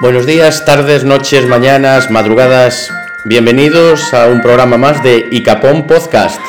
Buenos 0.00 0.24
días, 0.24 0.64
tardes, 0.64 1.04
noches, 1.04 1.46
mañanas, 1.46 2.10
madrugadas. 2.10 2.90
Bienvenidos 3.26 4.14
a 4.14 4.30
un 4.30 4.40
programa 4.40 4.78
más 4.78 5.02
de 5.02 5.28
Icapón 5.30 5.86
Podcast. 5.86 6.40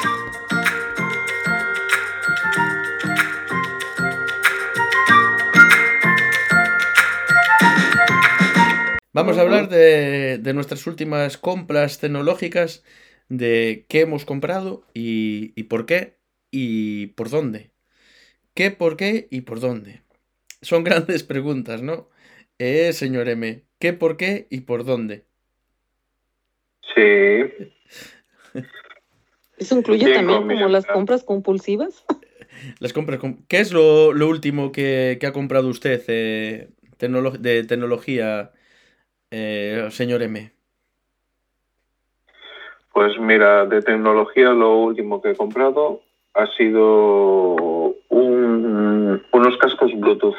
Vamos 9.12 9.38
a 9.38 9.42
hablar 9.42 9.68
de, 9.68 10.40
nuestras 10.54 10.88
últimas 10.88 11.38
compras 11.38 12.00
tecnológicas, 12.00 12.86
de 13.28 13.86
qué 13.90 14.00
hemos 14.00 14.24
comprado 14.24 14.88
y, 14.94 15.52
y 15.60 15.64
por 15.64 15.86
qué 15.86 16.22
y 16.52 17.08
por 17.08 17.30
dónde. 17.30 17.72
¿Qué, 18.54 18.72
por 18.72 18.96
qué 18.96 19.28
y 19.30 19.42
por 19.42 19.60
dónde? 19.60 20.04
Son 20.62 20.84
grandes 20.86 21.24
preguntas, 21.24 21.82
¿no? 21.82 22.11
Eh, 22.64 22.94
señor 22.94 23.28
M, 23.28 23.64
¿qué, 23.80 23.92
por 23.92 24.18
qué 24.18 24.46
y 24.52 24.62
por 24.62 24.86
dónde? 24.86 25.26
Sí. 26.94 27.72
¿Eso 29.58 29.80
incluye 29.80 30.06
Bien, 30.06 30.18
también 30.18 30.48
como 30.48 30.68
las 30.70 30.86
compras 30.86 31.24
compulsivas? 31.24 32.06
Las 32.80 32.94
compras. 32.94 33.18
com- 33.18 33.44
¿Qué 33.48 33.62
es 33.62 33.72
lo, 33.74 34.14
lo 34.14 34.28
último 34.28 34.72
que, 34.72 35.18
que 35.20 35.26
ha 35.26 35.34
comprado 35.34 35.70
usted 35.70 36.04
eh, 36.08 36.70
tecnolo- 37.00 37.32
de 37.40 37.64
tecnología, 37.64 38.52
eh, 39.32 39.88
señor 39.90 40.22
M? 40.22 40.52
Pues 42.94 43.18
mira, 43.20 43.66
de 43.66 43.82
tecnología 43.82 44.50
lo 44.52 44.78
último 44.78 45.20
que 45.20 45.32
he 45.32 45.36
comprado 45.36 46.04
ha 46.36 46.46
sido 46.56 47.96
un- 48.10 49.24
unos 49.32 49.58
cascos 49.58 49.92
Bluetooth, 50.00 50.36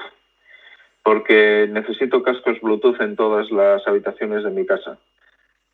porque 1.02 1.68
necesito 1.70 2.22
cascos 2.22 2.60
Bluetooth 2.60 3.00
en 3.00 3.16
todas 3.16 3.50
las 3.50 3.86
habitaciones 3.86 4.44
de 4.44 4.50
mi 4.50 4.64
casa, 4.64 4.98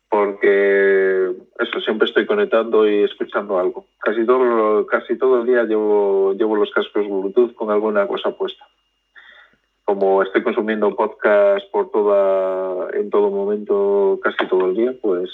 porque 0.09 1.31
eso 1.59 1.81
siempre 1.81 2.07
estoy 2.07 2.25
conectando 2.25 2.89
y 2.89 3.03
escuchando 3.03 3.59
algo. 3.59 3.85
Casi 3.99 4.25
todo, 4.25 4.85
casi 4.87 5.17
todo 5.17 5.41
el 5.41 5.47
día 5.47 5.63
llevo, 5.63 6.33
llevo 6.33 6.55
los 6.55 6.71
cascos 6.71 7.07
Bluetooth 7.07 7.53
con 7.53 7.69
alguna 7.69 8.07
cosa 8.07 8.31
puesta. 8.31 8.67
Como 9.83 10.21
estoy 10.21 10.43
consumiendo 10.43 10.95
podcast 10.95 11.69
por 11.71 11.91
toda, 11.91 12.89
en 12.93 13.09
todo 13.09 13.29
momento, 13.29 14.19
casi 14.21 14.47
todo 14.47 14.67
el 14.67 14.75
día, 14.75 14.93
pues 15.01 15.31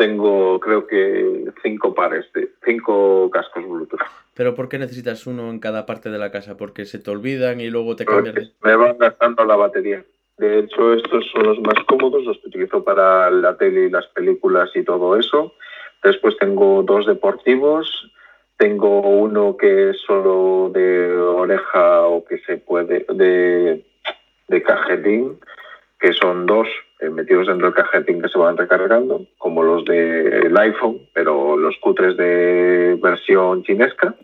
tengo 0.00 0.58
creo 0.60 0.86
que 0.86 1.44
cinco 1.62 1.92
pares 1.92 2.24
de 2.32 2.48
cinco 2.64 3.30
cascos 3.30 3.68
Bluetooth. 3.68 4.00
¿Pero 4.32 4.54
por 4.54 4.70
qué 4.70 4.78
necesitas 4.78 5.26
uno 5.26 5.50
en 5.50 5.58
cada 5.60 5.84
parte 5.84 6.08
de 6.08 6.16
la 6.16 6.30
casa? 6.30 6.56
¿Porque 6.56 6.86
se 6.86 6.98
te 6.98 7.10
olvidan 7.10 7.60
y 7.60 7.68
luego 7.68 7.96
te 7.96 8.06
cambias 8.06 8.34
de... 8.34 8.48
Me 8.62 8.76
van 8.76 8.96
gastando 8.96 9.44
la 9.44 9.56
batería. 9.56 10.02
De 10.38 10.60
hecho, 10.60 10.94
estos 10.94 11.30
son 11.30 11.42
los 11.42 11.60
más 11.60 11.84
cómodos, 11.86 12.24
los 12.24 12.38
que 12.38 12.48
utilizo 12.48 12.82
para 12.82 13.30
la 13.30 13.58
tele 13.58 13.88
y 13.88 13.90
las 13.90 14.06
películas 14.06 14.70
y 14.74 14.82
todo 14.84 15.18
eso. 15.18 15.52
Después 16.02 16.34
tengo 16.38 16.82
dos 16.82 17.04
deportivos. 17.06 18.10
Tengo 18.56 19.00
uno 19.00 19.58
que 19.58 19.90
es 19.90 20.00
solo 20.00 20.70
de 20.72 21.12
oreja 21.14 22.06
o 22.06 22.24
que 22.24 22.38
se 22.38 22.56
puede, 22.56 23.04
de, 23.10 23.84
de 24.48 24.62
cajetín, 24.62 25.38
que 25.98 26.14
son 26.14 26.46
dos 26.46 26.68
metidos 27.08 27.46
dentro 27.46 27.68
del 27.70 27.74
cajetín 27.74 28.20
que 28.20 28.28
se 28.28 28.38
van 28.38 28.56
recargando, 28.56 29.26
como 29.38 29.62
los 29.62 29.84
del 29.84 30.56
iPhone, 30.56 31.08
pero 31.14 31.56
los 31.56 31.76
cutres 31.78 32.16
de 32.16 32.98
versión 33.00 33.62
chinesca. 33.62 34.14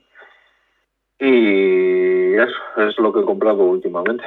Y 1.19 2.35
eso 2.35 2.89
es 2.89 2.99
lo 2.99 3.13
que 3.13 3.21
he 3.21 3.25
comprado 3.25 3.65
últimamente. 3.65 4.25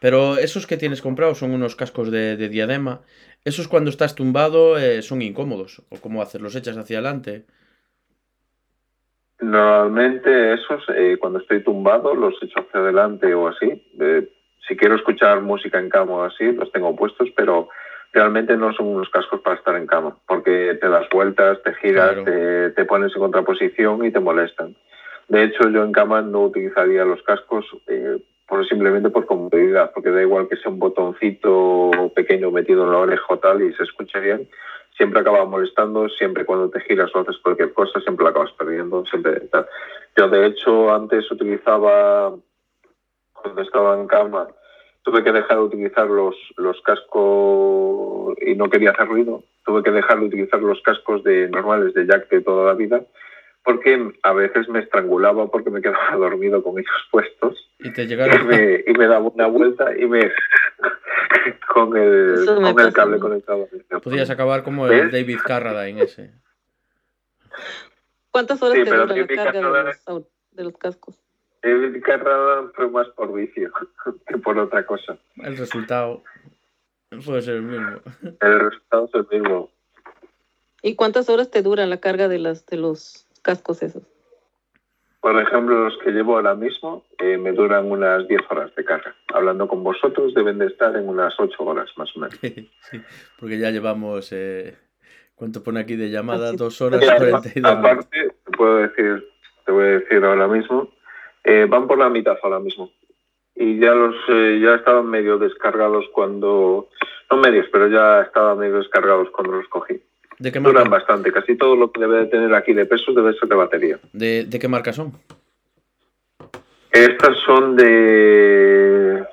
Pero 0.00 0.36
esos 0.38 0.66
que 0.66 0.76
tienes 0.76 1.02
comprados 1.02 1.38
son 1.38 1.52
unos 1.52 1.76
cascos 1.76 2.10
de, 2.10 2.36
de 2.36 2.48
diadema. 2.48 3.02
Esos 3.44 3.68
cuando 3.68 3.90
estás 3.90 4.14
tumbado 4.14 4.78
eh, 4.78 5.02
son 5.02 5.22
incómodos. 5.22 5.82
¿O 5.90 6.00
cómo 6.00 6.22
haces? 6.22 6.40
¿Los 6.40 6.56
echas 6.56 6.76
hacia 6.76 6.98
adelante? 6.98 7.44
Normalmente 9.40 10.54
esos, 10.54 10.82
eh, 10.96 11.16
cuando 11.20 11.38
estoy 11.38 11.62
tumbado, 11.62 12.14
los 12.14 12.34
echo 12.42 12.60
hacia 12.60 12.80
adelante 12.80 13.32
o 13.34 13.48
así. 13.48 13.82
Eh, 14.00 14.28
si 14.66 14.76
quiero 14.76 14.96
escuchar 14.96 15.40
música 15.40 15.78
en 15.78 15.88
cama 15.88 16.12
o 16.12 16.22
así, 16.24 16.52
los 16.52 16.70
tengo 16.72 16.94
puestos, 16.96 17.28
pero 17.36 17.68
realmente 18.12 18.56
no 18.56 18.72
son 18.72 18.86
unos 18.88 19.08
cascos 19.10 19.40
para 19.40 19.56
estar 19.56 19.76
en 19.76 19.86
cama, 19.86 20.16
porque 20.26 20.76
te 20.80 20.88
das 20.88 21.08
vueltas, 21.10 21.62
te 21.62 21.74
giras, 21.74 22.12
Claro. 22.12 22.24
te, 22.24 22.70
te 22.70 22.84
pones 22.84 23.14
en 23.14 23.20
contraposición 23.20 24.04
y 24.04 24.10
te 24.10 24.20
molestan. 24.20 24.74
De 25.28 25.44
hecho, 25.44 25.68
yo 25.68 25.84
en 25.84 25.92
cama 25.92 26.22
no 26.22 26.44
utilizaría 26.44 27.04
los 27.04 27.22
cascos 27.22 27.66
eh, 27.86 28.18
por, 28.46 28.66
simplemente 28.66 29.10
por 29.10 29.26
comodidad, 29.26 29.90
porque 29.92 30.10
da 30.10 30.22
igual 30.22 30.48
que 30.48 30.56
sea 30.56 30.72
un 30.72 30.78
botoncito 30.78 31.90
pequeño 32.16 32.50
metido 32.50 32.84
en 32.84 32.92
la 32.92 32.98
oreja 32.98 33.26
o 33.28 33.38
tal 33.38 33.62
y 33.62 33.74
se 33.74 33.82
escuche 33.82 34.18
bien, 34.20 34.48
siempre 34.96 35.20
acaba 35.20 35.44
molestando, 35.44 36.08
siempre 36.08 36.46
cuando 36.46 36.70
te 36.70 36.80
giras 36.80 37.14
o 37.14 37.20
haces 37.20 37.36
cualquier 37.38 37.74
cosa, 37.74 38.00
siempre 38.00 38.24
la 38.24 38.30
acabas 38.30 38.52
perdiendo, 38.52 39.04
siempre 39.04 39.40
tal. 39.52 39.66
Yo 40.16 40.28
de 40.28 40.46
hecho 40.46 40.92
antes 40.92 41.30
utilizaba, 41.30 42.34
cuando 43.42 43.62
estaba 43.62 43.98
en 44.00 44.06
cama, 44.06 44.48
tuve 45.02 45.24
que 45.24 45.32
dejar 45.32 45.56
de 45.56 45.62
utilizar 45.62 46.06
los, 46.06 46.34
los 46.56 46.80
cascos 46.82 48.36
y 48.40 48.54
no 48.54 48.68
quería 48.68 48.90
hacer 48.90 49.08
ruido, 49.08 49.42
tuve 49.64 49.82
que 49.82 49.90
dejar 49.90 50.20
de 50.20 50.26
utilizar 50.26 50.60
los 50.60 50.80
cascos 50.82 51.24
de 51.24 51.48
normales 51.48 51.94
de 51.94 52.06
Jack 52.06 52.28
de 52.28 52.40
toda 52.42 52.66
la 52.66 52.74
vida, 52.74 53.02
porque 53.64 54.12
a 54.22 54.32
veces 54.32 54.68
me 54.68 54.80
estrangulaba 54.80 55.46
porque 55.48 55.70
me 55.70 55.80
quedaba 55.82 56.16
dormido 56.16 56.62
con 56.62 56.78
ellos 56.78 57.08
puestos 57.10 57.70
Y 57.78 57.92
te 57.92 58.04
y 58.04 58.06
llegaron... 58.06 58.46
me, 58.46 58.84
y 58.86 58.92
me 58.94 59.06
daba 59.06 59.28
una 59.28 59.46
vuelta 59.46 59.96
y 59.96 60.06
me 60.06 60.30
con 61.74 61.96
el, 61.96 62.46
me 62.60 62.72
con 62.74 62.80
el 62.80 62.92
cable 62.92 63.16
mí. 63.16 63.20
conectado. 63.20 63.68
Podías 64.02 64.30
acabar 64.30 64.62
como 64.62 64.86
el. 64.86 65.10
David 65.10 65.38
Carradine 65.44 66.02
ese. 66.02 66.30
¿Cuántas 68.30 68.62
horas 68.62 68.76
Sí, 68.78 68.84
te 68.84 68.90
dura 68.90 69.06
la 69.06 69.26
carga 69.26 69.52
de 69.52 69.62
los, 70.06 70.26
de 70.52 70.64
los 70.64 70.76
cascos? 70.78 71.18
El 71.62 72.00
Carrada 72.02 72.70
fue 72.74 72.88
más 72.90 73.08
por 73.08 73.32
vicio 73.32 73.70
que 74.26 74.38
por 74.38 74.58
otra 74.58 74.84
cosa. 74.86 75.18
El 75.36 75.56
resultado 75.56 76.22
puede 77.24 77.42
ser 77.42 77.56
el 77.56 77.62
mismo. 77.62 78.00
El 78.40 78.60
resultado 78.60 79.06
es 79.06 79.14
el 79.32 79.40
mismo. 79.40 79.70
¿Y 80.82 80.94
cuántas 80.94 81.28
horas 81.28 81.50
te 81.50 81.62
dura 81.62 81.86
la 81.86 81.98
carga 81.98 82.28
de, 82.28 82.38
las, 82.38 82.64
de 82.66 82.76
los 82.76 83.26
cascos 83.42 83.82
esos? 83.82 84.02
Por 85.20 85.40
ejemplo, 85.42 85.84
los 85.84 85.98
que 85.98 86.12
llevo 86.12 86.36
ahora 86.36 86.54
mismo 86.54 87.04
eh, 87.18 87.36
me 87.36 87.50
duran 87.52 87.90
unas 87.90 88.28
10 88.28 88.40
horas 88.50 88.72
de 88.76 88.84
carga. 88.84 89.16
Hablando 89.34 89.66
con 89.66 89.82
vosotros 89.82 90.32
deben 90.34 90.58
de 90.58 90.66
estar 90.66 90.94
en 90.96 91.08
unas 91.08 91.34
8 91.38 91.56
horas 91.64 91.90
más 91.96 92.08
o 92.16 92.20
menos. 92.20 92.38
sí, 92.40 92.70
porque 93.38 93.58
ya 93.58 93.70
llevamos... 93.70 94.30
Eh... 94.32 94.76
¿Cuánto 95.34 95.62
pone 95.62 95.78
aquí 95.78 95.94
de 95.94 96.10
llamada? 96.10 96.48
Así- 96.48 96.56
Dos 96.56 96.80
horas 96.80 97.00
Y 97.00 97.04
y 97.04 97.08
apa- 97.08 97.18
42 97.18 97.54
minutos. 97.56 97.78
aparte, 97.78 98.28
te 98.44 98.50
puedo 98.56 98.76
decir, 98.78 99.28
te 99.66 99.70
voy 99.72 99.84
a 99.84 99.86
decir 100.00 100.24
ahora 100.24 100.48
mismo, 100.48 100.92
eh, 101.48 101.66
van 101.66 101.86
por 101.86 101.98
la 101.98 102.10
mitad 102.10 102.36
ahora 102.42 102.60
mismo. 102.60 102.90
Y 103.54 103.78
ya 103.78 103.92
los 103.92 104.14
eh, 104.28 104.60
ya 104.62 104.74
estaban 104.74 105.06
medio 105.06 105.38
descargados 105.38 106.04
cuando, 106.12 106.88
no 107.30 107.36
medios, 107.38 107.66
pero 107.72 107.88
ya 107.88 108.20
estaban 108.20 108.58
medio 108.58 108.76
descargados 108.78 109.30
cuando 109.30 109.56
los 109.56 109.68
cogí. 109.68 110.00
¿De 110.38 110.52
qué 110.52 110.60
Duran 110.60 110.88
marca? 110.88 110.98
bastante, 110.98 111.32
casi 111.32 111.56
todo 111.56 111.74
lo 111.74 111.90
que 111.90 112.00
debe 112.00 112.18
de 112.18 112.26
tener 112.26 112.54
aquí 112.54 112.74
de 112.74 112.86
peso 112.86 113.12
debe 113.12 113.32
ser 113.32 113.48
de 113.48 113.54
batería. 113.56 113.98
¿De, 114.12 114.44
de 114.44 114.58
qué 114.58 114.68
marca 114.68 114.92
son? 114.92 115.12
Estas 116.92 117.36
son 117.46 117.76
de, 117.76 119.24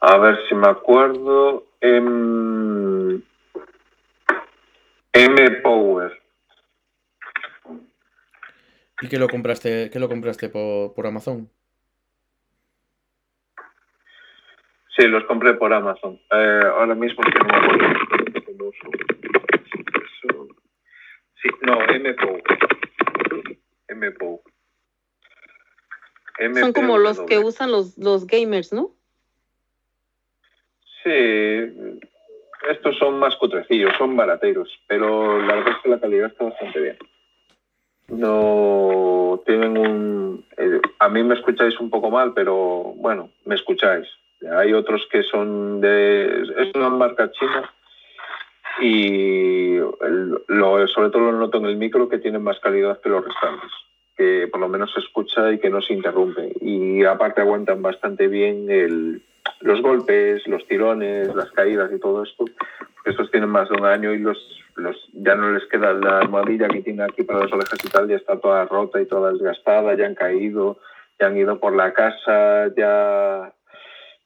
a 0.00 0.18
ver 0.18 0.38
si 0.48 0.54
me 0.54 0.68
acuerdo, 0.68 1.64
M, 1.80 3.20
M 5.12 5.50
Power. 5.62 6.12
¿Y 9.02 9.08
qué 9.08 9.18
lo 9.18 9.28
compraste, 9.28 9.90
qué 9.90 9.98
lo 9.98 10.08
compraste 10.08 10.48
por, 10.48 10.94
por 10.94 11.06
Amazon? 11.06 11.50
Sí, 14.96 15.06
los 15.06 15.24
compré 15.24 15.54
por 15.54 15.72
Amazon. 15.72 16.18
Eh, 16.32 16.62
ahora 16.74 16.94
mismo 16.94 17.22
que 17.22 17.38
no 17.38 17.44
me 17.44 17.56
acuerdo 17.56 17.86
Sí, 21.42 21.48
no, 21.62 21.78
MPO. 21.78 22.40
MPO. 23.94 24.42
Son 26.60 26.72
como 26.72 26.98
los 26.98 27.20
que 27.22 27.38
usan 27.38 27.70
los, 27.70 27.96
los 27.98 28.26
gamers, 28.26 28.72
¿no? 28.72 28.90
Sí, 31.02 31.10
estos 32.68 32.98
son 32.98 33.18
más 33.18 33.36
cutrecillos, 33.36 33.92
son 33.96 34.16
barateros, 34.16 34.68
pero 34.88 35.38
la 35.40 35.54
verdad 35.54 35.74
es 35.76 35.82
que 35.82 35.88
la 35.88 36.00
calidad 36.00 36.28
está 36.28 36.44
bastante 36.44 36.80
bien. 36.80 36.98
No 38.08 39.42
tienen 39.44 39.76
un... 39.76 40.44
eh, 40.56 40.80
a 40.98 41.08
mí 41.08 41.22
me 41.22 41.34
escucháis 41.34 41.78
un 41.80 41.90
poco 41.90 42.10
mal, 42.10 42.32
pero 42.34 42.94
bueno, 42.96 43.30
me 43.44 43.54
escucháis. 43.54 44.06
Hay 44.56 44.72
otros 44.72 45.06
que 45.10 45.22
son 45.22 45.80
de... 45.80 46.42
Es 46.58 46.74
una 46.74 46.88
marca 46.90 47.30
china 47.32 47.72
y 48.80 49.76
lo, 50.48 50.86
sobre 50.88 51.10
todo 51.10 51.30
lo 51.30 51.32
noto 51.32 51.58
en 51.58 51.66
el 51.66 51.76
micro 51.76 52.08
que 52.08 52.18
tienen 52.18 52.42
más 52.42 52.60
calidad 52.60 53.00
que 53.00 53.08
los 53.08 53.24
restantes. 53.24 53.70
que 54.16 54.48
por 54.50 54.60
lo 54.60 54.68
menos 54.68 54.92
se 54.92 55.00
escucha 55.00 55.52
y 55.52 55.58
que 55.58 55.70
no 55.70 55.80
se 55.82 55.94
interrumpe. 55.94 56.52
Y 56.60 57.04
aparte 57.04 57.40
aguantan 57.42 57.82
bastante 57.82 58.28
bien 58.28 58.70
el, 58.70 59.22
los 59.60 59.80
golpes, 59.82 60.46
los 60.46 60.66
tirones, 60.66 61.34
las 61.34 61.50
caídas 61.52 61.90
y 61.92 61.98
todo 61.98 62.22
esto, 62.22 62.44
estos 63.10 63.30
tienen 63.30 63.48
más 63.48 63.68
de 63.68 63.76
un 63.76 63.84
año 63.84 64.12
y 64.12 64.18
los, 64.18 64.38
los 64.76 64.96
ya 65.12 65.34
no 65.34 65.52
les 65.52 65.64
queda 65.66 65.92
la 65.92 66.20
almohadilla 66.20 66.68
que 66.68 66.82
tiene 66.82 67.04
aquí 67.04 67.22
para 67.22 67.40
las 67.40 67.52
orejas 67.52 67.78
y 67.84 67.88
tal, 67.88 68.08
ya 68.08 68.16
está 68.16 68.38
toda 68.38 68.64
rota 68.66 69.00
y 69.00 69.06
toda 69.06 69.32
desgastada, 69.32 69.94
ya 69.96 70.06
han 70.06 70.14
caído, 70.14 70.78
ya 71.18 71.26
han 71.26 71.36
ido 71.36 71.58
por 71.58 71.74
la 71.74 71.92
casa, 71.92 72.72
ya 72.76 73.52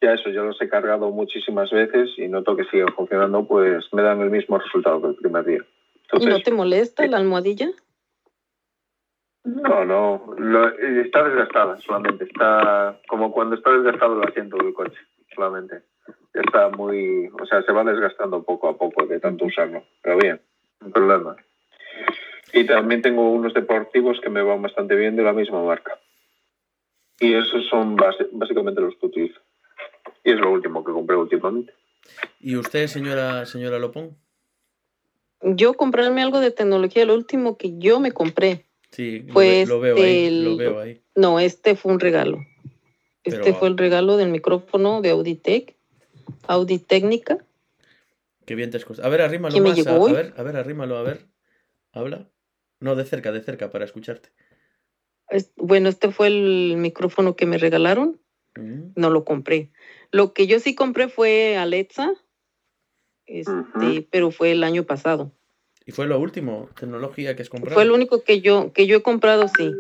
ya 0.03 0.15
eso, 0.15 0.31
yo 0.31 0.45
los 0.45 0.61
he 0.63 0.69
cargado 0.69 1.11
muchísimas 1.11 1.71
veces 1.71 2.11
y 2.17 2.27
noto 2.27 2.57
que 2.57 2.65
siguen 2.65 2.89
funcionando, 2.95 3.47
pues 3.47 3.85
me 3.93 4.03
dan 4.03 4.21
el 4.21 4.31
mismo 4.31 4.59
resultado 4.59 5.03
que 5.03 5.09
el 5.09 5.17
primer 5.17 5.45
día. 5.45 5.65
¿Y 6.13 6.27
no 6.27 6.41
te 6.41 6.53
molesta 6.53 7.07
la 7.07 7.19
almohadilla? 7.19 7.69
No, 9.45 9.85
no, 9.85 10.35
lo, 10.39 10.69
está 10.79 11.25
desgastada 11.25 11.79
solamente, 11.81 12.25
está 12.25 12.99
como 13.09 13.33
cuando 13.33 13.57
está 13.57 13.71
desgastado 13.73 14.21
el 14.21 14.29
asiento 14.29 14.57
del 14.57 14.75
coche, 14.75 14.99
solamente. 15.35 15.83
Está 16.35 16.69
muy, 16.69 17.29
o 17.29 17.47
sea, 17.47 17.63
se 17.63 17.73
va 17.73 17.85
desgastando 17.85 18.43
poco 18.43 18.69
a 18.69 18.77
poco 18.77 19.07
de 19.07 19.19
tanto 19.21 19.47
usarlo, 19.47 19.85
pero 20.03 20.19
bien, 20.19 20.41
no 20.81 20.91
problema. 20.91 21.37
Y 22.53 22.65
también 22.67 23.03
tengo 23.03 23.31
unos 23.31 23.55
deportivos 23.55 24.21
que 24.21 24.31
me 24.31 24.43
van 24.43 24.63
bastante 24.63 24.95
bien 24.95 25.17
de 25.17 25.23
la 25.23 25.33
misma 25.33 25.63
marca. 25.63 25.99
Y 27.21 27.35
esos 27.35 27.67
son 27.69 27.97
básicamente 28.33 28.81
los 28.81 28.97
que 28.97 29.07
utilizo. 29.07 29.41
Y 30.25 30.33
es 30.33 30.41
lo 30.41 30.51
último 30.51 30.85
que 30.85 30.93
compré 30.93 31.17
últimamente. 31.17 31.73
¿Y 32.41 32.57
usted, 32.57 32.87
señora, 32.87 33.47
señora 33.47 33.79
Lopón? 33.79 34.17
Yo 35.43 35.75
comprarme 35.75 36.23
algo 36.23 36.41
de 36.41 36.51
tecnología, 36.51 37.05
lo 37.05 37.15
último 37.15 37.57
que 37.57 37.79
yo 37.79 38.01
me 38.01 38.13
compré. 38.13 38.67
Sí, 38.91 39.25
pues 39.33 39.69
lo, 39.69 39.81
veo 39.81 39.97
ahí, 39.97 40.45
lo 40.45 40.57
veo 40.57 40.81
ahí. 40.81 41.01
No, 41.15 41.39
este 41.41 41.77
fue 41.77 41.93
un 41.93 42.01
regalo. 42.01 42.39
Este 43.23 43.53
fue 43.53 43.69
el 43.69 43.77
regalo 43.77 44.17
del 44.17 44.31
micrófono 44.31 45.03
de 45.03 45.11
Auditech, 45.11 45.77
Audi 46.47 46.79
Técnica. 46.79 47.39
Qué 48.47 48.55
bien 48.55 48.71
te 48.71 48.79
escuchas. 48.79 49.05
A 49.05 49.09
ver, 49.09 49.23
arrímalo 49.23 49.57
más. 49.61 49.87
A, 49.87 49.95
a, 49.95 50.13
ver, 50.13 50.35
a 50.37 50.43
ver, 50.43 50.57
arrímalo, 50.57 50.97
a 50.97 51.03
ver. 51.03 51.27
Habla. 51.93 52.29
No, 52.81 52.97
de 52.97 53.05
cerca, 53.05 53.31
de 53.33 53.43
cerca, 53.43 53.71
para 53.71 53.85
escucharte. 53.85 54.31
bueno, 55.57 55.89
este 55.89 56.11
fue 56.11 56.29
el 56.29 56.77
micrófono 56.79 57.37
que 57.37 57.47
me 57.47 57.59
regalaron. 57.59 58.21
Mm. 58.57 58.93
No 58.97 59.11
lo 59.11 59.25
compré. 59.25 59.71
Lo 60.11 60.33
que 60.33 60.47
yo 60.47 60.59
sí 60.59 60.75
compré 60.75 61.09
fue 61.09 61.57
Alexa, 61.57 62.13
este, 63.27 64.09
pero 64.11 64.31
fue 64.31 64.53
el 64.53 64.65
año 64.65 64.85
pasado. 64.85 65.33
¿Y 65.87 65.93
fue 65.93 66.07
lo 66.07 66.19
último, 66.19 66.69
tecnología 66.79 67.37
que 67.37 67.43
has 67.43 67.49
comprado? 67.49 67.75
Fue 67.75 67.85
lo 67.85 67.95
único 67.95 68.25
que 68.25 68.41
yo, 68.41 68.73
que 68.73 68.87
yo 68.87 68.97
he 68.97 69.03
comprado, 69.03 69.47
sí. 69.49 69.73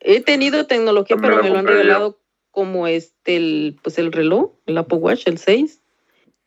He 0.00 0.20
tenido 0.20 0.66
tecnología, 0.66 1.16
pero 1.20 1.42
me 1.42 1.50
lo 1.50 1.58
han 1.58 1.66
regalado 1.66 2.18
como 2.54 2.86
este, 2.86 3.36
el, 3.36 3.76
pues 3.82 3.98
el 3.98 4.12
reloj, 4.12 4.52
el 4.66 4.78
Apple 4.78 4.98
Watch, 4.98 5.26
el 5.26 5.38
6, 5.38 5.82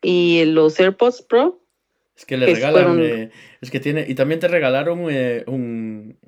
y 0.02 0.44
los 0.46 0.80
AirPods 0.80 1.22
Pro. 1.22 1.60
Es 2.16 2.24
que 2.24 2.36
le 2.36 2.46
regalan, 2.46 2.98
eh, 3.00 3.30
es 3.60 3.70
que 3.70 3.78
tiene, 3.78 4.06
y 4.08 4.14
también 4.14 4.40
te 4.40 4.48
regalaron 4.48 5.06
eh, 5.10 5.44
un, 5.46 6.18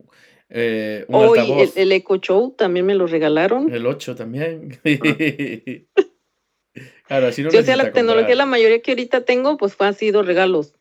eh, 0.50 1.04
un 1.08 1.14
oh, 1.14 1.34
el, 1.34 1.70
el, 1.74 1.92
Echo 1.92 2.16
Show 2.16 2.54
también 2.56 2.86
me 2.86 2.94
lo 2.94 3.06
regalaron. 3.06 3.72
El 3.72 3.86
8 3.86 4.14
también. 4.14 4.78
Claro, 7.06 7.32
si 7.32 7.42
no 7.42 7.50
Yo 7.50 7.64
sea 7.64 7.76
la 7.76 7.90
tecnología, 7.90 8.36
la 8.36 8.46
mayoría 8.46 8.80
que 8.82 8.92
ahorita 8.92 9.22
tengo, 9.22 9.56
pues 9.56 9.74
fue, 9.74 9.88
ha 9.88 9.92
sido 9.92 10.22
regalos. 10.22 10.74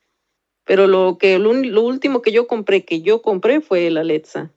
Pero 0.64 0.86
lo 0.86 1.18
que 1.18 1.40
lo, 1.40 1.50
último 1.82 2.22
que 2.22 2.32
yo 2.32 2.46
compré, 2.46 2.86
que 2.86 3.02
yo 3.02 3.24
compré, 3.24 3.62
fue 3.62 3.88
el 3.88 3.98
Alexa. 3.98 4.54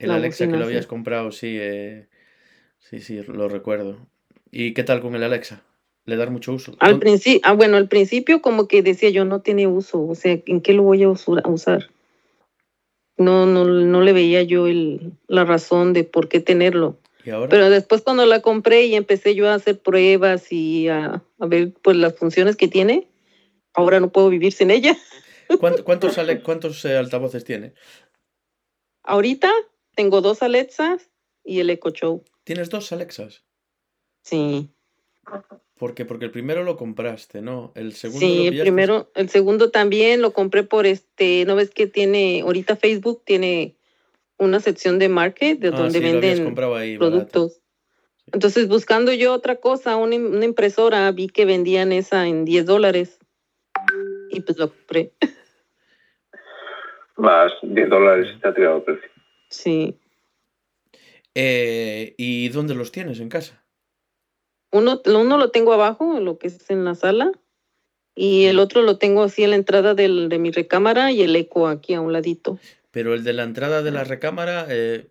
El 0.00 0.10
Alexa 0.10 0.48
que 0.48 0.56
lo 0.56 0.64
habías 0.64 0.88
comprado, 0.88 1.30
sí, 1.30 1.56
eh, 1.60 2.08
sí, 2.80 3.00
sí, 3.00 3.22
lo 3.22 3.48
recuerdo. 3.48 3.98
¿Y 4.50 4.74
qué 4.74 4.82
tal 4.82 5.00
con 5.00 5.14
el 5.14 5.22
Alexa? 5.22 5.62
¿Le 6.06 6.16
das 6.16 6.30
mucho 6.30 6.52
uso? 6.52 6.74
Al 6.80 6.98
principio, 6.98 7.40
ah, 7.44 7.52
bueno, 7.52 7.76
al 7.76 7.88
principio 7.88 8.42
como 8.42 8.66
que 8.66 8.82
decía 8.82 9.10
yo, 9.10 9.24
no 9.24 9.42
tiene 9.42 9.66
uso, 9.66 10.04
o 10.04 10.14
sea, 10.14 10.38
¿en 10.44 10.60
qué 10.60 10.72
lo 10.72 10.82
voy 10.82 11.02
a 11.02 11.08
usar? 11.08 11.90
No, 13.16 13.46
no, 13.46 13.64
no 13.64 14.00
le 14.00 14.12
veía 14.12 14.42
yo 14.42 14.66
el, 14.66 15.12
la 15.28 15.44
razón 15.44 15.92
de 15.92 16.04
por 16.04 16.28
qué 16.28 16.40
tenerlo. 16.40 16.98
Pero 17.22 17.70
después 17.70 18.02
cuando 18.02 18.24
la 18.26 18.40
compré 18.40 18.86
y 18.86 18.94
empecé 18.94 19.34
yo 19.34 19.48
a 19.48 19.54
hacer 19.54 19.78
pruebas 19.78 20.50
y 20.50 20.88
a, 20.88 21.22
ver 21.38 21.72
pues 21.82 21.96
las 21.96 22.16
funciones 22.16 22.56
que 22.56 22.66
tiene, 22.66 23.08
ahora 23.74 24.00
no 24.00 24.10
puedo 24.10 24.30
vivir 24.30 24.52
sin 24.52 24.70
ella. 24.70 24.96
¿Cuántos, 25.60 25.82
cuántos 26.42 26.84
eh, 26.84 26.96
altavoces 26.96 27.44
tiene? 27.44 27.74
Ahorita 29.02 29.50
tengo 29.94 30.20
dos 30.20 30.42
Alexas 30.42 31.10
y 31.44 31.60
el 31.60 31.70
Echo 31.70 31.90
Show. 31.90 32.24
¿Tienes 32.50 32.68
dos 32.68 32.90
Alexas? 32.90 33.44
Sí. 34.22 34.70
¿Por 35.78 35.94
qué? 35.94 36.04
Porque 36.04 36.24
el 36.24 36.32
primero 36.32 36.64
lo 36.64 36.76
compraste, 36.76 37.42
¿no? 37.42 37.70
El 37.76 37.92
segundo 37.92 38.26
Sí, 38.26 38.48
el 38.48 38.60
primero, 38.60 39.08
el 39.14 39.28
segundo 39.28 39.70
también 39.70 40.20
lo 40.20 40.32
compré 40.32 40.64
por 40.64 40.84
este, 40.84 41.44
¿no 41.44 41.54
ves 41.54 41.70
que 41.70 41.86
tiene, 41.86 42.40
ahorita 42.40 42.74
Facebook 42.74 43.22
tiene 43.24 43.76
una 44.36 44.58
sección 44.58 44.98
de 44.98 45.08
market 45.08 45.60
de 45.60 45.68
ah, 45.68 45.70
donde 45.70 46.00
venden 46.00 46.52
productos. 46.98 47.60
Entonces, 48.32 48.66
buscando 48.66 49.12
yo 49.12 49.32
otra 49.32 49.54
cosa, 49.54 49.94
una, 49.94 50.16
impresora, 50.16 51.08
vi 51.12 51.28
que 51.28 51.44
vendían 51.44 51.92
esa 51.92 52.26
en 52.26 52.44
10 52.44 52.66
dólares 52.66 53.20
y 54.30 54.40
pues 54.40 54.58
lo 54.58 54.70
compré. 54.70 55.12
Más 57.16 57.52
10 57.62 57.88
dólares 57.88 58.28
está 58.34 58.52
tirado 58.52 58.78
el 58.78 58.82
precio. 58.82 59.10
Sí. 59.50 59.99
Eh, 61.42 62.14
¿Y 62.18 62.50
dónde 62.50 62.74
los 62.74 62.92
tienes 62.92 63.18
en 63.18 63.30
casa? 63.30 63.64
Uno, 64.72 65.00
uno 65.06 65.38
lo 65.38 65.50
tengo 65.50 65.72
abajo, 65.72 66.20
lo 66.20 66.38
que 66.38 66.48
es 66.48 66.68
en 66.68 66.84
la 66.84 66.94
sala, 66.94 67.32
y 68.14 68.44
el 68.44 68.58
otro 68.58 68.82
lo 68.82 68.98
tengo 68.98 69.22
así 69.22 69.42
en 69.42 69.50
la 69.50 69.56
entrada 69.56 69.94
del, 69.94 70.28
de 70.28 70.38
mi 70.38 70.50
recámara 70.50 71.12
y 71.12 71.22
el 71.22 71.34
eco 71.34 71.66
aquí 71.66 71.94
a 71.94 72.02
un 72.02 72.12
ladito. 72.12 72.58
Pero 72.90 73.14
el 73.14 73.24
de 73.24 73.32
la 73.32 73.44
entrada 73.44 73.82
de 73.82 73.90
la 73.90 74.04
recámara 74.04 74.66
eh, 74.68 75.08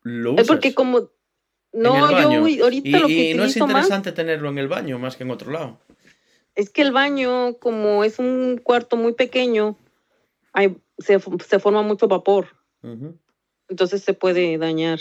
lo 0.00 0.32
usas. 0.32 0.44
Es 0.44 0.48
porque 0.48 0.72
como... 0.72 1.10
No, 1.74 2.10
yo 2.10 2.64
ahorita 2.64 3.00
lo 3.00 3.06
que 3.06 3.32
y 3.32 3.34
no 3.34 3.44
es 3.44 3.58
interesante 3.58 4.12
tenerlo 4.12 4.48
en 4.48 4.56
el 4.56 4.68
baño 4.68 4.98
más 4.98 5.16
que 5.16 5.24
en 5.24 5.30
otro 5.30 5.50
lado. 5.50 5.78
Es 6.54 6.70
que 6.70 6.80
el 6.80 6.92
baño, 6.92 7.58
como 7.58 8.02
es 8.02 8.18
un 8.18 8.58
cuarto 8.62 8.96
muy 8.96 9.12
pequeño, 9.12 9.76
hay, 10.54 10.74
se, 10.96 11.18
se 11.20 11.58
forma 11.58 11.82
mucho 11.82 12.08
vapor. 12.08 12.46
Entonces 13.68 14.02
se 14.02 14.14
puede 14.14 14.58
dañar. 14.58 15.00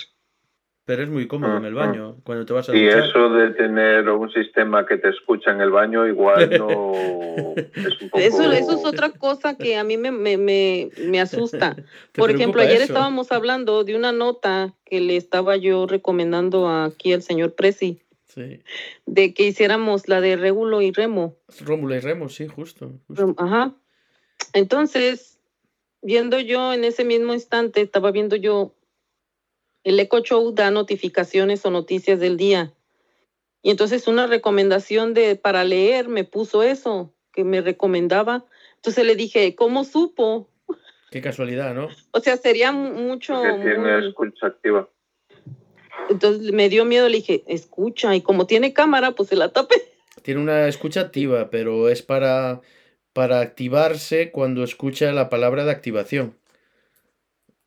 Pero 0.85 1.03
es 1.03 1.09
muy 1.09 1.27
cómodo 1.27 1.57
en 1.57 1.63
el 1.63 1.73
baño 1.73 2.17
cuando 2.25 2.45
te 2.45 2.51
vas 2.51 2.67
a 2.67 2.75
Y 2.75 2.85
eso 2.85 3.29
de 3.29 3.51
tener 3.51 4.09
un 4.09 4.29
sistema 4.33 4.85
que 4.85 4.97
te 4.97 5.09
escucha 5.09 5.51
en 5.51 5.61
el 5.61 5.71
baño 5.71 6.05
igual 6.05 6.49
no 6.57 6.93
es 7.55 8.01
un 8.01 8.09
poco... 8.09 8.19
Eso, 8.19 8.51
eso 8.51 8.71
es 8.73 8.85
otra 8.85 9.11
cosa 9.11 9.55
que 9.55 9.77
a 9.77 9.85
mí 9.85 9.95
me, 9.95 10.11
me, 10.11 10.35
me, 10.35 10.89
me 11.07 11.21
asusta. 11.21 11.77
Por 12.13 12.31
ejemplo, 12.31 12.61
ayer 12.61 12.81
estábamos 12.81 13.31
hablando 13.31 13.85
de 13.85 13.95
una 13.95 14.11
nota 14.11 14.73
que 14.83 14.99
le 14.99 15.15
estaba 15.15 15.55
yo 15.55 15.87
recomendando 15.87 16.69
aquí 16.69 17.13
al 17.13 17.21
señor 17.21 17.55
Presi. 17.55 18.01
Sí. 18.27 18.61
De 19.05 19.33
que 19.33 19.47
hiciéramos 19.47 20.09
la 20.09 20.19
de 20.19 20.35
Régulo 20.35 20.81
y 20.81 20.91
Remo. 20.91 21.37
Rómulo 21.61 21.95
y 21.95 21.99
Remo, 21.99 22.27
sí, 22.27 22.47
justo, 22.47 22.91
justo. 23.07 23.35
Ajá. 23.37 23.73
Entonces, 24.51 25.32
viendo 26.03 26.39
yo 26.39 26.73
en 26.73 26.83
ese 26.83 27.03
mismo 27.05 27.33
instante, 27.33 27.81
estaba 27.81 28.11
viendo 28.11 28.35
yo 28.35 28.75
el 29.83 29.99
Echo 29.99 30.19
Show 30.19 30.53
da 30.53 30.71
notificaciones 30.71 31.65
o 31.65 31.71
noticias 31.71 32.19
del 32.19 32.37
día. 32.37 32.73
Y 33.61 33.71
entonces 33.71 34.07
una 34.07 34.27
recomendación 34.27 35.13
de 35.13 35.35
para 35.35 35.63
leer 35.63 36.07
me 36.07 36.23
puso 36.23 36.63
eso, 36.63 37.13
que 37.31 37.43
me 37.43 37.61
recomendaba. 37.61 38.45
Entonces 38.75 39.05
le 39.05 39.15
dije, 39.15 39.55
¿cómo 39.55 39.85
supo? 39.85 40.49
Qué 41.11 41.21
casualidad, 41.21 41.73
¿no? 41.73 41.87
O 42.11 42.19
sea, 42.19 42.37
sería 42.37 42.71
mucho... 42.71 43.41
tiene 43.41 44.07
escucha 44.07 44.47
activa. 44.47 44.89
Entonces 46.09 46.51
me 46.51 46.69
dio 46.69 46.85
miedo, 46.85 47.07
le 47.07 47.17
dije, 47.17 47.43
escucha, 47.47 48.15
y 48.15 48.21
como 48.21 48.47
tiene 48.47 48.73
cámara, 48.73 49.11
pues 49.11 49.29
se 49.29 49.35
la 49.35 49.49
tape. 49.49 49.75
Tiene 50.21 50.41
una 50.41 50.67
escucha 50.67 51.01
activa, 51.01 51.49
pero 51.49 51.87
es 51.89 52.01
para, 52.01 52.61
para 53.13 53.41
activarse 53.41 54.31
cuando 54.31 54.63
escucha 54.63 55.11
la 55.13 55.29
palabra 55.29 55.63
de 55.63 55.71
activación. 55.71 56.35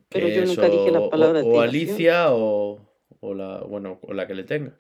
Pero 0.08 0.28
yo 0.28 0.44
nunca 0.44 0.68
dije 0.68 0.90
la 0.90 1.08
palabra 1.08 1.40
o, 1.40 1.46
o 1.46 1.60
Alicia 1.60 2.30
o, 2.30 2.80
o, 3.20 3.34
la, 3.34 3.58
bueno, 3.58 3.98
o 4.02 4.12
la 4.12 4.26
que 4.26 4.34
le 4.34 4.44
tengas. 4.44 4.74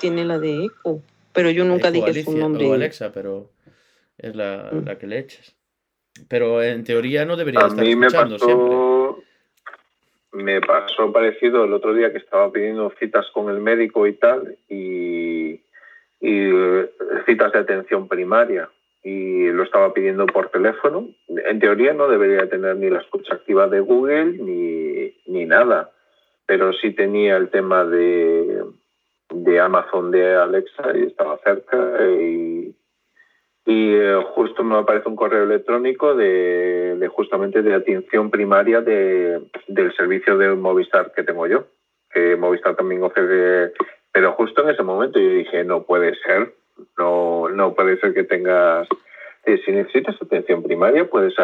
Tiene 0.00 0.24
la 0.24 0.38
de 0.38 0.64
Eco, 0.64 1.02
pero 1.32 1.50
yo 1.50 1.64
nunca 1.64 1.90
dije 1.90 2.22
su 2.22 2.36
nombre. 2.36 2.66
O 2.66 2.72
Alexa, 2.72 3.12
pero 3.12 3.50
es 4.18 4.34
la, 4.34 4.70
mm. 4.72 4.84
la, 4.86 4.98
que 4.98 5.06
le 5.06 5.18
echas. 5.18 5.54
Pero 6.28 6.62
en 6.62 6.82
teoría 6.84 7.24
no 7.24 7.36
debería 7.36 7.60
estar 7.60 7.84
escuchando 7.84 8.36
me 8.36 8.38
pasó, 8.38 8.46
siempre. 8.46 9.26
Me 10.32 10.60
pasó 10.60 11.12
parecido 11.12 11.64
el 11.64 11.72
otro 11.72 11.94
día 11.94 12.10
que 12.10 12.18
estaba 12.18 12.50
pidiendo 12.50 12.92
citas 12.98 13.26
con 13.32 13.50
el 13.50 13.60
médico 13.60 14.06
y 14.06 14.14
tal, 14.14 14.56
y, 14.68 15.60
y 16.20 16.50
citas 17.26 17.52
de 17.52 17.58
atención 17.58 18.08
primaria 18.08 18.70
y 19.06 19.52
lo 19.52 19.62
estaba 19.62 19.94
pidiendo 19.94 20.26
por 20.26 20.48
teléfono. 20.48 21.06
En 21.28 21.60
teoría 21.60 21.92
no 21.94 22.08
debería 22.08 22.48
tener 22.48 22.74
ni 22.74 22.90
la 22.90 22.98
escucha 22.98 23.34
activa 23.34 23.68
de 23.68 23.78
Google 23.78 24.32
ni, 24.32 25.14
ni 25.28 25.46
nada, 25.46 25.92
pero 26.44 26.72
sí 26.72 26.90
tenía 26.90 27.36
el 27.36 27.48
tema 27.50 27.84
de, 27.84 28.64
de 29.30 29.60
Amazon 29.60 30.10
de 30.10 30.34
Alexa 30.34 30.90
y 30.96 31.04
estaba 31.04 31.38
cerca 31.44 31.76
y, 32.04 32.74
y 33.64 33.94
eh, 33.94 34.24
justo 34.34 34.64
me 34.64 34.76
aparece 34.76 35.08
un 35.08 35.14
correo 35.14 35.44
electrónico 35.44 36.16
de, 36.16 36.96
de 36.98 37.06
justamente 37.06 37.62
de 37.62 37.74
atención 37.74 38.28
primaria 38.28 38.80
de, 38.80 39.40
del 39.68 39.94
servicio 39.94 40.36
de 40.36 40.52
Movistar 40.56 41.12
que 41.12 41.22
tengo 41.22 41.46
yo, 41.46 41.68
que 42.12 42.34
Movistar 42.34 42.74
también 42.74 43.04
ofrece, 43.04 43.72
pero 44.10 44.32
justo 44.32 44.64
en 44.64 44.70
ese 44.70 44.82
momento 44.82 45.20
yo 45.20 45.28
dije, 45.28 45.62
no 45.62 45.84
puede 45.84 46.16
ser, 46.26 46.54
no, 46.98 47.48
no 47.48 47.74
puede 47.74 47.98
ser 48.00 48.14
que 48.14 48.24
tengas 48.24 48.88
si 49.64 49.70
necesitas 49.70 50.16
atención 50.20 50.62
primaria, 50.62 51.08
puedes, 51.08 51.34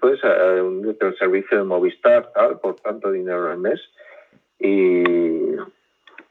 puedes 0.00 0.20
unirte 0.62 1.06
al 1.06 1.16
servicio 1.16 1.58
de 1.58 1.64
Movistar 1.64 2.32
tal, 2.32 2.58
por 2.58 2.74
tanto 2.76 3.12
dinero 3.12 3.50
al 3.50 3.58
mes. 3.58 3.80
Y, 4.58 5.04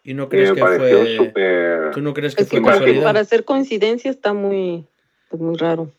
¿Y 0.03 0.13
no 0.13 0.27
crees 0.27 0.51
que 0.51 0.59
fue 0.59 1.15
super... 1.15 1.91
¿Tú 1.91 2.01
no 2.01 2.13
crees 2.13 2.35
que 2.35 2.43
fue 2.43 2.61
casualidad? 2.61 3.03
Para 3.03 3.21
hacer 3.21 3.45
coincidencia 3.45 4.11
está 4.11 4.33
muy, 4.33 4.85
pues, 5.29 5.41
muy 5.41 5.55
raro. 5.55 5.89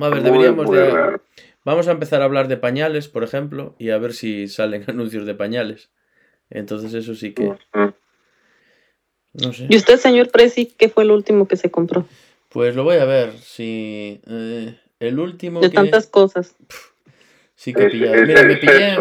A 0.00 0.08
ver, 0.08 0.22
deberíamos 0.22 0.70
de... 0.70 1.20
Vamos 1.64 1.86
a 1.86 1.92
empezar 1.92 2.22
a 2.22 2.24
hablar 2.24 2.48
de 2.48 2.56
pañales, 2.56 3.08
por 3.08 3.22
ejemplo, 3.22 3.74
y 3.78 3.90
a 3.90 3.98
ver 3.98 4.14
si 4.14 4.48
salen 4.48 4.84
anuncios 4.88 5.26
de 5.26 5.34
pañales. 5.34 5.90
Entonces 6.48 6.94
eso 6.94 7.14
sí 7.14 7.34
que... 7.34 7.54
No 9.34 9.52
sé. 9.52 9.66
¿Y 9.68 9.76
usted, 9.76 9.96
señor 9.96 10.30
Presi, 10.30 10.66
qué 10.66 10.88
fue 10.88 11.04
el 11.04 11.10
último 11.10 11.48
que 11.48 11.56
se 11.56 11.70
compró? 11.70 12.06
Pues 12.50 12.76
lo 12.76 12.84
voy 12.84 12.96
a 12.96 13.04
ver. 13.04 13.32
Si 13.38 14.20
eh, 14.28 14.74
el 15.00 15.18
último. 15.18 15.60
De 15.60 15.70
tantas 15.70 16.06
cosas. 16.06 16.54
sí 17.54 17.72
que 17.72 17.86
es, 17.86 17.94
Mira, 17.94 18.42
me 18.44 18.56
pillé. 18.56 18.96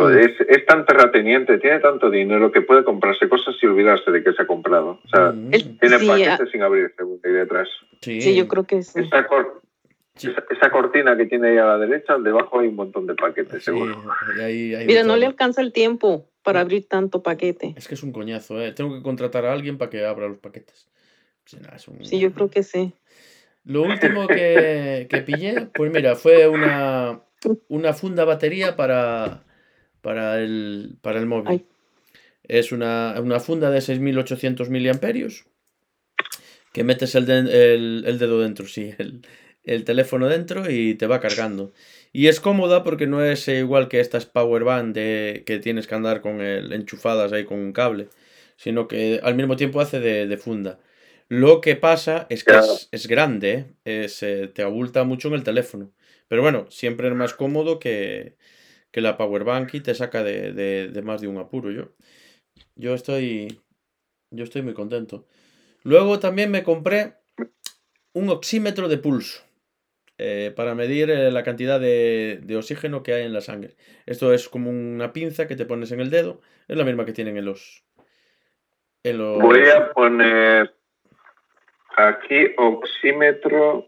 Es, 0.47 0.65
tan 0.65 0.85
terrateniente, 0.85 1.57
tiene 1.57 1.79
tanto 1.79 2.09
dinero 2.09 2.51
que 2.51 2.61
puede 2.61 2.83
comprarse 2.83 3.27
cosas 3.27 3.55
y 3.61 3.65
olvidarse 3.65 4.09
de 4.09 4.23
que 4.23 4.31
se 4.33 4.43
ha 4.43 4.47
comprado. 4.47 5.00
O 5.03 5.07
sea, 5.09 5.31
mm. 5.31 5.51
tiene 5.79 6.00
paquetes 6.00 6.41
ah. 6.41 6.50
sin 6.51 6.61
abrir 6.61 6.93
ahí 7.23 7.31
detrás. 7.31 7.67
Sí. 8.01 8.35
yo 8.35 8.47
creo 8.47 8.63
que 8.63 8.83
sí. 8.83 9.00
Esa, 9.00 10.69
cortina 10.69 11.17
que 11.17 11.25
tiene 11.25 11.50
ahí 11.50 11.57
a 11.57 11.65
la 11.65 11.77
derecha, 11.77 12.17
debajo 12.17 12.59
hay 12.59 12.67
un 12.67 12.75
montón 12.75 13.07
de 13.07 13.15
paquetes, 13.15 13.63
seguro. 13.63 14.01
Mira, 14.85 15.03
no 15.03 15.17
le 15.17 15.25
alcanza 15.25 15.61
el 15.61 15.73
tiempo 15.73 16.30
para 16.43 16.62
abrir 16.62 16.88
tanto 16.88 17.24
paquete. 17.24 17.74
Es 17.77 17.88
que 17.88 17.95
es 17.95 18.03
un 18.03 18.12
coñazo, 18.12 18.62
¿eh? 18.62 18.71
Tengo 18.71 18.95
que 18.95 19.01
contratar 19.01 19.45
a 19.45 19.53
alguien 19.53 19.77
para 19.77 19.89
que 19.89 20.05
abra 20.05 20.27
los 20.27 20.38
paquetes. 20.38 20.88
Sí, 22.03 22.19
yo 22.19 22.33
creo 22.33 22.50
que 22.50 22.63
sí. 22.63 22.93
Lo 23.63 23.83
último 23.83 24.27
que, 24.27 25.07
pillé, 25.25 25.67
pues 25.74 25.91
mira, 25.91 26.15
fue 26.15 26.48
una, 26.48 27.21
una 27.67 27.93
funda 27.93 28.25
batería 28.25 28.75
para, 28.75 29.43
para, 30.01 30.39
el, 30.39 30.98
para 31.01 31.19
el 31.19 31.25
móvil. 31.25 31.65
Es 32.43 32.71
una, 32.71 33.15
funda 33.39 33.69
de 33.69 33.81
6800 33.81 34.69
miliamperios 34.69 35.45
que 36.74 36.83
metes 36.83 37.15
el, 37.15 37.29
el, 37.29 38.17
dedo 38.17 38.39
dentro, 38.39 38.65
sí, 38.65 38.93
el, 38.98 39.21
teléfono 39.63 40.27
dentro 40.27 40.70
y 40.70 40.96
te 40.96 41.08
va 41.08 41.20
cargando. 41.20 41.72
Y 42.13 42.27
es 42.27 42.39
cómoda 42.39 42.84
porque 42.84 43.08
no 43.08 43.24
es 43.24 43.48
igual 43.48 43.88
que 43.88 44.00
estas 44.00 44.25
power 44.25 44.63
band 44.63 44.96
que 44.96 45.60
tienes 45.62 45.88
que 45.88 45.96
andar 45.96 46.22
con 46.22 46.41
el, 46.41 46.74
enchufadas 46.74 47.32
ahí 47.32 47.46
con 47.46 47.60
un 47.60 47.74
cable, 47.74 48.10
sino 48.58 48.88
que 48.88 49.20
al 49.24 49.36
mismo 49.36 49.56
tiempo 49.56 49.82
hace 49.82 50.00
de, 50.00 50.27
de 50.27 50.38
funda. 50.38 50.80
Lo 51.30 51.62
que 51.62 51.77
pasa 51.77 52.27
es 52.30 52.44
que 52.44 52.60
es, 52.91 53.08
grande, 53.08 53.68
¿eh? 53.86 54.10
se 54.10 54.48
te 54.50 54.63
abulta 54.63 55.06
mucho 55.06 55.30
en 55.30 55.36
el 55.36 55.46
teléfono. 55.46 55.94
Pero 56.27 56.41
bueno, 56.41 56.70
siempre 56.70 57.08
es 57.08 57.13
más 57.13 57.34
cómodo 57.34 57.80
que, 57.80 58.36
que 58.91 59.00
la 59.00 59.15
Powerbank 59.15 59.74
y 59.74 59.80
te 59.80 59.96
saca 59.96 60.24
de, 60.24 61.01
más 61.06 61.22
de 61.22 61.30
un 61.30 61.38
apuro. 61.38 61.72
Yo, 61.72 61.94
yo, 62.75 62.94
estoy, 62.94 63.62
yo 64.30 64.44
estoy 64.44 64.62
muy 64.62 64.74
contento. 64.74 65.25
Luego 65.84 66.20
también 66.20 66.51
me 66.51 66.63
compré 66.63 67.13
un 68.12 68.30
oxímetro 68.30 68.89
de 68.89 68.98
pulso 68.98 69.41
eh, 70.21 70.51
para 70.55 70.75
medir 70.75 71.09
eh, 71.09 71.31
la 71.31 71.43
cantidad 71.43 71.79
de, 71.79 72.39
de, 72.43 72.55
oxígeno 72.57 73.03
que 73.03 73.13
hay 73.13 73.23
en 73.23 73.33
la 73.33 73.41
sangre. 73.41 73.75
Esto 74.05 74.33
es 74.33 74.47
como 74.49 74.69
una 74.69 75.13
pinza 75.13 75.47
que 75.47 75.55
te 75.55 75.65
pones 75.65 75.91
en 75.91 75.99
el 75.99 76.09
dedo. 76.09 76.41
Es 76.67 76.77
la 76.77 76.83
misma 76.83 77.05
que 77.05 77.13
tienen 77.13 77.37
en 77.37 77.45
los... 77.45 77.83
En 79.03 79.17
los... 79.17 79.41
Voy 79.41 79.67
a 79.67 79.91
poner 79.93 80.73
Aquí 81.97 82.53
oxímetro 82.57 83.87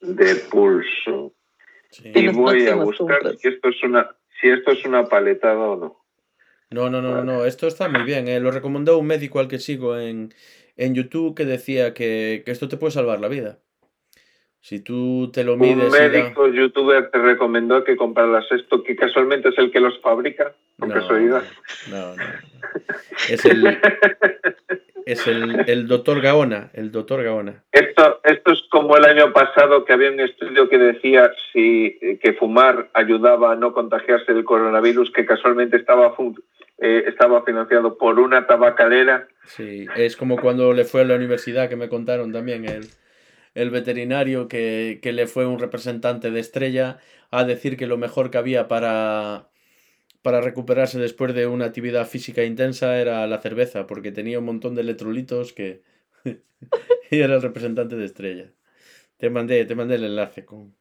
de 0.00 0.34
pulso. 0.50 1.34
Y 2.02 2.28
voy 2.28 2.66
a 2.66 2.74
buscar 2.74 3.36
si 3.38 3.48
esto 3.48 3.68
es 3.68 3.82
una 3.82 4.14
si 4.40 4.48
esto 4.48 4.72
es 4.72 4.84
una 4.84 5.06
paletada 5.06 5.58
o 5.58 5.76
no. 5.76 6.04
No, 6.70 6.90
no, 6.90 7.00
no, 7.00 7.24
no, 7.24 7.44
esto 7.46 7.66
está 7.66 7.88
muy 7.88 8.02
bien. 8.02 8.28
Eh. 8.28 8.40
Lo 8.40 8.50
recomendó 8.50 8.98
un 8.98 9.06
médico 9.06 9.38
al 9.38 9.48
que 9.48 9.58
sigo 9.58 9.98
en, 9.98 10.34
en 10.76 10.94
YouTube 10.94 11.34
que 11.34 11.44
decía 11.44 11.94
que, 11.94 12.42
que, 12.44 12.50
esto 12.50 12.68
te 12.68 12.76
puede 12.76 12.92
salvar 12.92 13.20
la 13.20 13.28
vida. 13.28 13.58
Si 14.60 14.80
tú 14.80 15.30
te 15.32 15.44
lo 15.44 15.56
mides. 15.56 15.92
Un 15.92 15.98
médico 15.98 16.48
youtuber 16.48 17.10
te 17.10 17.18
recomendó 17.18 17.84
que 17.84 17.96
compraras 17.96 18.44
esto, 18.50 18.82
que 18.82 18.96
casualmente 18.96 19.50
es 19.50 19.58
el 19.58 19.70
que 19.70 19.80
los 19.80 19.98
fabrica, 20.00 20.52
por 20.76 20.88
no, 20.88 20.94
casualidad. 20.94 21.42
No, 21.90 22.16
no. 22.16 22.22
Es 23.28 23.44
el, 23.44 23.78
es 25.06 25.26
el, 25.26 25.86
doctor 25.86 26.20
Gaona, 26.20 26.70
el 26.74 26.90
doctor 26.92 27.22
Gaona. 27.22 27.62
Esto, 27.72 28.20
esto 28.24 28.52
es 28.52 28.62
como 28.70 28.96
el 28.96 29.04
año 29.04 29.32
pasado 29.32 29.84
que 29.84 29.92
había 29.92 30.10
un 30.10 30.20
estudio 30.20 30.68
que 30.68 30.78
decía 30.78 31.32
si, 31.52 31.98
que 32.20 32.34
fumar 32.34 32.90
ayudaba 32.94 33.52
a 33.52 33.56
no 33.56 33.72
contagiarse 33.72 34.34
del 34.34 34.44
coronavirus, 34.44 35.10
que 35.12 35.24
casualmente 35.24 35.76
estaba, 35.76 36.14
eh, 36.78 37.04
estaba 37.06 37.42
financiado 37.44 37.96
por 37.96 38.18
una 38.18 38.46
tabacalera. 38.46 39.28
Sí, 39.44 39.86
es 39.96 40.16
como 40.16 40.36
cuando 40.36 40.72
le 40.74 40.84
fue 40.84 41.02
a 41.02 41.04
la 41.04 41.14
universidad 41.16 41.68
que 41.68 41.76
me 41.76 41.88
contaron 41.88 42.32
también 42.32 42.66
el 42.66 42.88
el 43.58 43.70
veterinario 43.70 44.46
que, 44.48 45.00
le 45.02 45.26
fue 45.26 45.46
un 45.46 45.58
representante 45.58 46.30
de 46.30 46.40
Estrella 46.40 46.98
a 47.30 47.44
decir 47.44 47.76
que 47.76 47.88
lo 47.88 47.98
mejor 47.98 48.30
que 48.30 48.38
había 48.38 48.68
para, 48.68 49.50
para 50.22 50.40
recuperarse 50.40 50.98
después 50.98 51.34
de 51.34 51.46
una 51.48 51.66
actividad 51.66 52.06
física 52.06 52.44
intensa 52.44 53.00
era 53.00 53.26
la 53.26 53.40
cerveza, 53.40 53.86
porque 53.86 54.12
tenía 54.12 54.38
un 54.38 54.44
montón 54.44 54.74
de 54.76 54.82
electrolitos 54.82 55.52
que... 55.52 55.82
y 57.10 57.18
era 57.18 57.34
el 57.34 57.42
representante 57.42 57.96
de 57.96 58.04
Estrella. 58.04 58.52
Te 59.16 59.30
mandé, 59.30 59.64
te 59.64 59.74
mandé 59.74 59.96
el 59.96 60.04
enlace 60.04 60.44
con, 60.44 60.76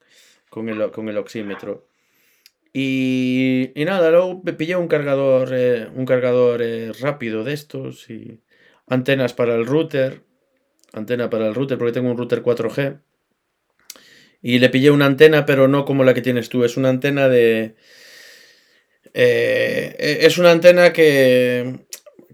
con, 0.49 0.69
el, 0.69 1.17
oxímetro. 1.17 1.87
Y, 2.73 3.71
y, 3.75 3.85
nada, 3.85 4.11
luego 4.11 4.41
me 4.43 4.53
pillé 4.53 4.75
un 4.75 4.87
cargador, 4.87 5.49
eh, 5.53 5.87
un 5.95 6.05
cargador 6.05 6.61
eh, 6.61 6.91
rápido 6.99 7.43
de 7.43 7.53
estos 7.53 8.07
y 8.11 8.43
antenas 8.85 9.33
para 9.33 9.55
el 9.55 9.65
router 9.65 10.26
antena 10.93 11.29
para 11.29 11.47
el 11.47 11.55
router, 11.55 11.77
porque 11.77 11.93
tengo 11.93 12.09
un 12.09 12.17
router 12.17 12.41
4G. 12.41 12.99
Y 14.41 14.59
le 14.59 14.69
pillé 14.69 14.91
una 14.91 15.05
antena, 15.05 15.45
pero 15.45 15.67
no 15.67 15.85
como 15.85 16.03
la 16.03 16.13
que 16.13 16.21
tienes 16.21 16.49
tú. 16.49 16.63
Es 16.63 16.77
una 16.77 16.89
antena 16.89 17.27
de. 17.27 17.75
Eh, 19.13 20.19
es 20.21 20.37
una 20.37 20.51
antena 20.51 20.93
que, 20.93 21.79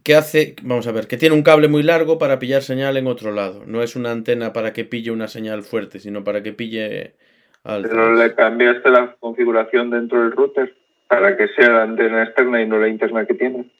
que 0.03 0.15
hace. 0.15 0.55
Vamos 0.63 0.85
a 0.87 0.91
ver, 0.91 1.07
que 1.07 1.17
tiene 1.17 1.35
un 1.35 1.43
cable 1.43 1.67
muy 1.67 1.81
largo 1.81 2.17
para 2.17 2.39
pillar 2.39 2.61
señal 2.61 2.97
en 2.97 3.07
otro 3.07 3.31
lado. 3.31 3.63
No 3.65 3.81
es 3.81 3.95
una 3.95 4.11
antena 4.11 4.51
para 4.51 4.73
que 4.73 4.83
pille 4.83 5.11
una 5.11 5.27
señal 5.27 5.63
fuerte, 5.63 5.99
sino 5.99 6.23
para 6.23 6.43
que 6.43 6.53
pille. 6.53 7.15
Pero 7.63 8.13
le 8.13 8.35
cambiaste 8.35 8.89
la 8.89 9.15
configuración 9.19 9.89
dentro 9.89 10.21
del 10.21 10.33
router 10.33 10.75
para 11.07 11.37
que 11.37 11.47
sea 11.49 11.69
la 11.69 11.83
antena 11.83 12.23
externa 12.23 12.61
y 12.61 12.67
no 12.67 12.77
la 12.77 12.89
interna 12.89 13.25
que 13.25 13.35
tiene. 13.35 13.71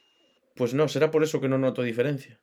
Pues 0.56 0.72
no, 0.72 0.88
será 0.88 1.10
por 1.10 1.22
eso 1.22 1.40
que 1.40 1.48
no 1.48 1.58
noto 1.58 1.82
diferencia. 1.82 2.38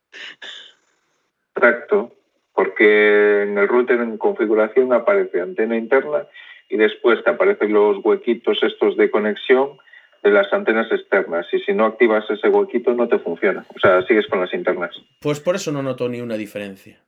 Exacto 1.55 2.13
porque 2.53 3.43
en 3.43 3.57
el 3.57 3.67
router 3.67 3.99
en 3.99 4.17
configuración 4.17 4.93
aparece 4.93 5.41
antena 5.41 5.77
interna 5.77 6.27
y 6.69 6.77
después 6.77 7.23
te 7.23 7.29
aparecen 7.29 7.73
los 7.73 8.03
huequitos 8.03 8.61
estos 8.63 8.97
de 8.97 9.11
conexión 9.11 9.77
de 10.23 10.31
las 10.31 10.51
antenas 10.53 10.91
externas 10.91 11.47
y 11.51 11.59
si 11.59 11.73
no 11.73 11.85
activas 11.85 12.29
ese 12.29 12.49
huequito 12.49 12.93
no 12.93 13.07
te 13.07 13.19
funciona, 13.19 13.65
o 13.75 13.79
sea, 13.79 14.01
sigues 14.03 14.27
con 14.27 14.39
las 14.39 14.53
internas. 14.53 14.95
Pues 15.19 15.39
por 15.39 15.55
eso 15.55 15.71
no 15.71 15.81
noto 15.81 16.07
ni 16.07 16.21
una 16.21 16.35
diferencia. 16.35 16.99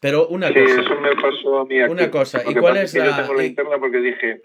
Pero 0.00 0.28
una 0.28 0.48
sí, 0.48 0.54
cosa. 0.54 0.80
eso 0.80 1.00
me 1.00 1.14
pasó 1.16 1.60
a 1.60 1.64
mí 1.64 1.80
aquí. 1.80 1.92
Una 1.92 2.10
cosa, 2.10 2.42
¿y 2.46 2.54
cuál 2.54 2.76
es 2.78 2.94
la...? 2.94 3.06
Yo 3.06 3.16
tengo 3.16 3.34
la 3.34 3.44
interna 3.44 3.78
porque 3.78 3.98
dije, 3.98 4.40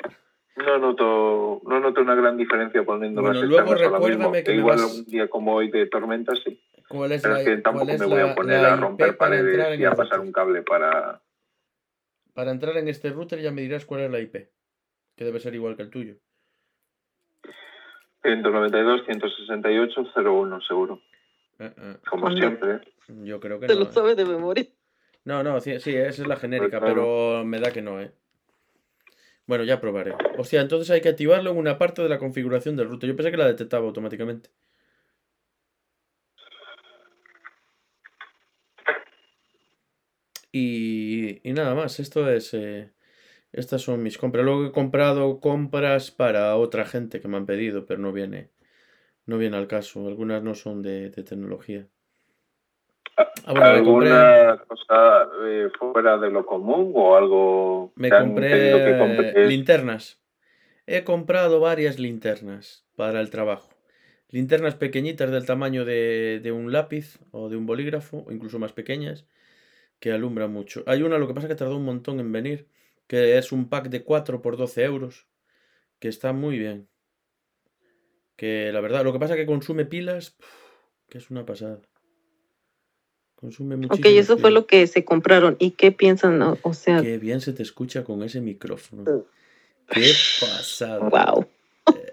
no 0.58 0.78
noto, 0.78 1.62
no 1.66 1.80
noto 1.80 2.02
una 2.02 2.16
gran 2.16 2.38
diferencia 2.38 2.84
poniendo 2.84 3.22
bueno, 3.22 3.40
las 3.40 3.50
luego 3.50 3.76
recuérdame 3.76 4.44
que, 4.44 4.56
igual 4.56 4.80
un 4.80 5.06
día 5.06 5.28
como 5.28 5.56
hoy 5.56 5.70
de 5.70 5.88
tormenta 5.88 6.34
sí. 6.36 6.60
¿Cuál 6.92 7.12
es 7.14 7.22
Pero 7.22 7.38
es 7.38 7.46
que 7.46 7.58
tampoco 7.58 7.86
me 7.86 8.06
voy 8.06 8.22
a 8.22 8.36
poner 8.36 8.66
a 8.66 8.76
romper 8.76 9.18
paredes 9.18 9.80
y 9.80 9.86
a 9.86 9.94
pasar 9.94 10.20
un 10.20 10.32
cable 10.32 10.62
para... 10.62 11.22
Para 12.34 12.52
entrar 12.52 12.78
en 12.78 12.88
este 12.88 13.10
router 13.10 13.40
ya 13.42 13.52
me 13.52 13.62
dirás 13.62 13.86
cuál 13.86 14.02
es 14.02 14.12
la 14.12 14.20
IP, 14.20 14.34
que 15.16 15.26
debe 15.26 15.40
ser 15.40 15.54
igual 15.56 15.76
que 15.76 15.84
el 15.84 15.90
tuyo. 15.90 16.16
192, 18.24 19.02
168, 19.06 20.12
01, 20.16 20.62
seguro. 20.62 21.02
Eh, 21.60 21.74
eh. 21.76 21.98
Como 22.10 22.32
siempre. 22.32 22.82
Yo 23.08 23.40
creo 23.40 23.60
que 23.60 23.68
Te 23.68 23.74
no. 23.74 23.82
lo 23.82 23.86
¿eh? 23.86 23.92
sabes 23.92 24.16
de 24.16 24.26
memoria. 24.26 24.66
No, 25.26 25.44
no, 25.44 25.60
sí, 25.60 25.72
esa 25.72 25.90
es 25.90 26.28
la 26.28 26.36
genérica, 26.36 26.80
pues 26.80 26.94
pero 26.94 27.44
me 27.46 27.60
da 27.60 27.72
que 27.72 27.82
no, 27.82 28.02
¿eh? 28.02 28.12
Bueno, 29.46 29.64
ya 29.64 29.82
probaré. 29.82 30.14
O 30.38 30.44
sea, 30.44 30.62
entonces 30.62 30.90
hay 30.92 31.02
que 31.02 31.10
activarlo 31.10 31.52
en 31.52 31.58
una 31.58 31.78
parte 31.78 32.02
de 32.02 32.10
la 32.10 32.18
configuración 32.18 32.76
del 32.76 32.90
router. 32.90 33.10
Yo 33.10 33.16
pensé 33.16 33.32
que 33.32 33.38
la 33.38 33.48
detectaba 33.48 33.86
automáticamente. 33.86 34.50
Y, 40.52 41.48
y 41.48 41.54
nada 41.54 41.76
más, 41.76 42.00
esto 42.00 42.30
es... 42.30 42.54
Eh, 42.54 42.92
estas 43.54 43.82
son 43.82 44.02
mis 44.02 44.18
compras. 44.18 44.46
Luego 44.46 44.66
he 44.66 44.72
comprado 44.72 45.40
compras 45.40 46.12
para 46.12 46.56
otra 46.56 46.86
gente 46.86 47.20
que 47.20 47.28
me 47.28 47.38
han 47.38 47.46
pedido, 47.46 47.86
pero 47.86 48.00
no 48.00 48.14
viene, 48.14 48.50
no 49.26 49.38
viene 49.38 49.58
al 49.58 49.68
caso. 49.68 50.08
Algunas 50.08 50.42
no 50.42 50.56
son 50.56 50.82
de, 50.82 51.10
tecnología. 51.10 51.88
Ah, 53.18 53.30
¿Alguna 53.46 54.64
cosa 54.68 55.30
eh, 55.46 55.70
fuera 55.78 56.18
de 56.18 56.32
lo 56.32 56.46
común 56.46 56.94
o 56.96 57.18
algo? 57.18 57.92
Me 57.96 58.10
compré 58.10 59.48
linternas. 59.48 60.22
He 60.88 61.04
comprado 61.04 61.60
varias 61.60 62.00
linternas 62.00 62.86
para 62.96 63.20
el 63.20 63.30
trabajo. 63.30 63.70
Linternas 64.30 64.76
pequeñitas 64.76 65.30
del 65.30 65.46
tamaño 65.46 65.84
de, 65.84 66.40
de 66.42 66.52
un 66.54 66.72
lápiz 66.72 67.20
o 67.32 67.50
de 67.50 67.58
un 67.58 67.66
bolígrafo, 67.66 68.24
o 68.26 68.32
incluso 68.32 68.60
más 68.60 68.72
pequeñas, 68.72 69.26
que 70.02 70.12
alumbran 70.12 70.52
mucho. 70.52 70.84
Hay 70.88 71.04
una, 71.04 71.18
lo 71.18 71.28
que 71.28 71.34
pasa 71.34 71.48
es 71.48 71.54
que 71.54 71.58
tardó 71.58 71.78
un 71.78 71.86
montón 71.86 72.20
en 72.20 72.32
venir 72.34 72.68
que 73.08 73.38
es 73.38 73.52
un 73.52 73.70
pack 73.70 73.90
de 73.90 74.04
4 74.04 74.42
por 74.42 74.58
12 74.58 74.84
euros, 74.84 75.28
que 76.00 76.08
está 76.08 76.34
muy 76.34 76.58
bien. 76.58 76.88
Que 78.36 78.72
la 78.74 78.82
verdad, 78.82 79.04
lo 79.04 79.14
que 79.14 79.20
pasa 79.20 79.36
es 79.36 79.40
que 79.40 79.46
consume 79.46 79.86
pilas, 79.86 80.38
que 81.08 81.20
es 81.20 81.30
una 81.30 81.46
pasada. 81.46 81.82
Consume 83.36 83.76
muchísimo. 83.76 84.10
Ok, 84.10 84.16
eso 84.16 84.38
fue 84.38 84.52
lo 84.52 84.66
que 84.66 84.88
se 84.88 85.06
compraron. 85.06 85.56
¿Y 85.60 85.72
qué 85.72 85.92
piensan? 85.92 86.42
O 86.42 86.74
sea. 86.74 87.02
Qué 87.02 87.18
bien 87.18 87.42
se 87.42 87.54
te 87.54 87.64
escucha 87.64 88.04
con 88.04 88.24
ese 88.24 88.42
micrófono. 88.42 89.26
Qué 89.90 90.14
pasada. 90.40 91.10
Wow. 91.10 91.48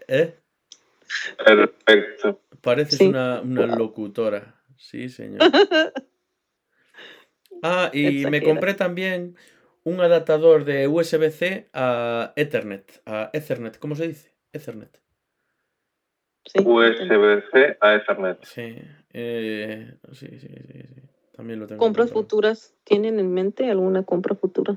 ¿Eh? 0.08 0.34
Perfecto. 1.38 2.40
Pareces 2.60 3.00
una, 3.00 3.40
locutora. 3.42 4.60
Sí, 4.76 5.08
señor. 5.08 5.40
Ah, 7.62 7.90
y 7.92 8.26
me 8.26 8.42
compré 8.42 8.74
también 8.74 9.36
un 9.84 10.00
adaptador 10.00 10.64
de 10.64 10.86
USB-C 10.86 11.68
a 11.72 12.32
Ethernet. 12.36 13.02
A 13.06 13.30
Ethernet, 13.32 13.78
¿cómo 13.78 13.94
se 13.94 14.08
dice? 14.08 14.32
Ethernet. 14.52 15.00
USB-C 16.54 17.78
a 17.80 17.94
Ethernet. 17.94 18.44
Sí, 18.44 18.76
eh, 19.12 19.94
sí, 20.12 20.28
sí, 20.38 20.48
sí, 20.48 20.84
También 21.36 21.60
lo 21.60 21.66
tengo. 21.66 21.78
¿Compras 21.78 22.12
futuras? 22.12 22.74
¿Tienen 22.84 23.18
en 23.18 23.32
mente 23.32 23.70
alguna 23.70 24.02
compra 24.02 24.34
futura? 24.34 24.76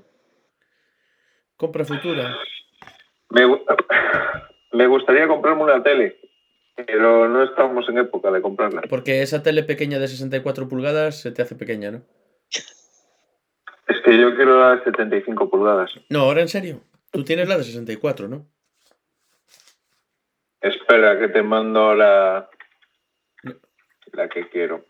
¿Compra 1.57 1.85
futura? 1.85 2.35
Me, 3.29 3.41
me 4.73 4.87
gustaría 4.87 5.27
comprarme 5.27 5.63
una 5.63 5.83
tele, 5.83 6.17
pero 6.75 7.27
no 7.27 7.43
estamos 7.43 7.87
en 7.89 7.99
época 7.99 8.31
de 8.31 8.41
comprarla. 8.41 8.81
Porque 8.89 9.21
esa 9.21 9.43
tele 9.43 9.63
pequeña 9.63 9.99
de 9.99 10.07
64 10.07 10.67
pulgadas 10.67 11.21
se 11.21 11.31
te 11.31 11.41
hace 11.41 11.55
pequeña, 11.55 11.91
¿no? 11.91 12.01
Es 13.87 13.97
que 14.03 14.17
yo 14.17 14.35
quiero 14.35 14.59
la 14.59 14.75
de 14.75 14.83
75 14.83 15.49
pulgadas. 15.49 15.91
No, 16.09 16.21
ahora 16.21 16.41
en 16.41 16.49
serio. 16.49 16.81
Tú 17.11 17.23
tienes 17.23 17.47
la 17.47 17.57
de 17.57 17.63
64, 17.63 18.27
¿no? 18.27 18.45
Espera, 20.61 21.19
que 21.19 21.27
te 21.27 21.41
mando 21.41 21.93
la, 21.95 22.49
la 24.13 24.29
que 24.29 24.47
quiero. 24.49 24.85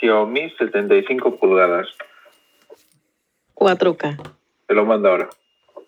Xiaomi 0.00 0.50
75 0.58 1.36
pulgadas. 1.36 1.88
4K. 3.54 4.34
Te 4.66 4.74
lo 4.74 4.84
mando 4.84 5.08
ahora. 5.08 5.28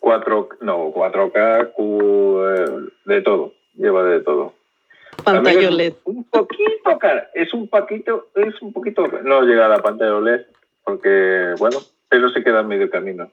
4, 0.00 0.48
no, 0.60 0.92
4K, 0.92 1.72
eh, 1.78 2.90
de 3.06 3.22
todo. 3.22 3.54
Lleva 3.74 4.04
de 4.04 4.20
todo. 4.20 4.54
Pantalla 5.24 5.68
OLED. 5.68 5.94
Un 6.04 6.24
poquito 6.24 6.98
cara. 6.98 7.30
Es 7.34 7.52
un 7.54 7.68
poquito, 7.68 8.28
es 8.34 8.60
un 8.62 8.72
poquito. 8.72 9.06
No 9.22 9.42
llega 9.42 9.66
a 9.66 9.68
la 9.70 9.78
pantalla 9.78 10.16
OLED, 10.16 10.46
porque, 10.84 11.54
bueno, 11.58 11.78
pero 12.08 12.28
se 12.28 12.44
queda 12.44 12.60
en 12.60 12.68
medio 12.68 12.90
camino. 12.90 13.30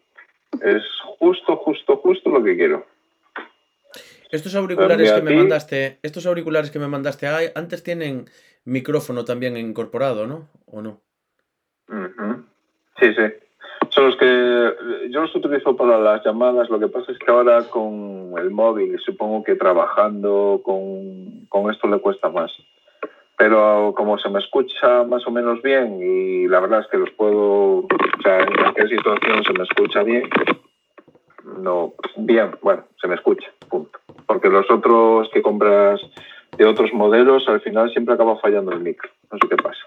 Es 0.61 0.83
justo, 1.19 1.57
justo, 1.57 1.97
justo 1.97 2.29
lo 2.29 2.43
que 2.43 2.57
quiero. 2.57 2.85
Estos 4.29 4.55
auriculares 4.55 5.11
que 5.11 5.21
me 5.21 5.35
mandaste, 5.35 5.99
estos 6.01 6.25
auriculares 6.25 6.71
que 6.71 6.79
me 6.79 6.87
mandaste 6.87 7.27
antes 7.53 7.83
tienen 7.83 8.29
micrófono 8.63 9.25
también 9.25 9.57
incorporado, 9.57 10.25
¿no? 10.25 10.47
¿O 10.65 10.81
no? 10.81 11.01
Sí, 12.99 13.13
sí. 13.13 13.23
Son 13.89 14.05
los 14.05 14.15
que 14.15 15.09
yo 15.09 15.21
los 15.21 15.35
utilizo 15.35 15.75
para 15.75 15.99
las 15.99 16.23
llamadas. 16.23 16.69
Lo 16.69 16.79
que 16.79 16.87
pasa 16.87 17.11
es 17.11 17.17
que 17.17 17.29
ahora 17.29 17.63
con 17.63 18.33
el 18.37 18.51
móvil, 18.51 18.97
supongo 18.99 19.43
que 19.43 19.55
trabajando 19.55 20.61
con, 20.63 21.45
con 21.47 21.69
esto 21.69 21.87
le 21.87 21.99
cuesta 21.99 22.29
más 22.29 22.51
pero 23.41 23.95
como 23.97 24.19
se 24.19 24.29
me 24.29 24.37
escucha 24.37 25.03
más 25.03 25.25
o 25.25 25.31
menos 25.31 25.63
bien 25.63 25.99
y 25.99 26.47
la 26.47 26.59
verdad 26.59 26.81
es 26.81 26.87
que 26.91 26.97
los 26.97 27.09
puedo, 27.09 27.79
o 27.79 27.87
sea, 28.21 28.41
en 28.41 28.53
cualquier 28.53 28.87
situación 28.87 29.43
se 29.43 29.53
me 29.53 29.63
escucha 29.63 30.03
bien, 30.03 30.29
no, 31.57 31.95
bien, 32.17 32.51
bueno, 32.61 32.83
se 33.01 33.07
me 33.07 33.15
escucha, 33.15 33.47
punto. 33.67 33.97
Porque 34.27 34.47
los 34.47 34.69
otros 34.69 35.27
que 35.33 35.41
compras 35.41 35.99
de 36.55 36.65
otros 36.67 36.93
modelos, 36.93 37.49
al 37.49 37.61
final 37.61 37.91
siempre 37.91 38.13
acaba 38.13 38.37
fallando 38.37 38.73
el 38.73 38.81
micro, 38.81 39.09
no 39.31 39.39
sé 39.39 39.47
qué 39.49 39.55
pasa. 39.55 39.81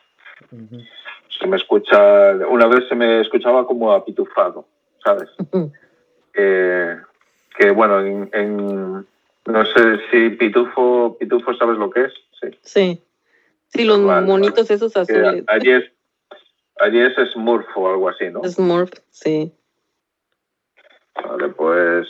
Se 1.39 1.47
me 1.47 1.57
escucha, 1.57 2.33
una 2.51 2.67
vez 2.67 2.89
se 2.89 2.97
me 2.97 3.21
escuchaba 3.21 3.69
como 3.69 3.93
apitufado, 3.93 4.67
¿sabes? 5.05 5.31
que 6.33 7.71
bueno, 7.71 8.01
en, 8.01 9.07
no 9.47 9.65
sé 9.65 10.01
si 10.11 10.31
pitufo, 10.31 11.17
pitufo 11.21 11.55
sabes 11.55 11.79
lo 11.79 11.89
que 11.89 12.07
es, 12.07 12.15
sí. 12.41 12.49
Sí. 12.63 13.01
Sí, 13.75 13.85
los 13.85 13.99
monitos 13.99 14.71
esos 14.71 14.97
azules. 14.97 15.43
Allí 15.49 15.71
es, 15.73 15.85
allí 16.81 17.01
es 17.01 17.15
Smurf 17.33 17.67
o 17.77 17.91
algo 17.91 18.09
así, 18.09 18.31
¿no? 18.31 18.45
Smurf, 18.45 18.91
sí. 19.11 19.53
Vale, 21.17 21.49
pues 21.49 22.07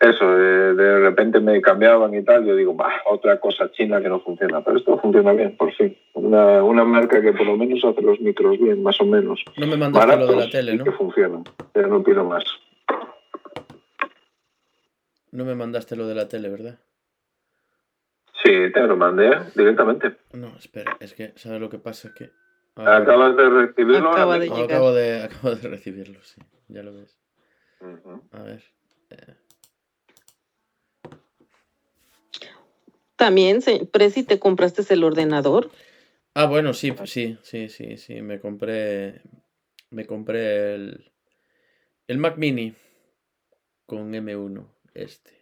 eso, 0.00 0.30
de, 0.34 0.98
repente 1.00 1.40
me 1.40 1.60
cambiaban 1.60 2.14
y 2.14 2.22
tal, 2.22 2.44
yo 2.44 2.54
digo, 2.54 2.74
bah, 2.74 3.02
otra 3.06 3.38
cosa 3.40 3.70
china 3.72 4.00
que 4.00 4.08
no 4.08 4.20
funciona, 4.20 4.62
pero 4.62 4.78
esto 4.78 4.98
funciona 4.98 5.32
bien, 5.32 5.56
por 5.56 5.72
fin. 5.74 5.96
Una, 6.14 6.62
una 6.64 6.84
marca 6.84 7.20
que 7.20 7.32
por 7.32 7.46
lo 7.46 7.56
menos 7.56 7.84
hace 7.84 8.02
los 8.02 8.20
micros 8.20 8.58
bien, 8.58 8.82
más 8.82 9.00
o 9.00 9.06
menos. 9.06 9.42
No 9.56 9.66
me 9.66 9.76
mandaste 9.76 10.16
lo 10.16 10.26
de 10.26 10.36
la 10.36 10.50
tele, 10.50 10.76
¿no? 10.76 10.84
que 10.84 10.92
funcionan, 10.92 11.44
pero 11.72 11.88
no 11.88 12.02
pido 12.02 12.24
más. 12.24 12.44
No 15.32 15.44
me 15.44 15.54
mandaste 15.54 15.96
lo 15.96 16.06
de 16.06 16.14
la 16.14 16.28
tele, 16.28 16.48
¿verdad? 16.48 16.78
Sí, 18.50 18.72
te 18.72 18.80
lo 18.80 18.96
mandé 18.96 19.30
directamente. 19.54 20.16
No, 20.32 20.56
espera, 20.58 20.96
es 20.98 21.14
que, 21.14 21.32
¿sabes 21.36 21.60
lo 21.60 21.70
que 21.70 21.78
pasa? 21.78 22.12
Que. 22.12 22.30
Acabas 22.74 23.36
de 23.36 23.48
recibirlo. 23.48 24.10
Acaba 24.10 24.38
de 24.38 24.46
acabo, 24.46 24.92
de, 24.92 25.22
acabo 25.22 25.54
de 25.54 25.68
recibirlo, 25.68 26.20
sí, 26.22 26.40
ya 26.66 26.82
lo 26.82 26.94
ves. 26.94 27.16
A 28.32 28.42
ver. 28.42 28.62
Eh. 29.10 29.34
También, 33.14 33.60
Presi, 33.92 34.24
¿te 34.24 34.40
compraste 34.40 34.82
el 34.92 35.04
ordenador? 35.04 35.70
Ah, 36.34 36.46
bueno, 36.46 36.74
sí, 36.74 36.92
sí, 37.04 37.38
sí, 37.42 37.68
sí, 37.68 37.96
sí. 37.98 38.20
Me 38.22 38.40
compré. 38.40 39.22
Me 39.90 40.06
compré 40.06 40.74
el. 40.74 41.12
El 42.08 42.18
Mac 42.18 42.36
Mini 42.36 42.74
con 43.86 44.12
M1, 44.12 44.66
este. 44.94 45.39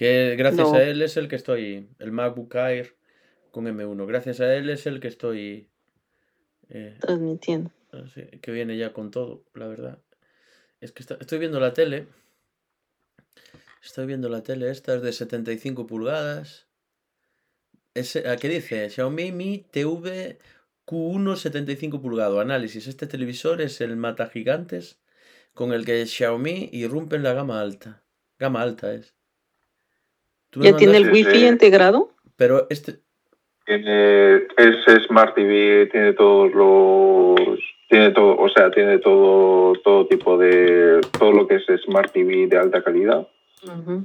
Que 0.00 0.34
gracias 0.34 0.72
a 0.72 0.82
él 0.82 1.02
es 1.02 1.18
el 1.18 1.28
que 1.28 1.36
estoy. 1.36 1.90
El 1.98 2.10
MacBook 2.10 2.54
Air 2.54 2.96
con 3.50 3.66
M1. 3.66 4.06
Gracias 4.06 4.40
a 4.40 4.56
él 4.56 4.70
es 4.70 4.86
el 4.86 4.98
que 4.98 5.08
estoy. 5.08 5.68
Eh, 6.70 6.96
Transmitiendo. 7.02 7.70
que 8.40 8.50
viene 8.50 8.78
ya 8.78 8.94
con 8.94 9.10
todo, 9.10 9.44
la 9.52 9.66
verdad. 9.66 9.98
Es 10.80 10.92
que 10.92 11.02
estoy 11.02 11.38
viendo 11.38 11.60
la 11.60 11.74
tele. 11.74 12.06
Estoy 13.84 14.06
viendo 14.06 14.30
la 14.30 14.42
tele. 14.42 14.70
Esta 14.70 14.94
es 14.94 15.02
de 15.02 15.12
75 15.12 15.86
pulgadas. 15.86 16.66
¿A 18.24 18.36
qué 18.36 18.48
dice? 18.48 18.88
Xiaomi 18.88 19.32
Mi 19.32 19.66
TV 19.70 20.38
Q1 20.86 21.36
75 21.36 22.00
pulgadas. 22.00 22.38
Análisis. 22.38 22.86
Este 22.86 23.06
televisor 23.06 23.60
es 23.60 23.82
el 23.82 23.96
mata 23.96 24.30
gigantes 24.30 24.98
con 25.52 25.74
el 25.74 25.84
que 25.84 26.06
Xiaomi 26.06 26.70
irrumpe 26.72 27.16
en 27.16 27.22
la 27.22 27.34
gama 27.34 27.60
alta. 27.60 28.02
Gama 28.38 28.62
alta 28.62 28.94
es. 28.94 29.19
¿Ya 30.54 30.76
tiene 30.76 30.96
el 30.96 31.10
wifi 31.10 31.46
integrado? 31.46 32.10
Pero 32.36 32.66
este... 32.70 33.00
Tiene, 33.64 34.36
es 34.56 35.04
Smart 35.06 35.34
TV, 35.34 35.86
tiene 35.92 36.12
todos 36.14 36.52
los... 36.52 37.58
Tiene 37.88 38.10
todo, 38.10 38.36
o 38.36 38.48
sea, 38.48 38.70
tiene 38.70 38.98
todo, 38.98 39.74
todo 39.84 40.06
tipo 40.06 40.38
de... 40.38 41.00
Todo 41.18 41.32
lo 41.32 41.46
que 41.46 41.56
es 41.56 41.64
Smart 41.84 42.12
TV 42.12 42.46
de 42.46 42.56
alta 42.56 42.82
calidad. 42.82 43.26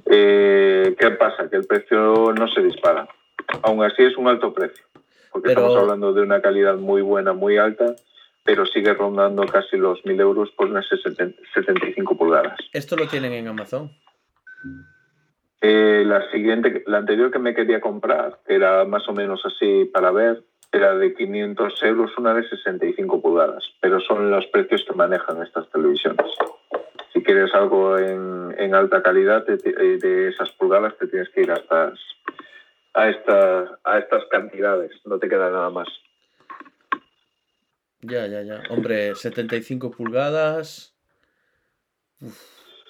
Eh, 0.06 0.96
¿Qué 1.00 1.12
pasa? 1.12 1.50
Que 1.50 1.58
el 1.58 1.66
precio 1.66 2.34
no 2.34 2.48
se 2.48 2.62
dispara. 2.62 3.08
Aún 3.64 3.84
así 3.84 4.04
es 4.04 4.18
un 4.18 4.28
alto 4.28 4.54
precio. 4.54 4.86
Porque 5.32 5.50
estamos 5.50 5.76
hablando 5.76 6.14
de 6.14 6.22
una 6.22 6.42
calidad 6.42 6.76
muy 6.76 7.02
buena, 7.02 7.34
muy 7.34 7.58
alta 7.58 7.96
pero 8.46 8.66
sigue 8.68 8.94
rondando 8.94 9.44
casi 9.48 9.76
los 9.76 10.04
1.000 10.04 10.22
euros 10.22 10.52
por 10.52 10.68
unas 10.68 10.86
75 10.88 12.16
pulgadas. 12.16 12.58
¿Esto 12.72 12.96
lo 12.96 13.08
tienen 13.08 13.34
en 13.34 13.48
Amazon? 13.48 13.92
Eh, 15.62 16.04
la 16.06 16.30
siguiente, 16.32 16.84
la 16.86 16.98
anterior 16.98 17.32
que 17.32 17.40
me 17.40 17.56
quería 17.56 17.82
comprar, 17.82 18.40
que 18.46 18.56
era 18.56 18.86
más 18.86 19.08
o 19.08 19.14
menos 19.14 19.42
así 19.46 19.86
para 19.86 20.12
ver, 20.12 20.44
era 20.72 20.96
de 20.96 21.14
500 21.14 21.84
euros, 21.84 22.18
una 22.18 22.34
de 22.34 22.48
65 22.48 23.22
pulgadas, 23.22 23.64
pero 23.80 24.00
son 24.02 24.30
los 24.30 24.46
precios 24.48 24.84
que 24.86 24.94
manejan 24.94 25.42
estas 25.42 25.70
televisiones. 25.72 26.26
Si 27.14 27.24
quieres 27.24 27.54
algo 27.54 27.98
en, 27.98 28.76
alta 28.76 29.02
calidad 29.02 29.46
de, 29.46 30.28
esas 30.28 30.52
pulgadas, 30.52 30.98
te 30.98 31.08
tienes 31.08 31.30
que 31.30 31.42
ir 31.44 31.52
a 31.52 31.56
estas, 31.56 32.00
a, 32.94 33.10
estas, 33.10 33.70
a 33.86 34.00
estas 34.00 34.26
cantidades, 34.26 34.92
no 35.06 35.18
te 35.18 35.30
queda 35.30 35.50
nada 35.50 35.70
más. 35.70 35.88
Ya, 38.02 38.28
ya, 38.28 38.42
ya. 38.42 38.62
Hombre, 38.70 39.16
75 39.16 39.92
pulgadas. 39.92 40.94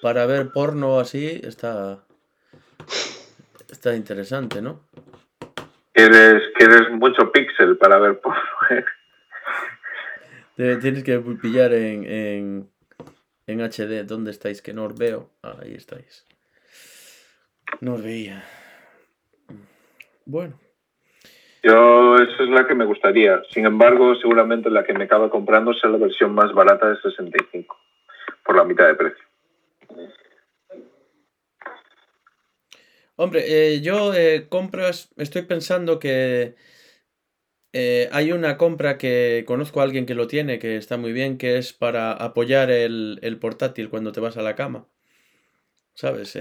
para 0.02 0.26
ver 0.26 0.50
porno 0.52 0.98
así 0.98 1.40
está. 1.44 2.04
Está 3.76 3.94
interesante, 3.94 4.62
¿no? 4.62 4.80
Quieres, 5.92 6.44
quieres 6.56 6.90
mucho 6.92 7.30
píxel 7.30 7.76
para 7.76 7.98
ver 7.98 8.18
porno. 8.20 8.40
Tienes 10.56 11.04
que 11.04 11.18
pillar 11.42 11.74
en, 11.74 12.10
en, 12.10 12.70
en, 13.46 13.60
HD. 13.60 14.06
¿Dónde 14.06 14.30
estáis? 14.30 14.62
Que 14.62 14.72
no 14.72 14.84
os 14.84 14.98
veo. 14.98 15.28
ahí 15.42 15.74
estáis. 15.74 16.24
No 17.82 17.96
os 17.96 18.02
veía. 18.02 18.44
Bueno. 20.24 20.58
Yo, 21.62 22.16
esa 22.16 22.44
es 22.44 22.48
la 22.48 22.66
que 22.66 22.74
me 22.74 22.86
gustaría. 22.86 23.42
Sin 23.50 23.66
embargo, 23.66 24.14
seguramente 24.14 24.70
la 24.70 24.84
que 24.84 24.94
me 24.94 25.04
acaba 25.04 25.28
comprando 25.28 25.74
sea 25.74 25.90
la 25.90 25.98
versión 25.98 26.34
más 26.34 26.50
barata 26.54 26.88
de 26.88 26.96
65, 26.96 27.78
por 28.42 28.56
la 28.56 28.64
mitad 28.64 28.86
de 28.86 28.94
precio. 28.94 29.24
Hombre, 33.16 33.44
eh, 33.74 33.80
yo 33.80 34.12
eh, 34.14 34.46
compras, 34.48 35.08
estoy 35.16 35.42
pensando 35.42 35.98
que 35.98 36.54
eh, 37.72 38.08
hay 38.12 38.32
una 38.32 38.58
compra 38.58 38.98
que 38.98 39.44
conozco 39.46 39.80
a 39.80 39.84
alguien 39.84 40.04
que 40.04 40.14
lo 40.14 40.26
tiene, 40.26 40.58
que 40.58 40.76
está 40.76 40.98
muy 40.98 41.12
bien, 41.12 41.38
que 41.38 41.56
es 41.56 41.72
para 41.72 42.12
apoyar 42.12 42.70
el, 42.70 43.38
portátil 43.40 43.88
cuando 43.88 44.12
te 44.12 44.20
vas 44.20 44.36
a 44.36 44.42
la 44.42 44.54
cama. 44.54 44.86
¿Sabes? 45.94 46.36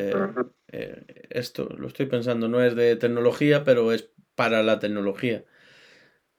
esto 1.29 1.69
lo 1.77 1.87
estoy 1.87 2.07
pensando, 2.07 2.49
no 2.49 2.61
es 2.61 2.75
de 2.75 2.97
tecnología, 2.97 3.63
pero 3.63 3.93
es 3.93 4.09
para 4.35 4.61
la 4.63 4.79
tecnología. 4.79 5.45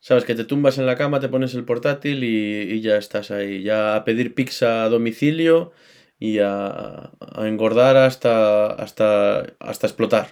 Sabes 0.01 0.27
que 0.27 0.35
te 0.35 0.45
tumbas 0.45 0.77
en 0.77 0.85
la 0.85 0.97
cama, 0.97 1.19
te 1.19 1.31
pones 1.31 1.55
el 1.55 1.65
portátil 1.65 2.23
y, 2.25 2.75
y 2.75 2.83
ya 2.83 2.99
estás 2.99 3.31
ahí. 3.31 3.63
Ya 3.63 3.97
a 3.97 4.05
pedir 4.05 4.35
pizza 4.35 4.85
a 4.85 4.91
domicilio 4.91 5.73
y 6.19 6.39
a, 6.39 7.11
engordar 7.39 7.97
hasta, 7.97 8.67
hasta, 8.67 9.41
hasta 9.59 9.87
explotar. 9.87 10.29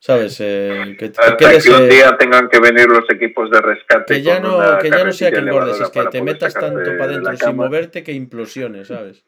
¿Sabes? 0.00 0.36
Eh, 0.40 0.96
que, 0.96 1.10
que, 1.10 1.70
un 1.72 1.88
día 1.88 2.16
tengan 2.16 2.48
que 2.48 2.60
venir 2.60 2.86
los 2.86 3.10
equipos 3.10 3.50
de 3.50 3.60
rescate. 3.60 4.14
Que 4.14 4.22
ya 4.22 4.38
no, 4.38 4.78
que 4.78 4.90
ya 4.90 5.02
no 5.02 5.12
sea 5.12 5.32
que 5.32 5.38
engordes, 5.38 5.80
es 5.80 5.90
que 5.90 6.04
te 6.04 6.22
metas 6.22 6.54
tanto 6.54 6.96
para 6.96 7.04
adentro 7.06 7.36
sin 7.36 7.56
moverte 7.56 8.04
que 8.04 8.12
implosiones, 8.12 8.88
¿sabes? 8.88 9.24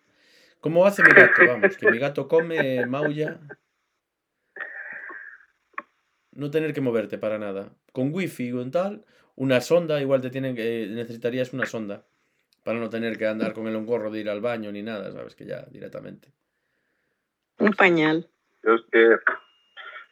¿Cómo 0.60 0.86
hace 0.86 1.02
mi 1.02 1.10
gato? 1.10 1.42
Vamos, 1.44 1.76
que 1.76 1.90
mi 1.90 1.98
gato 1.98 2.28
come, 2.28 2.86
maulla. 2.86 3.40
No 6.32 6.50
tener 6.52 6.72
que 6.72 6.80
moverte 6.80 7.18
para 7.18 7.38
nada. 7.38 7.72
Con 7.92 8.14
wifi 8.14 8.52
o 8.52 8.70
tal, 8.70 9.04
una 9.34 9.60
sonda, 9.60 10.00
igual 10.00 10.20
te 10.20 10.30
tienen 10.30 10.54
que. 10.54 10.86
necesitarías 10.88 11.52
una 11.52 11.66
sonda 11.66 12.04
para 12.62 12.78
no 12.78 12.90
tener 12.90 13.16
que 13.18 13.26
andar 13.26 13.52
con 13.52 13.66
el 13.66 13.76
engorro 13.76 14.10
de 14.10 14.20
ir 14.20 14.30
al 14.30 14.40
baño 14.40 14.70
ni 14.72 14.82
nada, 14.82 15.12
sabes 15.12 15.34
que 15.34 15.46
ya 15.46 15.64
directamente. 15.70 16.28
Un 17.58 17.72
pañal. 17.72 18.28
Yo 18.62 18.74
es 18.74 18.82
que, 18.90 19.16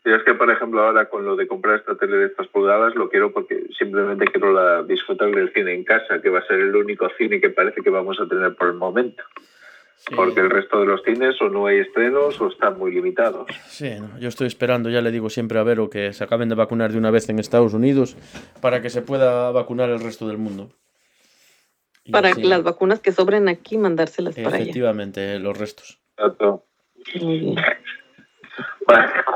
yo 0.05 0.15
es 0.15 0.23
que 0.23 0.35
por 0.35 0.51
ejemplo, 0.51 0.83
ahora 0.83 1.09
con 1.09 1.25
lo 1.25 1.37
de 1.37 1.47
comprar 1.47 1.79
esta 1.79 1.97
tele 1.97 2.17
de 2.17 2.27
estas 2.27 2.47
pulgadas, 2.49 2.95
lo 2.95 3.09
quiero 3.09 3.33
porque 3.33 3.67
simplemente 3.79 4.27
quiero 4.27 4.53
la, 4.53 4.83
disfrutar 4.83 5.31
del 5.31 5.53
cine 5.53 5.75
en 5.75 5.85
casa, 5.85 6.21
que 6.21 6.31
va 6.31 6.41
a 6.41 6.47
ser 6.47 6.61
el 6.61 6.75
único 6.75 7.09
cine 7.17 7.41
que 7.41 7.51
parece 7.51 7.83
que 7.83 7.91
vamos 7.91 8.21
a 8.21 8.27
tener 8.27 8.55
por 8.55 8.69
el 8.69 8.75
momento. 8.75 9.23
Porque 10.15 10.41
el 10.41 10.49
resto 10.49 10.81
de 10.81 10.87
los 10.87 11.03
cines 11.03 11.41
o 11.43 11.49
no 11.49 11.67
hay 11.67 11.79
estrenos 11.79 12.41
o 12.41 12.49
están 12.49 12.79
muy 12.79 12.93
limitados. 12.93 13.49
Sí, 13.67 13.91
yo 14.21 14.29
estoy 14.29 14.47
esperando, 14.47 14.89
ya 14.91 15.03
le 15.03 15.11
digo 15.11 15.29
siempre 15.29 15.59
a 15.59 15.65
Vero 15.65 15.91
que 15.91 16.13
se 16.13 16.23
acaben 16.23 16.49
de 16.49 16.55
vacunar 16.55 16.93
de 16.93 16.99
una 16.99 17.11
vez 17.11 17.29
en 17.29 17.39
Estados 17.39 17.75
Unidos 17.75 18.17
para 18.63 18.81
que 18.81 18.91
se 18.91 19.03
pueda 19.03 19.51
vacunar 19.51 19.91
el 19.91 20.01
resto 20.01 20.29
del 20.29 20.39
mundo. 20.39 20.71
Para 22.11 22.35
las 22.35 22.63
vacunas 22.63 23.01
que 23.01 23.13
sobren 23.13 23.49
aquí, 23.49 23.79
mandárselas 23.79 24.35
para 24.35 24.49
allá. 24.49 24.59
Efectivamente, 24.59 25.39
los 25.39 25.57
restos. 25.57 25.99
Exacto. 26.17 26.65
Muy 27.21 27.39
bien. 27.41 27.57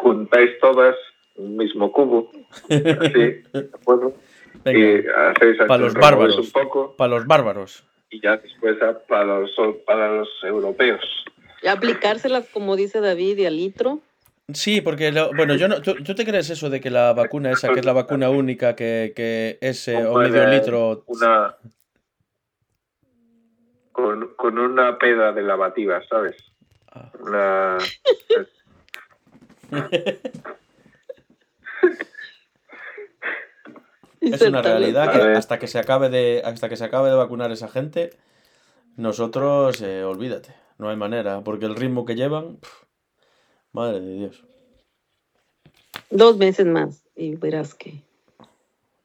juntáis 0.03 0.59
todas 0.61 0.97
un 1.37 1.57
mismo 1.57 1.93
cubo. 1.93 2.31
Así, 2.69 3.43
¿de 3.53 3.71
acuerdo? 3.73 4.15
y 4.65 5.07
hacéis 5.09 5.59
para 5.67 5.85
los 5.85 5.95
bárbaros. 5.95 6.39
Un 6.39 6.51
poco, 6.51 6.95
para 6.97 7.15
los 7.15 7.27
bárbaros. 7.27 7.85
Y 8.11 8.21
ya 8.21 8.37
después 8.37 8.77
para 9.09 9.25
los, 9.25 9.51
para 9.87 10.13
los 10.13 10.29
europeos. 10.43 11.03
Y 11.63 11.69
aplicárselas, 11.69 12.47
como 12.53 12.77
dice 12.77 13.01
David, 13.01 13.39
y 13.39 13.47
al 13.47 13.57
litro. 13.57 14.01
Sí, 14.53 14.81
porque, 14.81 15.11
bueno, 15.35 15.55
yo 15.55 15.69
no, 15.69 15.81
¿tú, 15.81 16.15
te 16.15 16.25
crees 16.25 16.51
eso 16.51 16.69
de 16.69 16.81
que 16.81 16.91
la 16.91 17.13
vacuna 17.13 17.53
esa, 17.53 17.73
que 17.73 17.81
es 17.81 17.87
la 17.87 17.93
vacuna 17.93 18.29
única, 18.29 18.75
que, 18.75 19.13
que 19.15 19.59
es 19.61 19.89
eh, 19.89 20.05
o 20.05 20.19
medio 20.19 20.47
litro... 20.49 21.05
Una, 21.07 21.55
con, 24.03 24.35
con 24.35 24.59
una 24.59 24.99
peda 24.99 25.33
de 25.33 25.43
lavativa, 25.43 26.03
¿sabes? 26.09 26.37
Una... 27.21 27.79
es 34.21 34.43
una 34.43 34.61
realidad 34.61 35.12
que 35.12 35.21
hasta 35.21 35.59
que 35.59 35.69
se 35.69 35.79
acabe 35.79 36.11
de 36.11 36.43
hasta 36.45 36.69
que 36.69 36.77
se 36.77 36.85
acabe 36.85 37.09
de 37.09 37.17
vacunar 37.17 37.51
esa 37.53 37.69
gente 37.69 38.11
nosotros 38.97 39.81
eh, 39.81 40.05
olvídate 40.05 40.55
no 40.77 40.91
hay 40.91 40.97
manera 40.97 41.41
porque 41.41 41.65
el 41.65 41.77
ritmo 41.77 42.05
que 42.05 42.17
llevan 42.17 42.59
madre 43.73 44.01
de 44.01 44.15
dios. 44.15 44.45
Dos 46.11 46.37
meses 46.37 46.67
más 46.67 47.03
y 47.17 47.37
verás 47.37 47.75
que 47.75 48.03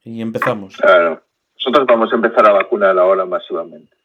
y 0.03 0.21
empezamos. 0.21 0.75
Claro 0.75 1.21
nosotros 1.55 1.87
vamos 1.87 2.11
a 2.11 2.15
empezar 2.15 2.45
a 2.45 2.51
vacunar 2.51 2.99
ahora 2.99 3.25
masivamente 3.25 3.96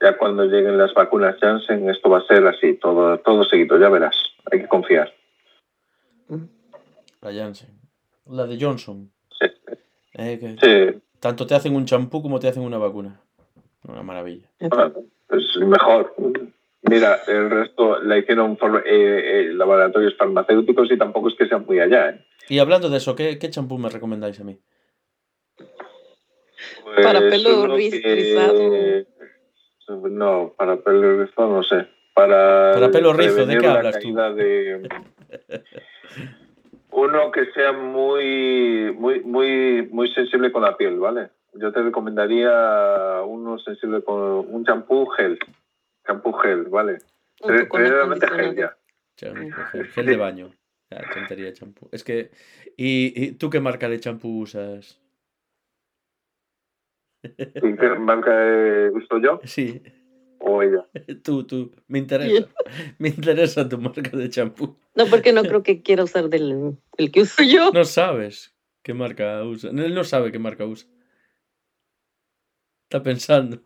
ya 0.00 0.16
cuando 0.16 0.44
lleguen 0.44 0.78
las 0.78 0.94
vacunas 0.94 1.36
Janssen, 1.40 1.88
esto 1.88 2.08
va 2.10 2.18
a 2.18 2.26
ser 2.26 2.46
así, 2.46 2.74
todo, 2.74 3.18
todo 3.18 3.44
seguido, 3.44 3.78
ya 3.78 3.88
verás. 3.88 4.16
Hay 4.50 4.60
que 4.60 4.68
confiar. 4.68 5.12
La 7.20 7.32
Janssen. 7.32 7.68
La 8.26 8.46
de 8.46 8.58
Johnson. 8.60 9.10
Sí. 9.38 9.46
Eh, 10.14 10.56
sí. 10.60 11.00
Tanto 11.20 11.46
te 11.46 11.54
hacen 11.54 11.74
un 11.76 11.84
champú 11.84 12.22
como 12.22 12.40
te 12.40 12.48
hacen 12.48 12.62
una 12.62 12.78
vacuna. 12.78 13.20
Una 13.86 14.02
maravilla. 14.02 14.48
es 14.58 15.56
mejor. 15.58 16.14
Mira, 16.82 17.20
el 17.26 17.50
resto 17.50 18.00
la 18.02 18.16
hicieron 18.16 18.58
eh, 18.84 18.86
eh, 18.86 19.52
laboratorios 19.52 20.16
farmacéuticos 20.16 20.90
y 20.90 20.96
tampoco 20.96 21.28
es 21.28 21.34
que 21.36 21.46
sean 21.46 21.66
muy 21.66 21.78
allá. 21.78 22.10
¿eh? 22.10 22.24
Y 22.48 22.58
hablando 22.58 22.88
de 22.88 22.96
eso, 22.96 23.14
¿qué, 23.14 23.38
qué 23.38 23.50
champú 23.50 23.78
me 23.78 23.90
recomendáis 23.90 24.40
a 24.40 24.44
mí? 24.44 24.58
Para 27.02 27.20
pues 27.20 27.30
pelo 27.30 27.76
rizado. 27.76 29.06
No, 29.96 30.54
para 30.56 30.76
pelo 30.76 31.24
rizo 31.24 31.46
no 31.48 31.62
sé. 31.62 31.86
Para, 32.14 32.72
para 32.74 32.90
pelo 32.90 33.12
rizo, 33.12 33.46
¿de 33.46 33.58
qué 33.58 33.66
hablas 33.66 33.98
tú? 33.98 34.16
Uno 36.92 37.30
que 37.30 37.46
sea 37.52 37.72
muy, 37.72 38.92
muy, 38.98 39.20
muy, 39.20 39.88
muy 39.90 40.12
sensible 40.12 40.50
con 40.50 40.62
la 40.62 40.76
piel, 40.76 40.98
¿vale? 40.98 41.30
Yo 41.54 41.72
te 41.72 41.82
recomendaría 41.82 43.22
uno 43.24 43.58
sensible 43.58 44.02
con 44.02 44.20
un 44.20 44.64
champú 44.64 45.06
gel. 45.06 45.38
Champú 46.06 46.32
gel, 46.32 46.64
¿vale? 46.64 46.98
Realmente 47.42 48.28
gel 48.28 48.56
ya. 48.56 48.76
gel, 49.94 50.06
de 50.06 50.16
baño. 50.16 50.50
Ya, 50.90 51.02
tontería 51.14 51.52
champú. 51.52 51.88
Es 51.92 52.02
que. 52.02 52.30
¿y, 52.76 53.12
¿Y 53.14 53.32
tú 53.32 53.50
qué 53.50 53.60
marca 53.60 53.88
de 53.88 54.00
champú 54.00 54.40
usas? 54.40 55.00
¿Qué 57.22 57.88
marca 57.98 58.30
uso 58.92 59.18
yo? 59.18 59.40
Sí. 59.44 59.82
¿O 60.38 60.62
ella? 60.62 60.86
Tú, 61.22 61.44
tú. 61.46 61.72
Me 61.86 61.98
interesa. 61.98 62.48
Me 62.98 63.08
interesa 63.08 63.68
tu 63.68 63.78
marca 63.78 64.16
de 64.16 64.28
champú. 64.30 64.76
No, 64.94 65.06
porque 65.06 65.32
no 65.32 65.42
creo 65.42 65.62
que 65.62 65.82
quiera 65.82 66.04
usar 66.04 66.28
del 66.28 66.76
el 66.96 67.12
que 67.12 67.22
uso 67.22 67.42
yo. 67.42 67.70
No 67.72 67.84
sabes 67.84 68.54
qué 68.82 68.94
marca 68.94 69.42
usa. 69.44 69.70
Él 69.70 69.94
no 69.94 70.04
sabe 70.04 70.32
qué 70.32 70.38
marca 70.38 70.64
usa. 70.64 70.88
Está 72.84 73.02
pensando 73.02 73.60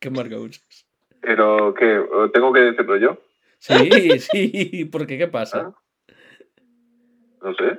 qué 0.00 0.10
marca 0.10 0.38
usas. 0.38 0.86
Pero, 1.20 1.74
¿qué? 1.74 2.02
¿Tengo 2.34 2.52
que 2.52 2.60
decirlo 2.60 2.96
yo? 2.96 3.18
Sí, 3.58 3.74
sí, 4.18 4.84
porque 4.86 5.16
¿qué 5.16 5.28
pasa? 5.28 5.72
Ah. 5.72 5.82
No 7.42 7.54
sé. 7.54 7.78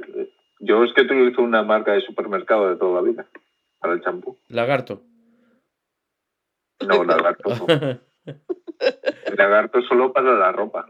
Yo 0.59 0.83
es 0.83 0.93
que 0.93 1.01
utilizo 1.01 1.41
una 1.41 1.63
marca 1.63 1.91
de 1.91 2.01
supermercado 2.01 2.69
de 2.69 2.75
toda 2.77 3.01
la 3.01 3.07
vida 3.07 3.27
para 3.81 3.95
el 3.95 4.01
champú. 4.01 4.37
Lagarto. 4.47 5.03
No, 6.87 7.03
lagarto 7.03 7.49
lagarto 9.35 9.81
solo 9.81 10.13
para 10.13 10.33
la 10.33 10.51
ropa. 10.51 10.89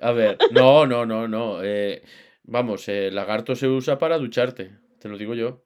A 0.00 0.12
ver, 0.12 0.38
no, 0.52 0.86
no, 0.86 1.04
no, 1.04 1.28
no. 1.28 1.62
Eh, 1.62 2.02
vamos, 2.44 2.88
el 2.88 3.14
lagarto 3.14 3.54
se 3.54 3.68
usa 3.68 3.98
para 3.98 4.18
ducharte, 4.18 4.78
te 5.00 5.08
lo 5.08 5.18
digo 5.18 5.34
yo. 5.34 5.64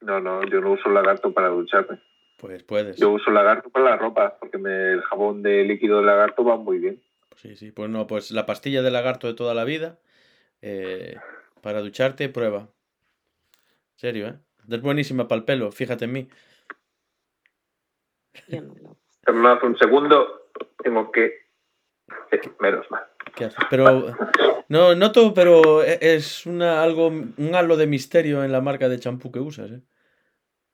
No, 0.00 0.20
no, 0.20 0.42
yo 0.44 0.60
no 0.60 0.72
uso 0.72 0.88
lagarto 0.90 1.32
para 1.32 1.48
ducharme. 1.48 2.00
Pues 2.38 2.62
puedes. 2.62 2.96
Yo 2.96 3.10
uso 3.10 3.30
lagarto 3.30 3.68
para 3.70 3.90
la 3.90 3.96
ropa, 3.96 4.38
porque 4.38 4.58
el 4.58 5.02
jabón 5.02 5.42
de 5.42 5.64
líquido 5.64 5.98
de 5.98 6.06
lagarto 6.06 6.44
va 6.44 6.56
muy 6.56 6.78
bien. 6.78 7.02
Sí, 7.36 7.56
sí, 7.56 7.72
pues 7.72 7.90
no, 7.90 8.06
pues 8.06 8.30
la 8.30 8.46
pastilla 8.46 8.82
de 8.82 8.90
lagarto 8.90 9.26
de 9.26 9.34
toda 9.34 9.54
la 9.54 9.64
vida, 9.64 9.98
eh, 10.62 11.16
para 11.62 11.80
ducharte, 11.80 12.28
prueba. 12.28 12.68
serio, 13.96 14.28
¿eh? 14.28 14.38
Es 14.68 14.82
buenísima 14.82 15.26
para 15.26 15.38
el 15.38 15.44
pelo, 15.44 15.72
fíjate 15.72 16.04
en 16.04 16.12
mí. 16.12 16.28
Perdón, 19.22 19.58
un 19.62 19.78
segundo, 19.78 20.50
tengo 20.82 21.10
que... 21.10 21.48
Menos 22.60 22.90
mal. 22.90 23.04
Pero, 23.70 24.14
no, 24.68 24.94
noto, 24.94 25.32
pero 25.32 25.82
e, 25.82 25.98
es 26.00 26.44
una, 26.46 26.82
algo, 26.82 27.06
un 27.08 27.54
halo 27.54 27.76
de 27.76 27.86
misterio 27.86 28.44
en 28.44 28.52
la 28.52 28.60
marca 28.60 28.88
de 28.88 28.98
champú 28.98 29.30
que 29.32 29.40
usas, 29.40 29.70
¿eh? 29.70 29.82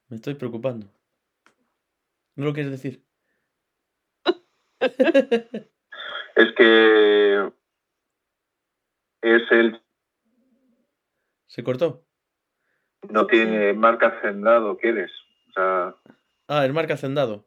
Me 0.08 0.16
estoy 0.16 0.34
preocupando. 0.34 0.88
¿No 2.36 2.44
lo 2.44 2.52
quieres 2.52 2.72
decir? 2.72 3.04
es 4.80 6.52
que 6.56 7.52
es 9.22 9.42
el... 9.52 9.80
¿Se 11.46 11.62
cortó? 11.62 12.04
No 13.10 13.26
tiene 13.26 13.72
marca 13.72 14.08
hacendado, 14.08 14.76
¿quieres? 14.76 15.10
O 15.48 15.52
sea... 15.52 15.94
Ah, 16.48 16.64
el 16.64 16.72
marca 16.72 16.94
hacendado. 16.94 17.46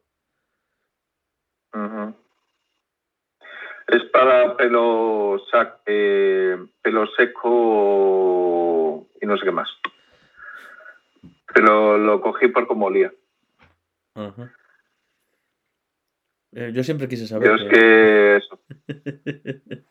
Es 3.88 4.04
para 4.12 4.56
pelo, 4.56 5.40
eh, 5.86 6.56
pelo 6.82 7.06
seco 7.16 9.08
y 9.20 9.26
no 9.26 9.38
sé 9.38 9.44
qué 9.44 9.50
más. 9.50 9.70
Pero 11.54 11.96
lo 11.96 12.20
cogí 12.20 12.48
por 12.48 12.66
como 12.66 12.86
olía. 12.86 13.12
Eh, 16.52 16.72
yo 16.74 16.82
siempre 16.82 17.08
quise 17.08 17.26
saber. 17.26 17.52
es 17.52 17.64
que 17.70 18.36
eso. 18.36 18.60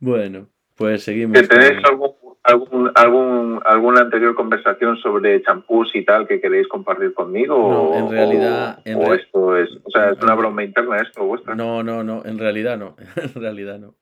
bueno, 0.00 0.48
pues 0.74 1.04
seguimos. 1.04 1.48
¿Tenéis 1.48 1.84
algún, 1.84 2.14
algún, 2.46 3.60
alguna 3.64 4.00
anterior 4.00 4.34
conversación 4.34 4.96
sobre 4.98 5.42
champús 5.42 5.90
y 5.94 6.04
tal 6.04 6.28
que 6.28 6.40
queréis 6.40 6.68
compartir 6.68 7.12
conmigo? 7.12 7.56
No, 7.56 7.98
en 7.98 8.10
realidad. 8.10 8.80
O, 8.94 9.14
esto 9.14 9.56
es, 9.56 9.70
o 9.82 9.90
sea, 9.90 10.10
es 10.10 10.22
una 10.22 10.34
broma 10.34 10.62
interna 10.62 10.98
esto 10.98 11.24
vuestra. 11.24 11.54
No, 11.54 11.82
no, 11.82 12.04
no, 12.04 12.24
en 12.24 12.38
realidad 12.38 12.78
no. 12.78 12.96
en 13.16 13.34
realidad 13.34 13.78
no. 13.78 13.94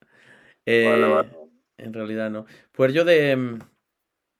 Eh, 0.67 1.25
en 1.79 1.93
realidad 1.93 2.31
no. 2.31 2.47
Pues 2.73 2.93
yo 2.93 3.05
de. 3.05 3.35
Mm, 3.37 3.59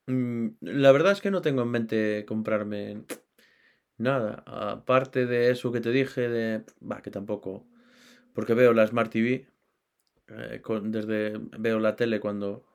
mm, 0.07 0.57
la 0.61 0.91
verdad 0.91 1.13
es 1.13 1.21
que 1.21 1.31
no 1.31 1.41
tengo 1.41 1.63
en 1.63 1.71
mente 1.71 2.25
comprarme 2.27 3.03
nada. 3.97 4.43
Aparte 4.45 5.25
de 5.25 5.49
eso 5.49 5.71
que 5.71 5.81
te 5.81 5.91
dije, 5.91 6.29
de. 6.29 6.63
Va, 6.79 7.01
que 7.01 7.09
tampoco. 7.09 7.65
Porque 8.33 8.53
veo 8.53 8.73
la 8.73 8.85
Smart 8.85 9.11
TV. 9.11 9.47
Eh, 10.29 10.61
desde. 10.83 11.39
Veo 11.57 11.79
la 11.79 11.95
tele 11.95 12.19
cuando 12.19 12.65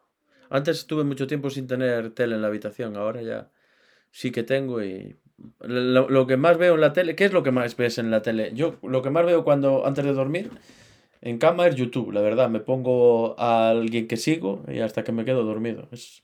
antes 0.50 0.78
estuve 0.78 1.04
mucho 1.04 1.26
tiempo 1.26 1.48
sin 1.50 1.66
tener 1.66 2.10
tele 2.10 2.34
en 2.34 2.42
la 2.42 2.48
habitación, 2.48 2.96
ahora 2.96 3.22
ya 3.22 3.50
sí 4.10 4.30
que 4.32 4.42
tengo 4.42 4.82
y 4.82 5.16
lo, 5.60 6.26
que 6.26 6.36
más 6.36 6.58
veo 6.58 6.74
en 6.74 6.80
la 6.80 6.92
tele, 6.92 7.16
¿qué 7.16 7.24
es 7.24 7.32
lo 7.32 7.42
que 7.42 7.50
más 7.50 7.76
ves 7.76 7.98
en 7.98 8.10
la 8.10 8.22
tele? 8.22 8.52
Yo 8.54 8.76
lo 8.82 9.02
que 9.02 9.10
más 9.10 9.24
veo 9.24 9.44
cuando 9.44 9.86
antes 9.86 10.04
de 10.04 10.12
dormir 10.12 10.50
en 11.22 11.38
cama 11.38 11.66
es 11.66 11.76
YouTube, 11.76 12.12
la 12.12 12.20
verdad, 12.20 12.50
me 12.50 12.60
pongo 12.60 13.38
a 13.38 13.70
alguien 13.70 14.08
que 14.08 14.16
sigo 14.16 14.62
y 14.68 14.80
hasta 14.80 15.04
que 15.04 15.12
me 15.12 15.24
quedo 15.24 15.44
dormido. 15.44 15.88
Es, 15.92 16.22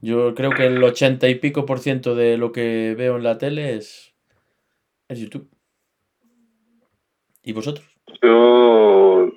yo 0.00 0.34
creo 0.34 0.50
que 0.50 0.66
el 0.66 0.82
ochenta 0.82 1.28
y 1.28 1.34
pico 1.36 1.66
por 1.66 1.80
ciento 1.80 2.14
de 2.14 2.36
lo 2.36 2.52
que 2.52 2.94
veo 2.96 3.16
en 3.16 3.24
la 3.24 3.38
tele 3.38 3.74
es, 3.74 4.14
es 5.08 5.18
YouTube. 5.18 5.48
¿Y 7.42 7.52
vosotros? 7.52 7.86
Yo 8.22 9.32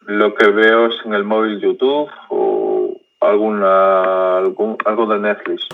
lo 0.00 0.34
que 0.34 0.50
veo 0.50 0.86
es 0.86 0.94
en 1.04 1.14
el 1.14 1.24
móvil 1.24 1.60
YouTube 1.60 2.08
o 2.30 2.79
alguna, 3.20 4.38
algún, 4.38 4.76
algo 4.84 5.06
de 5.06 5.18
Netflix, 5.18 5.66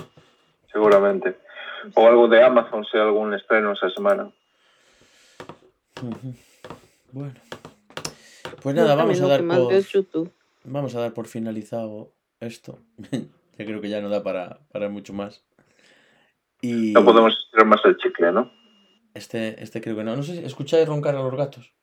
seguramente. 0.71 1.37
O 1.95 2.07
algo 2.07 2.27
de 2.27 2.43
Amazon, 2.43 2.85
si 2.85 2.97
algún 2.97 3.33
estreno 3.33 3.73
esa 3.73 3.89
semana. 3.89 4.29
Bueno. 7.11 7.35
Pues 8.61 8.75
nada, 8.75 8.95
vamos 8.95 9.21
a 9.21 9.27
dar 9.27 9.43
por... 9.43 10.29
Vamos 10.63 10.95
a 10.95 10.99
dar 10.99 11.13
por 11.13 11.27
finalizado 11.27 12.11
esto. 12.39 12.79
ya 13.11 13.65
creo 13.65 13.79
que 13.79 13.89
ya 13.89 14.01
no 14.01 14.09
da 14.09 14.21
para, 14.23 14.59
para 14.71 14.89
mucho 14.89 15.13
más. 15.13 15.45
Y... 16.61 16.91
No 16.91 17.05
podemos 17.05 17.37
estirar 17.37 17.67
más 17.67 17.81
el 17.85 17.97
chicle, 17.97 18.31
¿no? 18.31 18.51
Este, 19.13 19.63
este 19.63 19.81
creo 19.81 19.95
que 19.95 20.03
no. 20.03 20.15
No 20.15 20.23
sé 20.23 20.35
si 20.35 20.43
escucháis 20.43 20.87
roncar 20.87 21.15
a 21.15 21.21
los 21.21 21.35
gatos. 21.35 21.73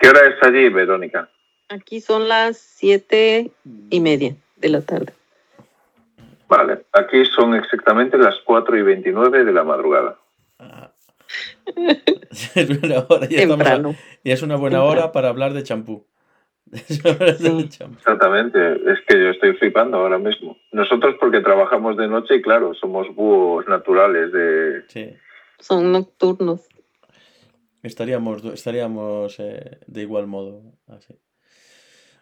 ¿Qué 0.00 0.08
hora 0.08 0.20
es 0.28 0.42
allí, 0.42 0.68
Verónica? 0.68 1.30
Aquí 1.68 2.00
son 2.00 2.28
las 2.28 2.58
siete 2.58 3.50
y 3.90 4.00
media 4.00 4.36
de 4.56 4.68
la 4.68 4.80
tarde. 4.82 5.12
Vale, 6.48 6.84
aquí 6.92 7.24
son 7.24 7.54
exactamente 7.54 8.16
las 8.16 8.36
cuatro 8.44 8.76
y 8.78 8.82
veintinueve 8.82 9.44
de 9.44 9.52
la 9.52 9.64
madrugada. 9.64 10.18
es 12.54 12.70
una 12.70 13.04
hora, 13.08 13.26
y 14.22 14.30
es 14.30 14.42
una 14.42 14.56
buena 14.56 14.84
hora 14.84 15.10
para 15.10 15.28
hablar 15.28 15.52
de 15.54 15.62
champú. 15.64 16.06
Exactamente, 16.72 18.58
es 18.90 19.00
que 19.06 19.18
yo 19.18 19.30
estoy 19.30 19.54
flipando 19.54 19.98
ahora 19.98 20.18
mismo. 20.18 20.56
Nosotros 20.72 21.16
porque 21.20 21.40
trabajamos 21.40 21.96
de 21.96 22.08
noche 22.08 22.36
y 22.36 22.42
claro, 22.42 22.74
somos 22.74 23.12
búhos 23.14 23.66
naturales 23.68 24.32
de... 24.32 24.84
Sí. 24.88 25.16
Son 25.58 25.92
nocturnos. 25.92 26.68
Estaríamos, 27.82 28.44
estaríamos 28.44 29.38
eh, 29.38 29.78
de 29.86 30.02
igual 30.02 30.26
modo. 30.26 30.62
Así. 30.88 31.14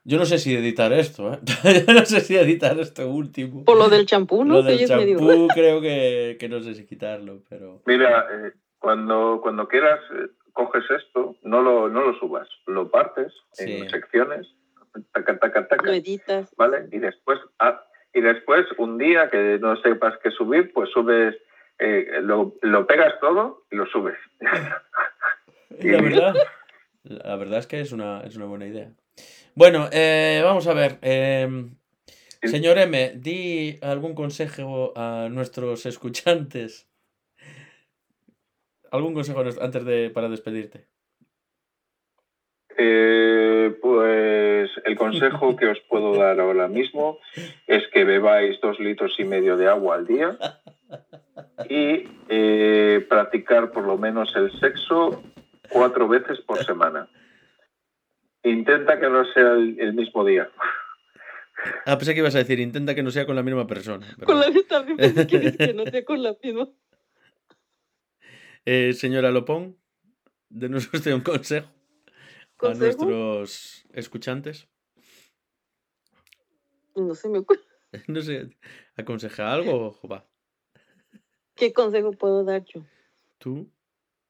Yo 0.06 0.18
no 0.18 0.26
sé 0.26 0.38
si 0.38 0.54
editar 0.54 0.92
esto, 0.92 1.32
¿eh? 1.32 1.38
Yo 1.86 1.94
no 1.94 2.04
sé 2.04 2.20
si 2.20 2.36
editar 2.36 2.78
esto 2.78 3.08
último. 3.08 3.64
Por 3.64 3.78
lo 3.78 3.88
del 3.88 4.04
champú, 4.04 4.44
¿no? 4.44 4.56
Lo 4.56 4.62
del 4.62 4.86
champú 4.86 5.48
creo 5.54 5.80
que, 5.80 6.36
que, 6.38 6.48
no 6.48 6.60
sé 6.60 6.74
si 6.74 6.84
quitarlo, 6.84 7.40
pero... 7.48 7.80
Mira, 7.86 8.26
eh, 8.30 8.52
cuando, 8.78 9.40
cuando 9.42 9.66
quieras, 9.66 10.00
eh, 10.12 10.28
coges 10.52 10.84
esto, 10.90 11.36
no 11.42 11.62
lo, 11.62 11.88
no 11.88 12.02
lo 12.02 12.18
subas, 12.18 12.46
lo 12.66 12.90
partes 12.90 13.32
en 13.58 13.88
secciones, 13.88 14.46
taca, 15.12 15.38
taca, 15.38 15.68
taca, 15.68 15.86
lo 15.86 15.92
editas. 15.92 16.54
¿Vale? 16.56 16.86
Y 16.92 16.98
después, 16.98 17.38
ah, 17.60 17.82
y 18.12 18.20
después, 18.20 18.66
un 18.76 18.98
día 18.98 19.30
que 19.30 19.58
no 19.58 19.74
sepas 19.80 20.18
qué 20.22 20.30
subir, 20.30 20.70
pues 20.74 20.90
subes, 20.90 21.34
eh, 21.78 22.20
lo, 22.20 22.54
lo 22.60 22.86
pegas 22.86 23.18
todo 23.20 23.64
y 23.70 23.76
lo 23.76 23.86
subes. 23.86 24.18
la, 24.40 24.82
verdad, 26.02 26.34
la 27.04 27.36
verdad 27.36 27.58
es 27.58 27.66
que 27.66 27.80
es 27.80 27.90
una, 27.92 28.20
es 28.20 28.36
una 28.36 28.44
buena 28.44 28.66
idea. 28.66 28.92
Bueno, 29.56 29.88
eh, 29.92 30.40
vamos 30.42 30.66
a 30.66 30.74
ver. 30.74 30.98
Em, 31.00 31.76
señor 32.42 32.76
M, 32.76 33.12
di 33.14 33.78
algún 33.82 34.14
consejo 34.14 34.92
a 34.96 35.28
nuestros 35.30 35.86
escuchantes. 35.86 36.88
¿Algún 38.90 39.14
consejo 39.14 39.44
antes 39.60 39.84
de 39.84 40.10
para 40.10 40.28
despedirte? 40.28 40.88
Eh, 42.76 43.76
pues 43.80 44.70
el 44.84 44.96
consejo 44.96 45.54
que 45.54 45.68
os 45.68 45.80
puedo 45.88 46.14
dar 46.18 46.40
ahora 46.40 46.66
mismo 46.66 47.20
es 47.68 47.86
que 47.92 48.04
bebáis 48.04 48.60
dos 48.60 48.80
litros 48.80 49.14
y 49.20 49.24
medio 49.24 49.56
de 49.56 49.68
agua 49.68 49.94
al 49.94 50.06
día 50.06 50.36
y 51.68 52.08
eh, 52.28 53.06
practicar 53.08 53.70
por 53.70 53.84
lo 53.84 53.96
menos 53.98 54.34
el 54.34 54.50
sexo 54.58 55.22
cuatro 55.68 56.08
veces 56.08 56.40
por 56.40 56.64
semana. 56.64 57.08
Intenta 58.44 59.00
que 59.00 59.08
no 59.08 59.24
sea 59.32 59.52
el, 59.52 59.94
mismo 59.94 60.24
día. 60.24 60.50
Ah, 61.86 61.96
pensé 61.96 62.12
que 62.12 62.20
ibas 62.20 62.34
a 62.34 62.38
decir, 62.38 62.60
intenta 62.60 62.94
que 62.94 63.02
no 63.02 63.10
sea 63.10 63.24
con 63.24 63.36
la 63.36 63.42
misma 63.42 63.66
persona. 63.66 64.06
Con 64.24 64.38
la 64.38 64.50
misma, 64.50 64.84
que, 65.26 65.56
que 65.56 65.74
no 65.74 65.84
sea 65.84 66.04
con 66.04 66.22
la 66.22 66.36
misma. 66.42 66.68
Eh, 68.66 68.92
señora 68.92 69.30
Lopón, 69.30 69.78
denos 70.48 70.92
usted 70.92 71.12
un 71.12 71.22
consejo, 71.22 71.68
a 72.60 72.74
nuestros 72.74 73.86
escuchantes. 73.92 74.68
No 76.94 77.14
se 77.14 77.28
me 77.28 77.38
ocurre. 77.38 77.60
No 78.08 78.22
sé, 78.22 78.50
¿aconseja 78.96 79.52
algo, 79.52 79.96
va? 80.10 80.26
¿Qué 81.54 81.72
consejo 81.72 82.10
puedo 82.10 82.42
dar 82.42 82.64
yo? 82.64 82.82
¿Tú? 83.38 83.70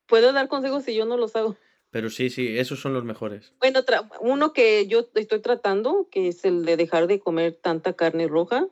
Puedo 0.06 0.34
dar 0.34 0.48
consejos 0.48 0.84
si 0.84 0.94
yo 0.94 1.06
no 1.06 1.16
los 1.16 1.34
hago. 1.34 1.56
Pero 1.94 2.10
sí, 2.10 2.28
sí, 2.28 2.58
esos 2.58 2.80
son 2.80 2.92
los 2.92 3.04
mejores. 3.04 3.54
Bueno, 3.60 3.78
uno 4.18 4.52
que 4.52 4.88
yo 4.88 5.08
estoy 5.14 5.38
tratando, 5.38 6.08
que 6.10 6.26
es 6.26 6.44
el 6.44 6.64
de 6.64 6.76
dejar 6.76 7.06
de 7.06 7.20
comer 7.20 7.54
tanta 7.54 7.92
carne 7.92 8.26
roja, 8.26 8.66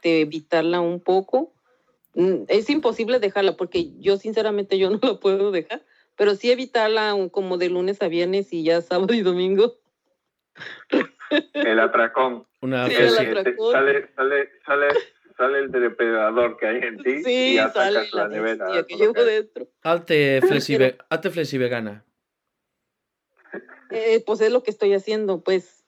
de 0.00 0.20
evitarla 0.20 0.80
un 0.80 1.00
poco. 1.00 1.52
Mm, 2.14 2.44
es 2.46 2.70
imposible 2.70 3.18
dejarla 3.18 3.56
porque 3.56 3.98
yo 3.98 4.16
sinceramente 4.16 4.78
yo 4.78 4.90
no 4.90 5.00
la 5.02 5.18
puedo 5.18 5.50
dejar, 5.50 5.84
pero 6.14 6.36
sí 6.36 6.52
evitarla 6.52 7.16
como 7.32 7.58
de 7.58 7.68
lunes 7.68 8.00
a 8.00 8.06
viernes 8.06 8.52
y 8.52 8.62
ya 8.62 8.80
sábado 8.80 9.12
y 9.12 9.22
domingo 9.22 9.74
el 11.54 11.80
atracón. 11.80 12.46
Una 12.60 12.86
sí, 12.86 12.94
Sale, 12.94 14.08
sale, 14.14 14.50
sale, 14.64 14.88
sale 15.36 15.60
el 15.60 15.70
depredador 15.70 16.56
que 16.56 16.66
hay 16.66 16.76
en 16.78 16.98
ti 16.98 17.22
y 17.26 17.58
atacas 17.58 18.12
la, 18.12 18.28
nevera. 18.28 18.84
Que 18.86 18.96
llevo 18.96 19.24
dentro. 19.24 19.68
Hazte 19.82 20.40
flexi, 21.30 21.58
vegana. 21.58 22.04
Eh, 23.90 24.22
pues 24.24 24.40
es 24.40 24.50
lo 24.50 24.62
que 24.62 24.70
estoy 24.70 24.94
haciendo, 24.94 25.42
pues 25.42 25.84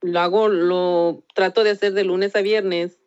lo 0.00 0.20
hago, 0.20 0.48
lo 0.48 1.24
trato 1.34 1.64
de 1.64 1.70
hacer 1.70 1.92
de 1.92 2.04
lunes 2.04 2.34
a 2.34 2.42
viernes. 2.42 3.00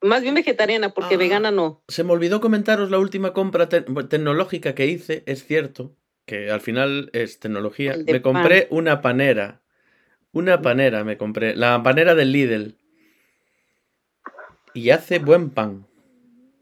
Más 0.00 0.22
bien 0.22 0.34
vegetariana, 0.34 0.90
porque 0.90 1.16
ah, 1.16 1.18
vegana 1.18 1.50
no. 1.50 1.82
Se 1.88 2.04
me 2.04 2.12
olvidó 2.12 2.40
comentaros 2.40 2.90
la 2.90 2.98
última 2.98 3.32
compra 3.32 3.68
tecnológica 3.68 4.74
que 4.74 4.86
hice, 4.86 5.24
es 5.26 5.44
cierto, 5.44 5.96
que 6.24 6.50
al 6.50 6.60
final 6.60 7.10
es 7.12 7.40
tecnología. 7.40 7.96
Me 8.06 8.22
compré 8.22 8.68
una 8.70 9.00
panera. 9.00 9.60
Una 10.32 10.62
panera 10.62 11.02
me 11.04 11.16
compré. 11.16 11.56
La 11.56 11.82
panera 11.82 12.14
del 12.14 12.32
Lidl. 12.32 12.76
Y 14.78 14.90
hace 14.90 15.18
buen 15.18 15.50
pan. 15.50 15.86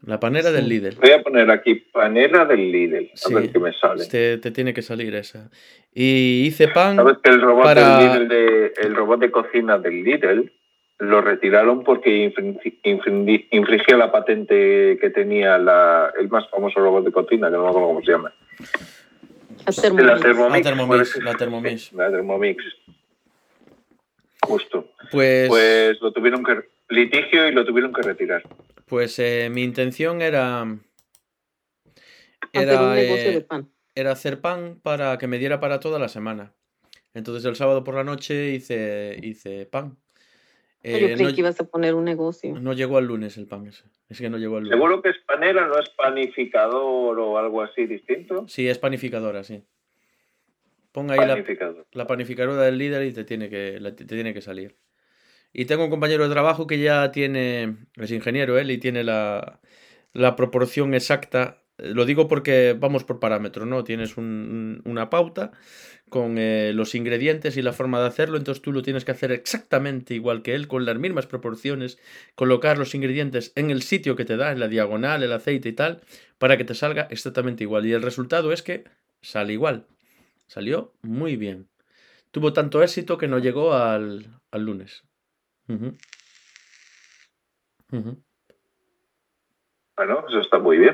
La 0.03 0.19
panera 0.19 0.51
del 0.51 0.67
Lidl. 0.67 0.95
Voy 0.99 1.11
a 1.11 1.21
poner 1.21 1.51
aquí 1.51 1.75
panera 1.75 2.45
del 2.45 2.71
Lidl. 2.71 3.11
A 3.23 3.33
ver 3.35 3.51
qué 3.51 3.59
me 3.59 3.71
sale. 3.73 4.07
Te, 4.07 4.39
te, 4.39 4.49
tiene 4.49 4.73
que 4.73 4.81
salir 4.81 5.13
esa. 5.13 5.51
Y 5.93 6.47
hice 6.47 6.67
pan. 6.67 6.95
¿Sabes 6.95 7.17
que 7.23 7.29
el 7.29 7.39
robot, 7.39 7.63
para... 7.63 8.01
Lidl 8.01 8.27
de, 8.27 8.73
el 8.81 8.95
robot 8.95 9.19
de 9.19 9.29
cocina 9.29 9.77
del 9.77 10.03
Lidl 10.03 10.51
lo 10.97 11.21
retiraron 11.21 11.83
porque 11.83 12.33
infringía 13.51 13.97
la 13.97 14.11
patente 14.11 14.97
que 14.99 15.11
tenía 15.11 15.59
la, 15.59 16.11
el 16.19 16.27
más 16.29 16.49
famoso 16.49 16.79
robot 16.79 17.05
de 17.05 17.11
cocina, 17.11 17.49
que 17.49 17.53
no 17.55 17.65
me 17.65 17.69
acuerdo 17.69 17.87
cómo 17.89 18.01
se 18.01 18.11
llama. 18.13 18.33
La 19.63 20.19
Thermomix. 20.19 20.63
La 21.23 21.35
Thermomix. 21.35 21.93
La 21.93 22.09
Thermomix. 22.09 22.63
Justo. 24.41 24.87
Pues... 25.11 25.47
pues 25.49 26.01
lo 26.01 26.11
tuvieron 26.11 26.43
que 26.43 26.76
litigio 26.89 27.47
y 27.47 27.51
lo 27.51 27.65
tuvieron 27.65 27.93
que 27.93 28.01
retirar. 28.01 28.43
Pues 28.85 29.19
eh, 29.19 29.49
mi 29.51 29.63
intención 29.63 30.21
era. 30.21 30.65
Era, 32.53 32.73
hacer 32.73 32.87
un 32.87 32.95
negocio 32.95 33.31
de 33.31 33.37
eh, 33.37 33.41
pan. 33.41 33.69
Era 33.95 34.11
hacer 34.11 34.41
pan 34.41 34.79
para 34.81 35.17
que 35.17 35.27
me 35.27 35.37
diera 35.37 35.59
para 35.59 35.79
toda 35.79 35.99
la 35.99 36.07
semana. 36.07 36.53
Entonces 37.13 37.43
el 37.45 37.55
sábado 37.55 37.83
por 37.83 37.95
la 37.95 38.03
noche 38.03 38.51
hice, 38.51 39.19
hice 39.21 39.65
pan. 39.65 39.97
Eh, 40.83 40.99
yo 41.01 41.15
creí 41.15 41.33
que 41.33 41.41
ibas 41.41 41.59
a 41.59 41.65
poner 41.65 41.95
un 41.95 42.05
negocio. 42.05 42.57
No 42.59 42.73
llegó 42.73 42.97
al 42.97 43.05
lunes 43.05 43.37
el 43.37 43.47
pan 43.47 43.67
ese. 43.67 43.83
Es 44.07 44.19
que 44.19 44.29
no 44.29 44.37
llegó 44.37 44.57
al 44.57 44.63
lunes. 44.63 44.77
Seguro 44.77 45.01
que 45.01 45.09
es 45.09 45.17
panera, 45.25 45.67
no 45.67 45.79
es 45.79 45.89
panificador 45.89 47.19
o 47.19 47.37
algo 47.37 47.63
así 47.63 47.85
distinto. 47.85 48.47
Sí, 48.47 48.69
es 48.69 48.77
panificadora, 48.77 49.43
sí. 49.43 49.63
Ponga 50.91 51.15
ahí 51.15 51.27
la, 51.27 51.43
la, 51.91 52.07
panificadora 52.07 52.61
del 52.61 52.77
líder 52.77 53.05
y 53.05 53.11
te 53.11 53.23
tiene 53.23 53.49
que, 53.49 53.79
te 53.95 54.05
tiene 54.05 54.33
que 54.33 54.41
salir. 54.41 54.75
Y 55.53 55.65
tengo 55.65 55.85
un 55.85 55.89
compañero 55.89 56.23
de 56.23 56.33
trabajo 56.33 56.67
que 56.67 56.79
ya 56.79 57.11
tiene, 57.11 57.77
es 57.95 58.11
ingeniero 58.11 58.57
él, 58.57 58.71
y 58.71 58.77
tiene 58.77 59.03
la, 59.03 59.59
proporción 60.35 60.93
exacta. 60.93 61.63
Lo 61.77 62.05
digo 62.05 62.27
porque 62.27 62.75
vamos 62.77 63.03
por 63.03 63.19
parámetros, 63.19 63.67
¿no? 63.67 63.83
Tienes 63.83 64.17
una 64.17 65.09
pauta 65.09 65.51
con 66.09 66.37
eh, 66.37 66.71
los 66.73 66.95
ingredientes 66.95 67.57
y 67.57 67.61
la 67.61 67.73
forma 67.73 67.99
de 67.99 68.07
hacerlo, 68.07 68.37
entonces 68.37 68.61
tú 68.61 68.71
lo 68.71 68.81
tienes 68.81 69.03
que 69.03 69.11
hacer 69.11 69.31
exactamente 69.31 70.13
igual 70.13 70.41
que 70.41 70.55
él, 70.55 70.67
con 70.67 70.85
las 70.85 70.97
mismas 70.97 71.27
proporciones, 71.27 71.97
colocar 72.35 72.77
los 72.77 72.95
ingredientes 72.95 73.51
en 73.55 73.71
el 73.71 73.81
sitio 73.81 74.15
que 74.15 74.25
te 74.25 74.37
da, 74.37 74.51
en 74.51 74.59
la 74.59 74.67
diagonal, 74.69 75.23
el 75.23 75.33
aceite 75.33 75.69
y 75.69 75.73
tal, 75.73 76.01
para 76.37 76.57
que 76.57 76.63
te 76.63 76.75
salga 76.75 77.07
exactamente 77.11 77.63
igual. 77.63 77.85
Y 77.85 77.93
el 77.93 78.01
resultado 78.01 78.53
es 78.53 78.63
que 78.63 78.85
sale 79.21 79.53
igual. 79.53 79.87
Salió 80.47 80.93
muy 81.01 81.35
bien. 81.35 81.67
Tuvo 82.31 82.53
tanto 82.53 82.81
éxito 82.83 83.17
que 83.17 83.27
no 83.27 83.39
llegó 83.39 83.73
al, 83.73 84.39
al 84.51 84.63
lunes. 84.63 85.03
Bueno, 89.97 90.25
eso 90.29 90.39
está 90.39 90.59
muy 90.59 90.77
bien. 90.77 90.93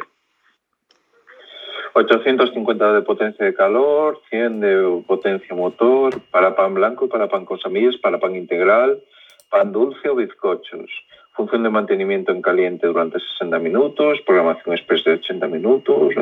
850 1.94 2.94
de 2.94 3.02
potencia 3.04 3.46
de 3.46 3.54
calor, 3.54 4.20
100 4.30 4.60
de 4.60 5.04
potencia 5.08 5.56
motor, 5.56 6.22
para 6.32 6.56
pan 6.56 6.74
blanco, 6.74 7.08
para 7.08 7.30
pan 7.30 7.46
con 7.46 7.60
semillas, 7.60 7.98
para 7.98 8.20
pan 8.20 8.36
integral, 8.36 9.04
pan 9.50 9.72
dulce 9.72 10.10
o 10.10 10.16
bizcochos. 10.16 10.90
Función 11.36 11.64
de 11.64 11.70
mantenimiento 11.70 12.32
en 12.32 12.42
caliente 12.42 12.86
durante 12.88 13.20
60 13.20 13.58
minutos, 13.60 14.20
programación 14.26 14.76
express 14.76 15.04
de 15.04 15.14
80 15.14 15.48
minutos. 15.48 16.14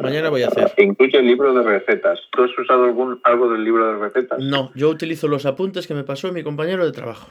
Mañana 0.00 0.30
voy 0.30 0.42
a 0.42 0.48
hacer. 0.48 0.72
Incluye 0.78 1.18
el 1.18 1.26
libro 1.26 1.52
de 1.52 1.62
recetas. 1.62 2.20
¿Tú 2.30 2.44
has 2.44 2.56
usado 2.56 2.84
algún, 2.84 3.20
algo 3.24 3.50
del 3.50 3.64
libro 3.64 3.92
de 3.92 3.98
recetas? 3.98 4.38
No, 4.38 4.70
yo 4.74 4.88
utilizo 4.88 5.26
los 5.26 5.46
apuntes 5.46 5.86
que 5.88 5.94
me 5.94 6.04
pasó 6.04 6.32
mi 6.32 6.44
compañero 6.44 6.84
de 6.84 6.92
trabajo 6.92 7.28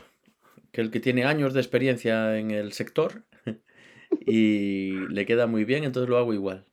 que 0.72 0.82
el 0.82 0.92
que 0.92 1.00
tiene 1.00 1.26
años 1.26 1.54
de 1.54 1.60
experiencia 1.60 2.38
en 2.38 2.52
el 2.52 2.72
sector 2.74 3.24
y 4.26 4.92
le 5.10 5.26
queda 5.26 5.48
muy 5.48 5.66
bien, 5.66 5.84
entonces 5.84 6.10
lo 6.10 6.18
hago 6.18 6.34
igual. 6.34 6.66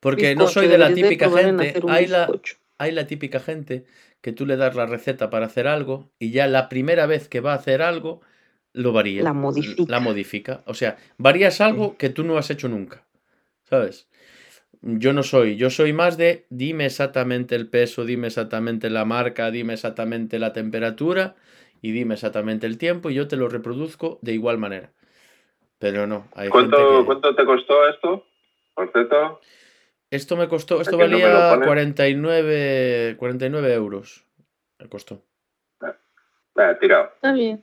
Porque 0.00 0.34
no 0.34 0.48
soy 0.48 0.68
de 0.68 0.78
la 0.78 0.92
típica 0.92 1.30
gente, 1.30 1.80
hay 1.88 2.06
la, 2.06 2.30
hay 2.76 2.92
la 2.92 3.06
típica 3.06 3.40
gente 3.40 3.86
que 4.20 4.32
tú 4.32 4.44
le 4.46 4.56
das 4.56 4.74
la 4.74 4.86
receta 4.86 5.30
para 5.30 5.46
hacer 5.46 5.66
algo 5.66 6.10
y 6.18 6.30
ya 6.30 6.46
la 6.46 6.68
primera 6.68 7.06
vez 7.06 7.28
que 7.28 7.40
va 7.40 7.52
a 7.52 7.56
hacer 7.56 7.80
algo 7.80 8.20
lo 8.72 8.92
varía. 8.92 9.22
La 9.22 9.32
modifica. 9.32 9.84
La 9.88 10.00
modifica. 10.00 10.62
O 10.66 10.74
sea, 10.74 10.96
varías 11.16 11.60
algo 11.60 11.96
que 11.96 12.10
tú 12.10 12.24
no 12.24 12.36
has 12.36 12.50
hecho 12.50 12.68
nunca. 12.68 13.06
¿Sabes? 13.62 14.08
Yo 14.82 15.14
no 15.14 15.22
soy, 15.22 15.56
yo 15.56 15.70
soy 15.70 15.94
más 15.94 16.18
de 16.18 16.44
dime 16.50 16.84
exactamente 16.84 17.54
el 17.54 17.68
peso, 17.68 18.04
dime 18.04 18.26
exactamente 18.26 18.90
la 18.90 19.06
marca, 19.06 19.50
dime 19.50 19.72
exactamente 19.72 20.38
la 20.38 20.52
temperatura 20.52 21.36
y 21.84 21.92
dime 21.92 22.14
exactamente 22.14 22.66
el 22.66 22.78
tiempo 22.78 23.10
y 23.10 23.14
yo 23.14 23.28
te 23.28 23.36
lo 23.36 23.46
reproduzco 23.46 24.18
de 24.22 24.32
igual 24.32 24.56
manera. 24.56 24.88
Pero 25.78 26.06
no. 26.06 26.28
Hay 26.34 26.48
¿Cuánto, 26.48 27.04
¿Cuánto 27.04 27.36
te 27.36 27.44
costó 27.44 27.86
esto? 27.86 28.24
Por 28.72 28.90
cierto. 28.90 29.38
Esto 30.10 30.34
me 30.38 30.48
costó, 30.48 30.80
esto 30.80 30.96
valía 30.96 31.60
49, 31.62 33.16
49 33.18 33.74
euros. 33.74 34.24
Me 34.78 34.88
costó. 34.88 35.20
Tirado. 36.80 37.10
Está 37.16 37.32
bien. 37.34 37.62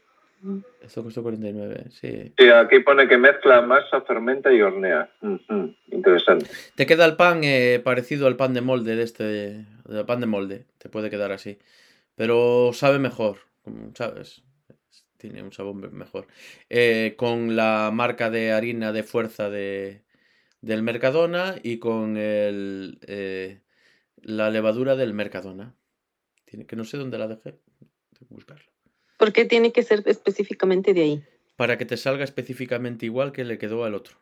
Esto 0.84 1.02
costó 1.02 1.24
49, 1.24 1.86
sí. 1.90 2.32
Sí, 2.38 2.50
aquí 2.52 2.78
pone 2.82 3.08
que 3.08 3.18
mezcla 3.18 3.64
masa, 3.64 4.02
fermenta 4.02 4.54
y 4.54 4.62
hornea. 4.62 5.10
Interesante. 5.88 6.46
Te 6.76 6.86
queda 6.86 7.06
el 7.06 7.16
pan 7.16 7.44
eh, 7.44 7.82
parecido 7.84 8.28
al 8.28 8.36
pan 8.36 8.54
de 8.54 8.62
molde 8.62 8.96
de 8.96 9.02
este. 9.02 9.66
De 9.86 10.06
pan 10.06 10.20
de 10.20 10.28
molde. 10.28 10.66
Te 10.78 10.90
puede 10.90 11.10
quedar 11.10 11.32
así. 11.32 11.58
Pero 12.16 12.70
sabe 12.74 13.00
mejor. 13.00 13.50
¿Sabes? 13.95 14.43
Tiene 15.17 15.43
un 15.43 15.52
sabor 15.52 15.76
mejor. 15.91 16.28
Eh, 16.69 17.15
con 17.17 17.56
la 17.56 17.91
marca 17.93 18.30
de 18.30 18.52
harina 18.52 18.91
de 18.91 19.04
fuerza 19.04 19.50
de, 19.50 20.04
del 20.62 20.84
Mercadona 20.84 21.56
y 21.62 21.78
con 21.78 22.17
el, 22.17 23.00
eh, 23.08 23.62
la 24.21 24.50
levadura 24.50 24.95
del 24.95 25.13
Mercadona. 25.13 25.76
Tiene, 26.45 26.65
que 26.65 26.76
no 26.76 26.84
sé 26.86 26.97
dónde 26.97 27.17
la 27.17 27.28
dejé. 27.28 27.60
buscarla. 28.30 28.65
¿Por 29.17 29.34
qué 29.34 29.45
tiene 29.45 29.71
que 29.71 29.84
ser 29.84 30.02
específicamente 30.08 30.93
de 30.93 31.02
ahí? 31.02 31.24
Para 31.56 31.78
que 31.78 31.86
te 31.86 31.97
salga 31.97 32.24
específicamente 32.24 33.06
igual 33.06 33.32
que 33.32 33.43
le 33.43 33.60
quedó 33.60 33.84
al 33.84 33.93
otro. 33.93 34.17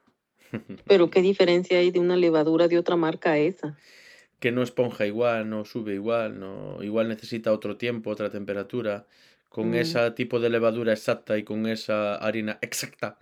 Pero 0.87 1.09
¿qué 1.09 1.21
diferencia 1.21 1.79
hay 1.79 1.91
de 1.91 1.99
una 1.99 2.17
levadura 2.17 2.67
de 2.67 2.77
otra 2.77 2.97
marca 2.97 3.31
a 3.31 3.37
esa? 3.37 3.77
Que 4.39 4.51
no 4.51 4.63
esponja 4.63 5.05
igual, 5.05 5.49
no 5.49 5.65
sube 5.65 5.93
igual, 5.93 6.39
no, 6.39 6.81
igual 6.81 7.09
necesita 7.09 7.51
otro 7.51 7.77
tiempo, 7.77 8.09
otra 8.09 8.29
temperatura 8.29 9.05
con 9.49 9.71
mm. 9.71 9.75
ese 9.75 10.11
tipo 10.11 10.39
de 10.39 10.49
levadura 10.49 10.93
exacta 10.93 11.37
y 11.37 11.43
con 11.43 11.67
esa 11.67 12.15
harina 12.15 12.59
exacta, 12.61 13.17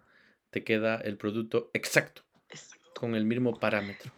te 0.49 0.63
queda 0.63 0.97
el 0.97 1.17
producto 1.17 1.71
exacto, 1.73 2.21
con 2.93 3.15
el 3.15 3.25
mismo 3.25 3.59
parámetro. 3.59 4.11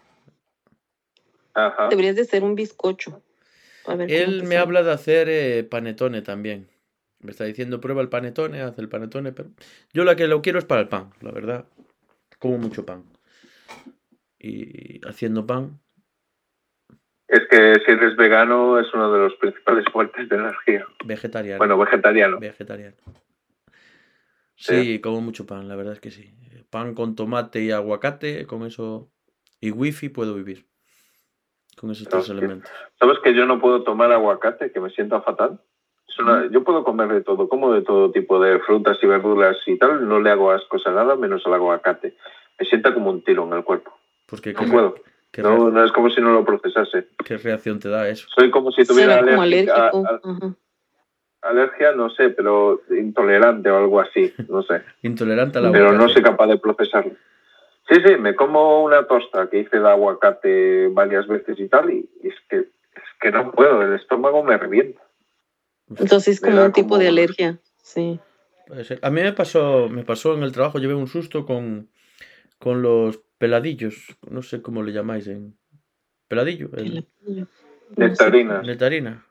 Deberías 1.89 2.15
de 2.15 2.25
ser 2.25 2.43
un 2.43 2.55
bizcocho. 2.55 3.21
Él 4.07 4.43
me 4.43 4.57
habla 4.57 4.83
de 4.83 4.91
hacer 4.91 5.29
eh, 5.29 5.63
panetone 5.63 6.21
también. 6.21 6.69
Me 7.19 7.31
está 7.31 7.43
diciendo, 7.43 7.81
prueba 7.81 8.01
el 8.01 8.09
panetone, 8.09 8.61
haz 8.61 8.77
el 8.79 8.87
panetone, 8.87 9.33
pero 9.33 9.49
yo 9.93 10.03
la 10.03 10.15
que 10.15 10.27
lo 10.27 10.41
quiero 10.41 10.59
es 10.59 10.65
para 10.65 10.81
el 10.81 10.87
pan, 10.87 11.11
la 11.21 11.31
verdad. 11.31 11.65
Como 12.37 12.57
mucho 12.57 12.85
pan. 12.85 13.03
Y 14.37 15.05
haciendo 15.05 15.45
pan, 15.45 15.81
es 17.29 17.47
que 17.47 17.75
si 17.85 17.91
eres 17.91 18.15
vegano 18.15 18.79
es 18.79 18.91
uno 18.93 19.11
de 19.13 19.19
los 19.19 19.35
principales 19.35 19.85
fuentes 19.91 20.27
de 20.27 20.35
energía. 20.35 20.85
Vegetariano. 21.05 21.59
Bueno, 21.59 21.77
vegetariano. 21.77 22.39
Vegetariano. 22.39 22.97
Sí, 24.55 24.99
como 24.99 25.21
mucho 25.21 25.45
pan, 25.45 25.67
la 25.67 25.75
verdad 25.75 25.93
es 25.93 25.99
que 25.99 26.11
sí. 26.11 26.33
Pan 26.69 26.95
con 26.95 27.15
tomate 27.15 27.61
y 27.61 27.71
aguacate, 27.71 28.45
con 28.45 28.63
eso 28.65 29.09
y 29.61 29.71
wifi 29.71 30.09
puedo 30.09 30.33
vivir. 30.33 30.65
Con 31.77 31.91
esos 31.91 32.09
tres 32.09 32.29
elementos. 32.29 32.69
¿Sabes 32.99 33.19
que 33.23 33.33
yo 33.33 33.45
no 33.45 33.61
puedo 33.61 33.83
tomar 33.83 34.11
aguacate, 34.11 34.71
que 34.71 34.79
me 34.79 34.89
sienta 34.89 35.21
fatal? 35.21 35.61
yo 36.51 36.65
puedo 36.65 36.83
comer 36.83 37.07
de 37.07 37.21
todo, 37.21 37.47
como 37.47 37.71
de 37.71 37.81
todo 37.81 38.11
tipo 38.11 38.41
de 38.41 38.59
frutas 38.59 38.97
y 39.01 39.07
verduras 39.07 39.55
y 39.65 39.77
tal, 39.77 40.05
no 40.05 40.19
le 40.19 40.29
hago 40.29 40.51
asco 40.51 40.77
a 40.83 40.91
nada 40.91 41.15
menos 41.15 41.45
al 41.45 41.53
aguacate. 41.53 42.15
Me 42.59 42.65
sienta 42.65 42.93
como 42.93 43.09
un 43.09 43.23
tiro 43.23 43.45
en 43.45 43.53
el 43.53 43.63
cuerpo. 43.63 43.97
Porque 44.25 44.51
no 44.51 44.69
puedo. 44.69 44.95
No, 45.37 45.69
no 45.69 45.85
es 45.85 45.91
como 45.91 46.09
si 46.09 46.21
no 46.21 46.33
lo 46.33 46.43
procesase. 46.43 47.07
¿Qué 47.23 47.37
reacción 47.37 47.79
te 47.79 47.89
da 47.89 48.09
eso? 48.09 48.27
Soy 48.35 48.49
como 48.49 48.71
si 48.71 48.83
tuviera 48.83 49.19
alergia 49.19 49.91
alergia, 51.41 51.91
no 51.93 52.09
sé, 52.09 52.29
pero 52.29 52.81
intolerante 52.89 53.69
o 53.69 53.77
algo 53.77 53.99
así, 53.99 54.33
no 54.47 54.63
sé. 54.63 54.81
intolerante 55.01 55.57
al 55.57 55.65
aguacate. 55.65 55.85
Pero 55.85 55.97
no 55.97 56.09
soy 56.09 56.21
capaz 56.21 56.47
de 56.47 56.57
procesarlo. 56.57 57.13
Sí, 57.87 57.95
sí, 58.05 58.15
me 58.17 58.35
como 58.35 58.83
una 58.83 59.07
tosta 59.07 59.49
que 59.49 59.59
hice 59.59 59.79
de 59.79 59.89
aguacate 59.89 60.87
varias 60.89 61.27
veces 61.27 61.59
y 61.59 61.67
tal, 61.67 61.89
y, 61.89 62.09
es, 62.23 62.35
que, 62.47 62.57
es 62.57 63.03
que 63.19 63.31
no 63.31 63.51
puedo, 63.51 63.81
el 63.81 63.93
estómago 63.93 64.43
me 64.43 64.57
revienta. 64.57 65.01
Entonces 65.89 66.35
es 66.35 66.41
como 66.41 66.63
un 66.63 66.71
tipo 66.71 66.99
de 66.99 67.07
alergia, 67.07 67.57
sí. 67.81 68.19
A 69.01 69.09
mí 69.09 69.21
me 69.21 69.33
pasó, 69.33 69.89
me 69.89 70.03
pasó 70.03 70.35
en 70.35 70.43
el 70.43 70.51
trabajo, 70.51 70.77
llevé 70.77 70.93
un 70.93 71.07
susto 71.07 71.47
con, 71.47 71.89
con 72.59 72.83
los 72.83 73.19
peladillos, 73.39 74.17
no 74.29 74.43
sé 74.43 74.61
cómo 74.61 74.83
le 74.83 74.93
llamáis 74.93 75.25
en... 75.27 75.57
Peladillo. 76.27 76.69
Nectarina. 77.95 78.61
Nectarina. 78.61 79.25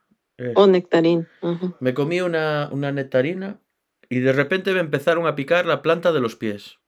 O 0.54 0.66
nectarín. 0.66 1.28
Me 1.78 1.94
comí 1.94 2.20
una, 2.20 2.68
una 2.72 2.90
nectarina 2.90 3.60
y 4.08 4.20
de 4.20 4.32
repente 4.32 4.72
me 4.72 4.80
empezaron 4.80 5.26
a 5.26 5.36
picar 5.36 5.66
la 5.66 5.82
planta 5.82 6.12
de 6.12 6.20
los 6.20 6.34
pies. 6.34 6.78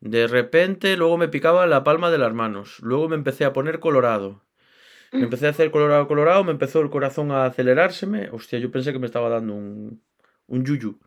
De 0.00 0.26
repente 0.26 0.96
luego 0.96 1.18
me 1.18 1.28
picaba 1.28 1.66
la 1.66 1.84
palma 1.84 2.10
de 2.10 2.18
las 2.18 2.32
manos. 2.34 2.78
Luego 2.80 3.08
me 3.08 3.16
empecé 3.16 3.44
a 3.44 3.52
poner 3.52 3.78
colorado. 3.78 4.44
Me 5.12 5.22
empecé 5.22 5.46
a 5.46 5.50
hacer 5.50 5.70
colorado, 5.70 6.08
colorado, 6.08 6.42
me 6.44 6.50
empezó 6.50 6.80
el 6.80 6.90
corazón 6.90 7.30
a 7.30 7.46
acelerárseme. 7.46 8.28
Hostia, 8.30 8.58
yo 8.58 8.70
pensé 8.70 8.92
que 8.92 8.98
me 8.98 9.06
estaba 9.06 9.28
dando 9.28 9.54
un, 9.54 10.02
un 10.46 10.64
yuyu. 10.64 10.98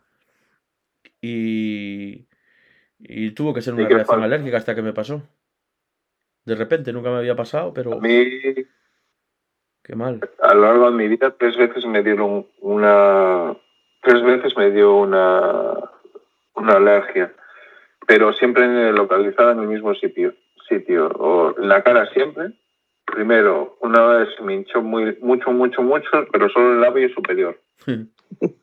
Y, 1.22 2.28
y 3.00 3.32
tuvo 3.32 3.54
que 3.54 3.62
ser 3.62 3.74
una 3.74 3.88
reacción 3.88 4.24
alérgica 4.24 4.58
hasta 4.58 4.76
que 4.76 4.82
me 4.82 4.94
pasó. 4.94 5.24
De 6.46 6.56
repente, 6.56 6.94
nunca 6.94 7.10
me 7.10 7.18
había 7.18 7.36
pasado, 7.36 7.74
pero... 7.74 7.94
A 7.94 8.00
mí... 8.00 8.26
Qué 9.84 9.96
mal. 9.96 10.20
A 10.42 10.54
lo 10.54 10.62
largo 10.62 10.92
de 10.92 10.98
mi 10.98 11.08
vida, 11.08 11.36
tres 11.38 11.58
veces 11.58 11.86
me 11.86 12.04
dieron 12.04 12.48
una... 12.60 13.56
Tres 14.02 14.24
veces 14.24 14.56
me 14.56 14.72
dio 14.72 14.96
una, 14.96 15.74
una 16.56 16.74
alergia 16.74 17.34
pero 18.10 18.34
siempre 18.34 18.92
localizada 18.92 19.52
en 19.52 19.60
el 19.60 19.68
mismo 19.68 19.94
sitio, 19.94 20.34
sitio 20.68 21.10
o 21.10 21.56
en 21.56 21.70
la 21.70 21.84
cara 21.84 22.12
siempre. 22.12 22.54
Primero, 23.06 23.78
una 23.82 24.04
vez 24.04 24.30
me 24.42 24.56
hinchó 24.56 24.82
muy, 24.82 25.16
mucho, 25.22 25.52
mucho, 25.52 25.84
mucho, 25.84 26.10
pero 26.32 26.50
solo 26.50 26.74
el 26.74 26.82
labio 26.82 27.08
superior. 27.14 27.62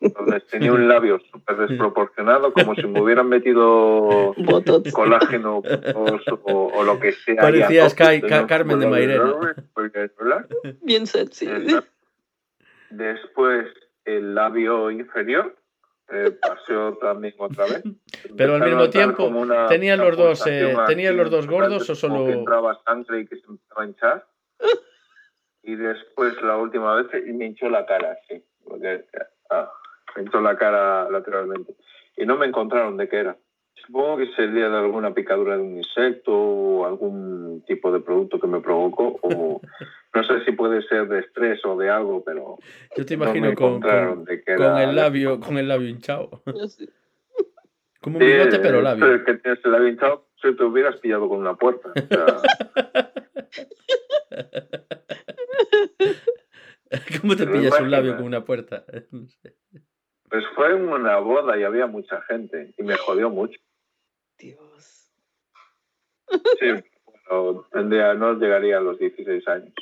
Entonces 0.00 0.46
tenía 0.48 0.72
un 0.72 0.86
labio 0.88 1.18
súper 1.32 1.56
desproporcionado, 1.56 2.52
como 2.52 2.74
si 2.74 2.86
me 2.86 3.00
hubieran 3.00 3.28
metido 3.28 4.34
colágeno 4.92 5.62
o, 6.44 6.84
lo 6.84 7.00
que 7.00 7.12
sea. 7.12 7.36
Parecías 7.36 7.94
Carmen 7.94 8.80
de 8.80 8.86
Mairena. 8.86 9.34
Bien 10.82 11.06
sexy. 11.06 11.48
Después, 12.90 13.66
el 14.04 14.34
labio 14.34 14.90
inferior, 14.90 15.56
eh, 16.08 16.32
pasó 16.40 16.98
también 17.00 17.34
otra 17.38 17.64
vez. 17.64 17.82
Pero 18.36 18.56
al 18.56 18.62
mismo 18.62 18.90
tiempo, 18.90 19.30
¿tenían 19.68 20.00
los 20.00 20.16
dos, 20.16 20.46
eh, 20.46 20.76
¿tenían 20.86 21.16
los 21.16 21.30
dos 21.30 21.46
gordos 21.46 21.88
o 21.88 21.94
solo...? 21.94 22.26
Que 22.26 22.32
entraba 22.32 22.78
sangre 22.84 23.20
y 23.20 23.26
que 23.26 23.36
se 23.36 23.46
empezaba 23.46 23.82
a 23.82 23.86
hinchar. 23.86 24.26
Y 25.62 25.76
después 25.76 26.40
la 26.42 26.58
última 26.58 26.94
vez 26.96 27.06
y 27.26 27.32
me 27.32 27.46
hinchó 27.46 27.70
la 27.70 27.86
cara, 27.86 28.18
sí. 28.28 28.44
ah, 29.50 29.72
me 30.16 30.22
hinchó 30.22 30.40
la 30.40 30.56
cara 30.56 31.10
lateralmente. 31.10 31.74
Y 32.16 32.26
no 32.26 32.36
me 32.36 32.46
encontraron 32.46 32.96
de 32.96 33.08
qué 33.08 33.18
era. 33.18 33.36
Supongo 33.86 34.18
que 34.18 34.28
sería 34.34 34.68
de 34.70 34.78
alguna 34.78 35.12
picadura 35.12 35.56
de 35.56 35.62
un 35.62 35.76
insecto 35.76 36.32
o 36.32 36.86
algún 36.86 37.64
tipo 37.66 37.90
de 37.92 38.00
producto 38.00 38.40
que 38.40 38.46
me 38.46 38.60
provocó. 38.60 39.18
O 39.22 39.60
no 40.14 40.24
sé 40.24 40.44
si 40.44 40.52
puede 40.52 40.82
ser 40.82 41.08
de 41.08 41.20
estrés 41.20 41.64
o 41.64 41.76
de 41.76 41.90
algo, 41.90 42.22
pero. 42.24 42.58
Yo 42.96 43.04
te 43.04 43.14
imagino 43.14 43.52
con, 43.54 43.80
con, 43.80 44.26
el 44.78 44.96
labio, 44.96 45.40
con 45.40 45.58
el 45.58 45.68
labio 45.68 45.88
hinchado. 45.88 46.42
Como 48.00 48.18
un 48.18 48.24
bigote, 48.24 48.58
pero 48.58 48.82
labio. 48.82 49.06
Pero 49.06 49.24
que 49.24 49.34
tienes 49.34 49.64
el 49.64 49.72
labio 49.72 49.88
hinchado, 49.88 50.26
si 50.40 50.54
te 50.54 50.62
hubieras 50.62 50.96
pillado 50.98 51.28
con 51.28 51.38
una 51.38 51.56
puerta. 51.56 51.90
¿Cómo 57.20 57.34
te 57.34 57.44
pillas 57.46 57.80
un 57.80 57.90
labio 57.90 58.16
con 58.16 58.26
una 58.26 58.44
puerta? 58.44 58.84
Pues 60.34 60.46
fue 60.56 60.74
una 60.74 61.18
boda 61.18 61.56
y 61.56 61.62
había 61.62 61.86
mucha 61.86 62.20
gente 62.22 62.74
y 62.76 62.82
me 62.82 62.96
jodió 62.96 63.30
mucho. 63.30 63.56
Dios. 64.36 65.14
Sí, 66.58 66.72
bueno, 67.30 67.64
no 67.72 68.34
llegaría 68.34 68.78
a 68.78 68.80
los 68.80 68.98
16 68.98 69.46
años. 69.46 69.72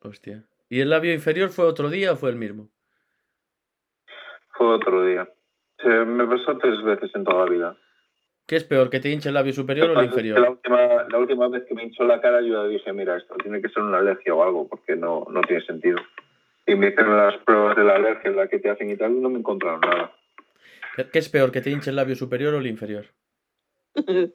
Hostia. 0.00 0.44
¿Y 0.68 0.80
el 0.82 0.90
labio 0.90 1.14
inferior 1.14 1.48
fue 1.48 1.64
otro 1.64 1.88
día 1.88 2.12
o 2.12 2.16
fue 2.16 2.28
el 2.28 2.36
mismo? 2.36 2.68
Fue 4.58 4.66
otro 4.66 5.02
día. 5.06 5.26
me 5.84 6.26
pasó 6.26 6.58
tres 6.58 6.82
veces 6.82 7.10
en 7.14 7.24
toda 7.24 7.46
la 7.46 7.50
vida. 7.50 7.76
¿Qué 8.46 8.56
es 8.56 8.64
peor, 8.64 8.90
que 8.90 9.00
te 9.00 9.08
hinche 9.08 9.30
el 9.30 9.36
labio 9.36 9.54
superior 9.54 9.88
o 9.88 10.00
el 10.00 10.04
inferior? 10.04 10.38
La 10.38 10.50
última, 10.50 11.04
la 11.08 11.18
última 11.18 11.48
vez 11.48 11.64
que 11.66 11.74
me 11.74 11.84
hinchó 11.84 12.04
la 12.04 12.20
cara 12.20 12.42
yo 12.42 12.68
dije, 12.68 12.92
mira, 12.92 13.16
esto 13.16 13.34
tiene 13.36 13.62
que 13.62 13.70
ser 13.70 13.82
una 13.82 14.00
alergia 14.00 14.34
o 14.34 14.42
algo, 14.42 14.68
porque 14.68 14.96
no, 14.96 15.24
no 15.30 15.40
tiene 15.40 15.64
sentido. 15.64 15.96
Y 16.66 16.74
me 16.74 16.88
hicieron 16.88 17.16
las 17.16 17.36
pruebas 17.38 17.76
de 17.76 17.84
la 17.84 17.96
alergia, 17.96 18.30
la 18.30 18.48
que 18.48 18.58
te 18.58 18.70
hacen 18.70 18.90
y 18.90 18.96
tal, 18.96 19.12
y 19.12 19.20
no 19.20 19.28
me 19.28 19.38
encontraron 19.38 19.80
nada. 19.80 20.12
¿Qué 21.12 21.18
es 21.18 21.28
peor, 21.28 21.50
que 21.50 21.60
te 21.60 21.70
hinche 21.70 21.90
el 21.90 21.96
labio 21.96 22.16
superior 22.16 22.54
o 22.54 22.58
el 22.58 22.66
inferior? 22.66 23.06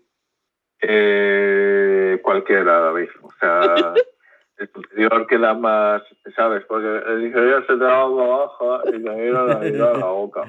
eh, 0.81 2.19
cualquiera, 2.21 2.79
David. 2.79 3.09
O 3.21 3.31
sea, 3.39 3.93
el 4.57 4.69
superior 4.71 5.27
queda 5.27 5.53
más, 5.53 6.03
¿sabes? 6.35 6.65
Porque 6.65 6.87
el 7.11 7.25
inferior 7.25 7.65
se 7.65 7.73
te 7.73 7.79
da 7.79 8.01
abajo 8.01 8.81
y 8.87 8.91
te 8.91 9.09
mira 9.09 9.43
la, 9.43 9.63
la 9.63 10.05
boca. 10.05 10.43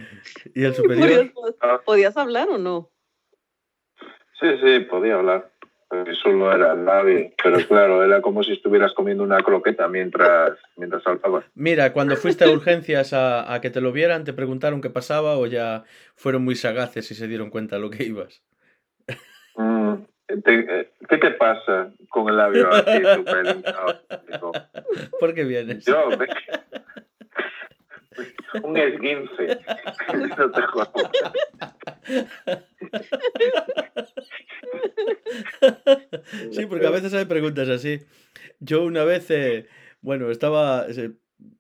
¿Y 0.55 0.64
el 0.64 0.74
superior? 0.74 1.33
¿Podías 1.85 2.16
hablar 2.16 2.49
o 2.51 2.59
no? 2.59 2.91
Sí, 4.41 4.49
sí, 4.62 4.81
podía 4.81 5.16
hablar. 5.16 5.51
Solo 6.22 6.55
era 6.55 6.74
el 6.74 6.84
labio, 6.84 7.32
pero 7.43 7.59
claro, 7.66 8.05
era 8.05 8.22
como 8.22 8.45
si 8.45 8.53
estuvieras 8.53 8.95
comiendo 8.95 9.24
una 9.24 9.43
croqueta 9.43 9.88
mientras, 9.88 10.57
mientras 10.76 11.03
saltabas. 11.03 11.45
Mira, 11.55 11.93
cuando 11.93 12.14
fuiste 12.16 12.45
a 12.45 12.51
urgencias 12.51 13.12
a, 13.12 13.53
a, 13.53 13.61
que 13.61 13.70
te 13.70 13.80
lo 13.80 13.91
vieran, 13.91 14.22
¿te 14.22 14.32
preguntaron 14.32 14.80
qué 14.80 14.91
pasaba 14.91 15.36
o 15.36 15.47
ya 15.47 15.82
fueron 16.14 16.45
muy 16.45 16.55
sagaces 16.55 17.11
y 17.11 17.16
se 17.16 17.26
dieron 17.26 17.51
cuenta 17.51 17.74
de 17.76 17.82
lo 17.82 17.91
que 17.91 18.05
ibas? 18.05 18.45
Mm, 19.57 19.95
¿Qué 21.09 21.18
te 21.18 21.30
pasa 21.32 21.91
con 22.09 22.28
el 22.28 22.36
labio 22.36 22.70
así 22.70 23.03
¿Por 25.18 25.34
qué 25.34 25.43
vienes? 25.45 25.84
Yo, 25.84 26.11
un 28.62 28.76
esguince. 28.76 29.59
no 30.38 30.51
te 30.51 30.62
jodas. 30.62 30.90
Sí, 36.53 36.66
porque 36.66 36.86
a 36.86 36.90
veces 36.90 37.14
hay 37.14 37.24
preguntas 37.24 37.68
así. 37.68 38.01
Yo 38.59 38.84
una 38.84 39.05
vez, 39.05 39.30
eh, 39.30 39.66
bueno, 40.01 40.30
estaba, 40.30 40.86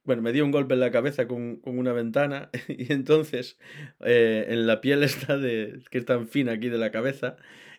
bueno, 0.04 0.22
me 0.22 0.32
dio 0.32 0.44
un 0.44 0.50
golpe 0.50 0.74
en 0.74 0.80
la 0.80 0.90
cabeza 0.90 1.26
con, 1.26 1.56
con 1.56 1.78
una 1.78 1.92
ventana 1.92 2.50
y 2.68 2.92
entonces 2.92 3.58
eh, 4.00 4.46
en 4.48 4.66
la 4.66 4.80
piel 4.80 5.02
está 5.02 5.38
de, 5.38 5.82
que 5.90 5.98
es 5.98 6.04
tan 6.04 6.28
fina 6.28 6.52
aquí 6.52 6.68
de 6.68 6.78
la 6.78 6.90
cabeza, 6.90 7.36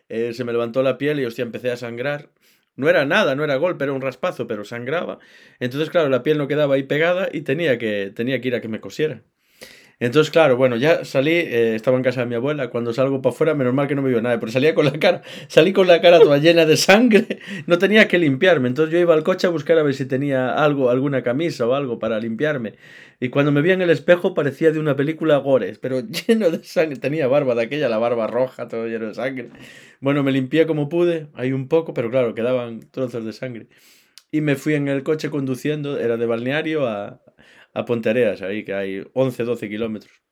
eh, 0.08 0.32
se 0.32 0.44
me 0.44 0.52
levantó 0.52 0.82
la 0.82 0.98
piel 0.98 1.20
y 1.20 1.24
hostia, 1.24 1.42
empecé 1.42 1.70
a 1.70 1.76
sangrar. 1.76 2.30
No 2.76 2.88
era 2.88 3.04
nada, 3.06 3.34
no 3.34 3.44
era 3.44 3.56
golpe, 3.56 3.84
era 3.84 3.92
un 3.92 4.00
raspazo, 4.02 4.46
pero 4.46 4.64
sangraba. 4.64 5.18
Entonces, 5.60 5.90
claro, 5.90 6.08
la 6.08 6.22
piel 6.22 6.38
no 6.38 6.48
quedaba 6.48 6.74
ahí 6.74 6.82
pegada 6.84 7.28
y 7.32 7.42
tenía 7.42 7.78
que, 7.78 8.12
tenía 8.14 8.40
que 8.40 8.48
ir 8.48 8.54
a 8.54 8.60
que 8.60 8.68
me 8.68 8.80
cosiera. 8.80 9.24
Entonces, 10.02 10.32
claro, 10.32 10.56
bueno, 10.56 10.74
ya 10.74 11.04
salí, 11.04 11.30
eh, 11.30 11.76
estaba 11.76 11.96
en 11.96 12.02
casa 12.02 12.22
de 12.22 12.26
mi 12.26 12.34
abuela, 12.34 12.70
cuando 12.70 12.92
salgo 12.92 13.22
para 13.22 13.32
afuera, 13.32 13.54
menos 13.54 13.72
mal 13.72 13.86
que 13.86 13.94
no 13.94 14.02
me 14.02 14.08
vio 14.08 14.20
nada, 14.20 14.40
pero 14.40 14.50
salía 14.50 14.74
con 14.74 14.84
la 14.84 14.98
cara, 14.98 15.22
salí 15.46 15.72
con 15.72 15.86
la 15.86 16.00
cara 16.00 16.18
toda 16.18 16.38
llena 16.38 16.66
de 16.66 16.76
sangre, 16.76 17.38
no 17.68 17.78
tenía 17.78 18.08
que 18.08 18.18
limpiarme, 18.18 18.66
entonces 18.66 18.92
yo 18.92 18.98
iba 18.98 19.14
al 19.14 19.22
coche 19.22 19.46
a 19.46 19.50
buscar 19.50 19.78
a 19.78 19.84
ver 19.84 19.94
si 19.94 20.04
tenía 20.04 20.54
algo, 20.54 20.90
alguna 20.90 21.22
camisa 21.22 21.68
o 21.68 21.74
algo 21.74 22.00
para 22.00 22.18
limpiarme, 22.18 22.74
y 23.20 23.28
cuando 23.28 23.52
me 23.52 23.62
vi 23.62 23.70
en 23.70 23.80
el 23.80 23.90
espejo 23.90 24.34
parecía 24.34 24.72
de 24.72 24.80
una 24.80 24.96
película 24.96 25.36
gore, 25.36 25.76
pero 25.80 26.00
lleno 26.26 26.50
de 26.50 26.64
sangre, 26.64 26.96
tenía 26.96 27.28
barba 27.28 27.54
de 27.54 27.62
aquella, 27.62 27.88
la 27.88 27.98
barba 27.98 28.26
roja, 28.26 28.66
todo 28.66 28.88
lleno 28.88 29.06
de 29.06 29.14
sangre. 29.14 29.50
Bueno, 30.00 30.24
me 30.24 30.32
limpié 30.32 30.66
como 30.66 30.88
pude, 30.88 31.28
ahí 31.34 31.52
un 31.52 31.68
poco, 31.68 31.94
pero 31.94 32.10
claro, 32.10 32.34
quedaban 32.34 32.80
trozos 32.90 33.24
de 33.24 33.32
sangre. 33.32 33.68
Y 34.32 34.40
me 34.40 34.56
fui 34.56 34.74
en 34.74 34.88
el 34.88 35.04
coche 35.04 35.30
conduciendo, 35.30 36.00
era 36.00 36.16
de 36.16 36.26
balneario 36.26 36.88
a, 36.88 37.20
a 37.72 37.84
Pontereas, 37.84 38.42
ahí 38.42 38.64
que 38.64 38.74
hay 38.74 39.04
11, 39.14 39.44
12 39.44 39.68
kilómetros. 39.68 40.22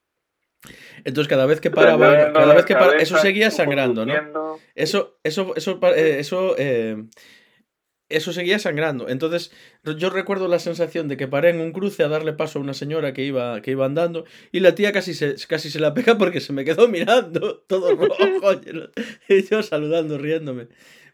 Entonces 1.05 1.29
cada 1.29 1.47
vez 1.47 1.61
que 1.61 1.71
paraba, 1.71 2.33
cada 2.33 2.55
vez 2.55 2.65
que 2.67 2.75
paraba, 2.75 2.97
eso 2.97 3.17
seguía 3.19 3.51
sangrando, 3.51 4.05
¿no? 4.05 4.59
Eso, 4.75 5.19
eso, 5.25 5.55
eso, 5.57 5.81
eh, 5.95 6.19
eso, 6.19 6.55
eh, 6.59 7.05
eso 8.11 8.33
seguía 8.33 8.59
sangrando. 8.59 9.09
Entonces 9.09 9.53
yo 9.97 10.11
recuerdo 10.11 10.49
la 10.49 10.59
sensación 10.59 11.09
de 11.09 11.17
que 11.17 11.29
paré 11.29 11.51
en 11.51 11.61
un 11.61 11.73
cruce 11.73 12.03
a 12.03 12.09
darle 12.09 12.35
paso 12.35 12.59
a 12.59 12.63
una 12.63 12.75
señora 12.75 13.15
que 13.15 13.25
iba, 13.25 13.63
que 13.63 13.71
iba 13.71 13.87
andando 13.87 14.27
y 14.53 14.61
la 14.61 14.75
tía 14.75 14.93
casi 14.93 15.15
se, 15.15 15.37
casi 15.49 15.71
se 15.71 15.81
la 15.81 15.95
pega 15.95 16.19
porque 16.19 16.41
se 16.41 16.53
me 16.53 16.65
quedó 16.65 16.89
mirando 16.89 17.59
todo 17.67 17.95
rojo 17.97 18.61
y 19.29 19.43
yo 19.49 19.63
saludando, 19.63 20.19
riéndome. 20.19 20.69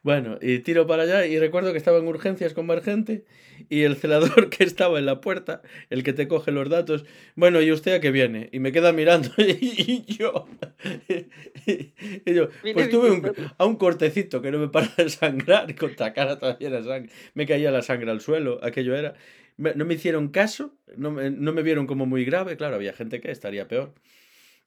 Bueno, 0.06 0.38
y 0.40 0.60
tiro 0.60 0.86
para 0.86 1.02
allá 1.02 1.26
y 1.26 1.36
recuerdo 1.36 1.72
que 1.72 1.78
estaba 1.78 1.98
en 1.98 2.06
urgencias 2.06 2.54
con 2.54 2.68
gente 2.80 3.24
y 3.68 3.82
el 3.82 3.96
celador 3.96 4.50
que 4.50 4.62
estaba 4.62 5.00
en 5.00 5.04
la 5.04 5.20
puerta, 5.20 5.62
el 5.90 6.04
que 6.04 6.12
te 6.12 6.28
coge 6.28 6.52
los 6.52 6.68
datos, 6.68 7.04
bueno, 7.34 7.60
¿y 7.60 7.72
usted 7.72 7.92
a 7.92 7.98
qué 7.98 8.12
viene? 8.12 8.48
Y 8.52 8.60
me 8.60 8.70
queda 8.70 8.92
mirando 8.92 9.30
y, 9.36 10.04
yo, 10.16 10.46
y 12.24 12.32
yo 12.32 12.50
pues 12.72 12.88
tuve 12.88 13.32
a 13.58 13.64
un 13.64 13.74
cortecito 13.74 14.40
que 14.40 14.52
no 14.52 14.60
me 14.60 14.68
para 14.68 14.86
de 14.96 15.08
sangrar, 15.08 15.74
con 15.76 15.90
la 15.98 16.12
cara 16.12 16.38
todavía 16.38 16.68
era 16.68 16.84
sangre, 16.84 17.10
me 17.34 17.44
caía 17.44 17.72
la 17.72 17.82
sangre 17.82 18.12
al 18.12 18.20
suelo, 18.20 18.60
aquello 18.62 18.94
era, 18.94 19.14
no 19.56 19.84
me 19.84 19.94
hicieron 19.94 20.28
caso, 20.28 20.72
no 20.96 21.10
no 21.10 21.52
me 21.52 21.62
vieron 21.62 21.88
como 21.88 22.06
muy 22.06 22.24
grave, 22.24 22.56
claro, 22.56 22.76
había 22.76 22.92
gente 22.92 23.20
que 23.20 23.32
estaría 23.32 23.66
peor. 23.66 23.92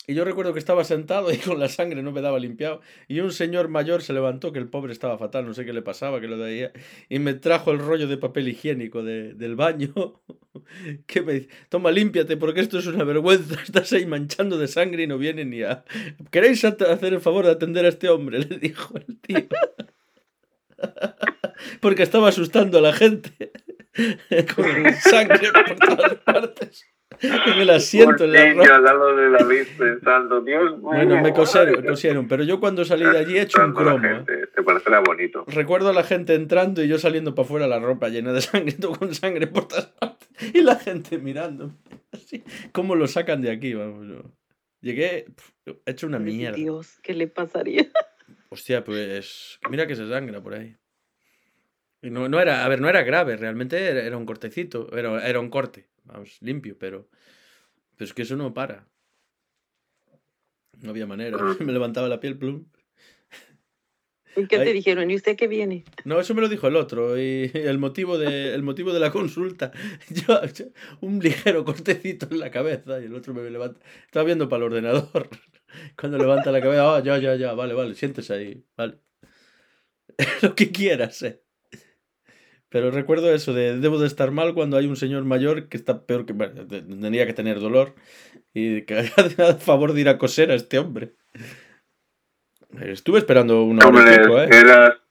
Y 0.08 0.16
yo 0.16 0.26
recuerdo 0.26 0.54
que 0.54 0.60
estaba 0.60 0.84
sentado 0.86 1.32
y 1.32 1.38
con 1.38 1.60
la 1.60 1.70
sangre 1.70 2.02
no 2.02 2.12
me 2.12 2.22
daba 2.22 2.40
limpiado. 2.40 2.82
Y 3.08 3.20
un 3.20 3.32
señor 3.32 3.68
mayor 3.68 4.02
se 4.02 4.12
levantó, 4.12 4.52
que 4.52 4.58
el 4.58 4.68
pobre 4.68 4.92
estaba 4.92 5.20
fatal, 5.20 5.46
no 5.46 5.54
sé 5.54 5.66
qué 5.66 5.74
le 5.74 5.84
pasaba, 5.84 6.20
que 6.20 6.28
lo 6.28 6.38
de 6.38 6.72
y 7.10 7.20
me 7.20 7.36
trajo 7.36 7.72
el 7.72 7.78
rollo 7.78 8.08
de 8.08 8.18
papel 8.18 8.48
higiénico 8.48 9.04
del 9.04 9.56
baño. 9.56 9.94
que 11.06 11.22
me 11.22 11.34
dice, 11.34 11.50
toma, 11.70 11.92
límpiate, 11.92 12.38
porque 12.38 12.62
esto 12.62 12.80
es 12.80 12.88
una 12.88 13.04
vergüenza. 13.04 13.62
Estás 13.64 13.94
ahí 13.94 14.08
manchando 14.08 14.58
de 14.58 14.68
sangre 14.68 15.04
y 15.04 15.08
no 15.08 15.20
viene 15.20 15.46
ni 15.46 15.62
a... 15.62 15.84
¿Queréis 16.32 16.66
hacer 16.66 17.14
el 17.14 17.22
favor 17.22 17.46
de 17.46 17.52
atender 17.52 17.86
a 17.86 17.90
este 17.90 18.10
hombre? 18.10 18.40
Le 18.50 18.58
dijo 18.58 18.96
el 18.98 19.20
tío. 19.20 19.48
porque 21.82 22.02
estaba 22.02 22.30
asustando 22.30 22.80
a 22.80 22.82
la 22.82 22.94
gente 22.94 23.52
con 24.56 24.94
sangre 25.04 25.50
por 25.52 25.76
todas 25.76 26.16
partes 26.16 26.86
en 27.22 27.62
el 27.62 27.70
asiento. 27.70 28.24
En 28.26 28.58
la 28.58 29.14
de 29.16 29.30
David 29.32 29.68
pensando, 29.78 30.42
Dios 30.42 30.80
Bueno, 30.82 31.22
me 31.22 31.34
cosieron, 31.34 31.82
me 31.82 31.88
cosieron, 31.88 32.28
pero 32.28 32.44
yo 32.44 32.60
cuando 32.60 32.86
salí 32.86 33.04
de 33.04 33.18
allí 33.18 33.38
he 33.38 33.42
hecho 33.42 33.64
un 33.64 33.74
cromo. 33.74 34.08
¿eh? 34.08 34.26
Te 34.56 34.64
parecerá 34.64 35.02
bonito. 35.02 35.46
Recuerdo 35.48 35.90
a 35.90 35.94
la 35.94 36.04
gente 36.04 36.36
entrando 36.36 36.84
y 36.84 36.88
yo 36.88 36.98
saliendo 36.98 37.36
para 37.36 37.46
afuera 37.46 37.68
la 37.68 37.80
ropa 37.80 38.10
llena 38.10 38.32
de 38.34 38.42
sangre, 38.42 38.74
todo 38.74 38.98
con 38.98 39.14
sangre 39.14 39.48
por 39.48 39.68
todas 39.68 39.88
partes. 39.88 40.30
Y 40.54 40.62
la 40.62 40.76
gente 40.76 41.18
mirando. 41.18 41.72
Así, 42.12 42.44
¿Cómo 42.72 42.96
lo 42.96 43.08
sacan 43.08 43.42
de 43.42 43.52
aquí? 43.52 43.74
Vamos, 43.74 44.08
yo. 44.08 44.24
Llegué 44.82 45.26
he 45.66 45.92
hecho 45.92 46.08
una 46.08 46.20
mierda. 46.20 46.56
Dios, 46.56 47.00
¿qué 47.04 47.14
le 47.14 47.28
pasaría? 47.28 47.90
Hostia, 48.50 48.84
pues 48.84 49.60
mira 49.70 49.86
que 49.86 49.96
se 49.96 50.08
sangra 50.08 50.42
por 50.42 50.54
ahí. 50.54 50.76
No, 52.02 52.30
no 52.30 52.40
era, 52.40 52.66
a 52.66 52.70
ver, 52.70 52.80
no 52.80 52.88
era 52.88 53.04
grave, 53.04 53.36
realmente 53.36 53.88
era, 53.88 54.16
un 54.16 54.26
cortecito, 54.26 54.96
era, 54.98 55.28
era 55.28 55.40
un 55.40 55.50
corte 55.50 55.90
vamos, 56.06 56.38
limpio, 56.42 56.78
pero, 56.78 57.08
pero 57.96 58.06
es 58.06 58.14
que 58.14 58.24
eso 58.24 58.36
no 58.36 58.54
para. 58.54 58.88
No 60.82 60.92
había 60.92 61.06
manera. 61.06 61.38
Me 61.60 61.74
levantaba 61.74 62.08
la 62.08 62.20
piel, 62.20 62.38
plum. 62.38 62.66
¿Y 64.36 64.48
qué 64.48 64.60
te 64.60 64.74
dijeron? 64.74 65.10
¿Y 65.10 65.16
usted 65.16 65.36
qué 65.36 65.48
viene? 65.48 65.84
No, 66.06 66.20
eso 66.20 66.34
me 66.36 66.42
lo 66.42 66.48
dijo 66.48 66.68
el 66.68 66.76
otro. 66.76 67.20
Y 67.20 67.52
el 67.54 67.78
motivo 67.78 68.18
de, 68.18 68.54
el 68.54 68.62
motivo 68.62 68.94
de 68.94 69.00
la 69.00 69.12
consulta, 69.12 69.72
yo, 70.10 70.40
un 71.02 71.20
ligero 71.20 71.66
cortecito 71.66 72.28
en 72.32 72.40
la 72.40 72.52
cabeza 72.52 73.02
y 73.02 73.06
el 73.06 73.16
otro 73.16 73.34
me 73.34 73.50
levanta. 73.50 73.82
Estaba 74.06 74.26
viendo 74.26 74.48
para 74.48 74.66
el 74.66 74.72
ordenador. 74.72 75.30
Cuando 76.00 76.18
levanta 76.20 76.52
la 76.52 76.62
cabeza, 76.62 76.96
ah, 76.96 77.04
ya, 77.04 77.18
ya, 77.18 77.36
ya, 77.36 77.54
vale, 77.54 77.74
vale, 77.74 77.96
siéntese 77.96 78.34
ahí, 78.34 78.64
vale. 78.78 79.00
lo 80.42 80.56
que 80.56 80.72
quieras, 80.72 81.22
eh. 81.24 81.42
Pero 82.70 82.92
recuerdo 82.92 83.34
eso 83.34 83.54
de 83.54 83.78
debo 83.80 84.00
de 84.00 84.08
estar 84.08 84.32
mal 84.32 84.54
cuando 84.54 84.78
hay 84.78 84.86
un 84.86 84.96
señor 84.96 85.26
mayor 85.26 85.68
que 85.70 85.78
está 85.78 86.06
peor 86.06 86.26
que... 86.26 86.34
Bueno, 86.34 86.68
tendría 86.68 87.26
que 87.26 87.34
tener 87.34 87.60
dolor 87.60 87.96
y 88.54 88.84
que 88.84 88.96
haya 89.18 89.56
favor 89.56 89.94
de 89.94 90.02
ir 90.02 90.10
a 90.10 90.18
coser 90.18 90.52
a 90.52 90.56
este 90.56 90.78
hombre. 90.80 91.16
Estuve 92.80 93.18
esperando 93.18 93.64
una 93.64 93.88
hora 93.88 94.16
¿eh? 94.44 94.50
Menos 94.50 95.09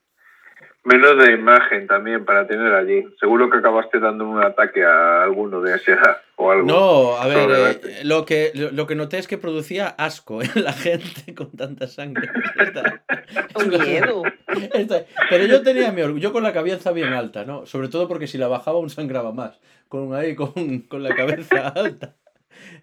de 0.97 1.33
imagen 1.33 1.87
también 1.87 2.25
para 2.25 2.47
tener 2.47 2.73
allí. 2.73 3.05
Seguro 3.19 3.49
que 3.49 3.57
acabaste 3.57 3.99
dando 3.99 4.27
un 4.27 4.43
ataque 4.43 4.83
a 4.83 5.23
alguno 5.23 5.61
de 5.61 5.75
ese 5.75 5.95
o 6.35 6.51
algo. 6.51 6.67
No, 6.67 7.15
a 7.17 7.27
ver, 7.27 7.49
eh, 7.83 8.03
lo, 8.03 8.25
que, 8.25 8.51
lo, 8.53 8.87
que 8.87 8.95
noté 8.95 9.17
es 9.17 9.27
que 9.27 9.37
producía 9.37 9.87
asco 9.87 10.41
en 10.41 10.63
la 10.63 10.73
gente 10.73 11.33
con 11.35 11.51
tanta 11.51 11.87
sangre. 11.87 12.29
miedo. 13.85 14.23
Pero 15.29 15.45
yo 15.45 15.61
tenía 15.61 15.91
mi 15.91 16.01
orgullo, 16.01 16.21
yo 16.21 16.33
con 16.33 16.43
la 16.43 16.53
cabeza 16.53 16.91
bien 16.91 17.13
alta, 17.13 17.45
¿no? 17.45 17.65
Sobre 17.65 17.87
todo 17.87 18.07
porque 18.07 18.27
si 18.27 18.37
la 18.37 18.47
bajaba 18.47 18.79
un 18.79 18.89
sangraba 18.89 19.31
más, 19.31 19.59
con 19.87 20.13
ahí 20.13 20.35
con, 20.35 20.79
con 20.87 21.03
la 21.03 21.15
cabeza 21.15 21.67
alta. 21.75 22.15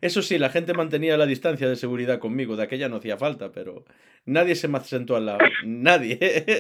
Eso 0.01 0.23
sí, 0.23 0.39
la 0.39 0.49
gente 0.49 0.75
mantenía 0.75 1.17
la 1.17 1.27
distancia 1.27 1.69
de 1.69 1.77
seguridad 1.77 2.19
conmigo, 2.19 2.57
de 2.57 2.63
aquella 2.63 2.89
no 2.89 2.97
hacía 2.97 3.19
falta, 3.19 3.53
pero 3.53 3.85
nadie 4.25 4.55
se 4.55 4.69
me 4.69 4.81
sentó 4.81 5.17
al 5.17 5.27
lado, 5.27 5.41
nadie, 5.65 6.17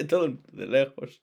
todo 0.08 0.34
de 0.52 0.66
lejos. 0.66 1.22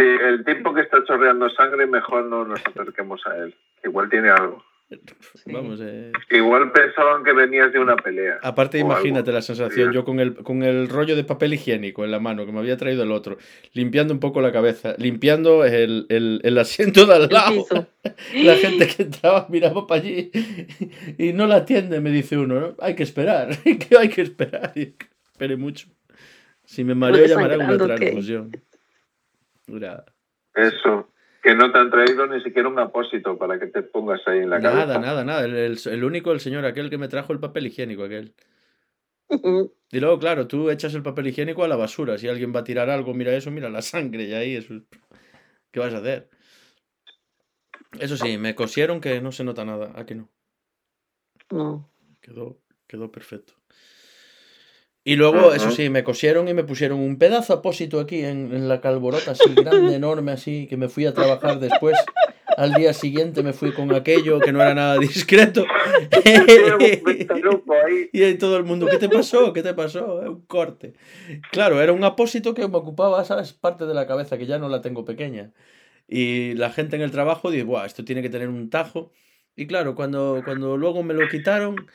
Sí, 0.00 0.06
el 0.06 0.44
tipo 0.44 0.72
que 0.72 0.80
está 0.80 1.04
chorreando 1.04 1.50
sangre, 1.50 1.86
mejor 1.86 2.24
no 2.24 2.44
nos 2.44 2.60
acerquemos 2.66 3.20
a 3.26 3.36
él. 3.36 3.54
Igual 3.84 4.08
tiene 4.08 4.30
algo. 4.30 4.64
Vamos, 5.46 5.78
eh... 5.82 6.10
Igual 6.30 6.72
pensaban 6.72 7.22
que 7.22 7.32
venías 7.32 7.70
de 7.70 7.78
una 7.78 7.96
pelea. 7.96 8.38
Aparte, 8.42 8.78
imagínate 8.78 9.30
la 9.30 9.42
sensación, 9.42 9.92
yo 9.92 10.04
con 10.04 10.18
el, 10.18 10.34
con 10.36 10.62
el 10.62 10.88
rollo 10.88 11.14
de 11.14 11.22
papel 11.22 11.54
higiénico 11.54 12.04
en 12.04 12.10
la 12.10 12.18
mano 12.18 12.46
que 12.46 12.52
me 12.52 12.58
había 12.60 12.76
traído 12.76 13.02
el 13.02 13.12
otro, 13.12 13.36
limpiando 13.72 14.14
un 14.14 14.20
poco 14.20 14.40
la 14.40 14.52
cabeza, 14.52 14.94
limpiando 14.96 15.64
el, 15.64 16.06
el, 16.08 16.40
el 16.42 16.58
asiento 16.58 17.04
de 17.04 17.14
al 17.14 17.28
lado. 17.28 17.66
la 18.34 18.56
gente 18.56 18.88
que 18.88 19.02
entraba 19.02 19.46
miraba 19.50 19.86
para 19.86 20.00
allí 20.00 20.32
y 21.18 21.34
no 21.34 21.46
la 21.46 21.56
atiende, 21.56 22.00
me 22.00 22.10
dice 22.10 22.38
uno, 22.38 22.58
¿no? 22.58 22.74
Hay 22.80 22.96
que 22.96 23.02
esperar, 23.02 23.50
que 23.62 23.96
hay 23.96 24.08
que 24.08 24.22
esperar. 24.22 24.72
Y 24.74 24.94
espere 25.30 25.56
mucho. 25.56 25.88
Si 26.64 26.84
me 26.84 26.94
mareo, 26.94 27.26
llamará 27.26 27.58
una 27.58 27.76
transfusión. 27.76 28.50
Eso. 30.54 31.10
Que 31.42 31.54
no 31.54 31.72
te 31.72 31.78
han 31.78 31.90
traído 31.90 32.26
ni 32.26 32.42
siquiera 32.42 32.68
un 32.68 32.78
apósito 32.78 33.38
para 33.38 33.58
que 33.58 33.66
te 33.66 33.82
pongas 33.82 34.20
ahí 34.26 34.40
en 34.40 34.50
la 34.50 34.58
nada, 34.58 34.86
Nada, 34.86 34.98
nada, 34.98 35.24
nada. 35.24 35.44
El, 35.44 35.78
el, 35.82 36.04
único, 36.04 36.32
el 36.32 36.40
señor, 36.40 36.64
aquel 36.64 36.90
que 36.90 36.98
me 36.98 37.08
trajo 37.08 37.32
el 37.32 37.40
papel 37.40 37.66
higiénico, 37.66 38.04
aquel. 38.04 38.34
Y 39.92 40.00
luego, 40.00 40.18
claro, 40.18 40.46
tú 40.48 40.70
echas 40.70 40.94
el 40.94 41.02
papel 41.02 41.28
higiénico 41.28 41.64
a 41.64 41.68
la 41.68 41.76
basura. 41.76 42.18
Si 42.18 42.28
alguien 42.28 42.54
va 42.54 42.60
a 42.60 42.64
tirar 42.64 42.90
algo, 42.90 43.14
mira 43.14 43.32
eso, 43.32 43.50
mira 43.50 43.70
la 43.70 43.80
sangre 43.80 44.24
y 44.24 44.34
ahí 44.34 44.56
eso. 44.56 44.74
¿Qué 45.70 45.80
vas 45.80 45.94
a 45.94 45.98
hacer? 45.98 46.28
Eso 47.98 48.16
sí, 48.16 48.38
me 48.38 48.54
cosieron 48.54 49.00
que 49.00 49.20
no 49.20 49.32
se 49.32 49.44
nota 49.44 49.64
nada. 49.64 49.92
¿A 49.94 50.04
que 50.04 50.14
no? 50.14 50.28
No. 51.50 51.90
Quedó, 52.20 52.60
quedó 52.86 53.10
perfecto. 53.10 53.59
Y 55.10 55.16
luego, 55.16 55.52
eso 55.52 55.72
sí, 55.72 55.90
me 55.90 56.04
cosieron 56.04 56.46
y 56.46 56.54
me 56.54 56.62
pusieron 56.62 57.00
un 57.00 57.18
pedazo 57.18 57.52
apósito 57.52 57.98
aquí 57.98 58.22
en, 58.24 58.68
la 58.68 58.80
calborota, 58.80 59.32
así 59.32 59.52
grande, 59.56 59.96
enorme, 59.96 60.30
así, 60.30 60.68
que 60.68 60.76
me 60.76 60.88
fui 60.88 61.04
a 61.04 61.12
trabajar 61.12 61.58
después. 61.58 61.96
Al 62.56 62.74
día 62.74 62.92
siguiente 62.92 63.42
me 63.42 63.52
fui 63.52 63.72
con 63.72 63.92
aquello 63.92 64.38
que 64.38 64.52
no 64.52 64.62
era 64.62 64.72
nada 64.72 64.98
discreto. 64.98 65.64
y 68.12 68.22
ahí 68.22 68.38
todo 68.38 68.56
el 68.56 68.62
mundo, 68.62 68.86
¿qué 68.86 68.98
te 68.98 69.08
pasó? 69.08 69.52
¿Qué 69.52 69.64
te 69.64 69.74
pasó? 69.74 70.20
Un 70.20 70.42
corte. 70.42 70.92
Claro, 71.50 71.82
era 71.82 71.92
un 71.92 72.04
apósito 72.04 72.54
que 72.54 72.68
me 72.68 72.76
ocupaba, 72.76 73.24
¿sabes? 73.24 73.52
Parte 73.52 73.86
de 73.86 73.94
la 73.94 74.06
cabeza, 74.06 74.38
que 74.38 74.46
ya 74.46 74.60
no 74.60 74.68
la 74.68 74.80
tengo 74.80 75.04
pequeña. 75.04 75.52
Y 76.06 76.54
la 76.54 76.70
gente 76.70 76.94
en 76.94 77.02
el 77.02 77.10
trabajo 77.10 77.50
dice, 77.50 77.64
Buah, 77.64 77.84
esto 77.84 78.04
tiene 78.04 78.22
que 78.22 78.30
tener 78.30 78.48
un 78.48 78.70
tajo. 78.70 79.10
Y 79.56 79.66
claro, 79.66 79.96
cuando, 79.96 80.42
cuando 80.44 80.76
luego 80.76 81.02
me 81.02 81.14
lo 81.14 81.28
quitaron 81.28 81.88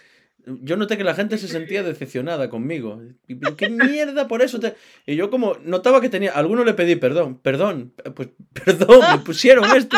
yo 0.61 0.77
noté 0.77 0.97
que 0.97 1.03
la 1.03 1.15
gente 1.15 1.37
se 1.37 1.47
sentía 1.47 1.83
decepcionada 1.83 2.49
conmigo. 2.49 3.01
¿Qué 3.57 3.69
mierda 3.69 4.27
por 4.27 4.41
eso? 4.41 4.59
Te... 4.59 4.75
Y 5.05 5.15
yo 5.15 5.29
como 5.29 5.57
notaba 5.63 6.01
que 6.01 6.09
tenía... 6.09 6.31
A 6.33 6.39
alguno 6.39 6.63
le 6.63 6.73
pedí 6.73 6.95
perdón. 6.95 7.39
Perdón. 7.41 7.93
Pues 8.15 8.29
perdón, 8.65 9.01
me 9.11 9.19
pusieron 9.19 9.65
esto. 9.75 9.97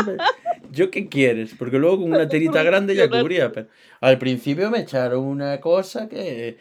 ¿Yo 0.72 0.92
qué 0.92 1.10
quieres? 1.10 1.52
Porque 1.58 1.78
luego 1.80 2.02
con 2.02 2.14
una 2.14 2.28
terita 2.30 2.64
grande 2.64 2.96
ya 2.96 3.10
cubría. 3.10 3.52
Pero 3.52 3.68
al 4.00 4.18
principio 4.18 4.70
me 4.70 4.80
echaron 4.80 5.24
una 5.24 5.60
cosa 5.60 6.08
que... 6.08 6.58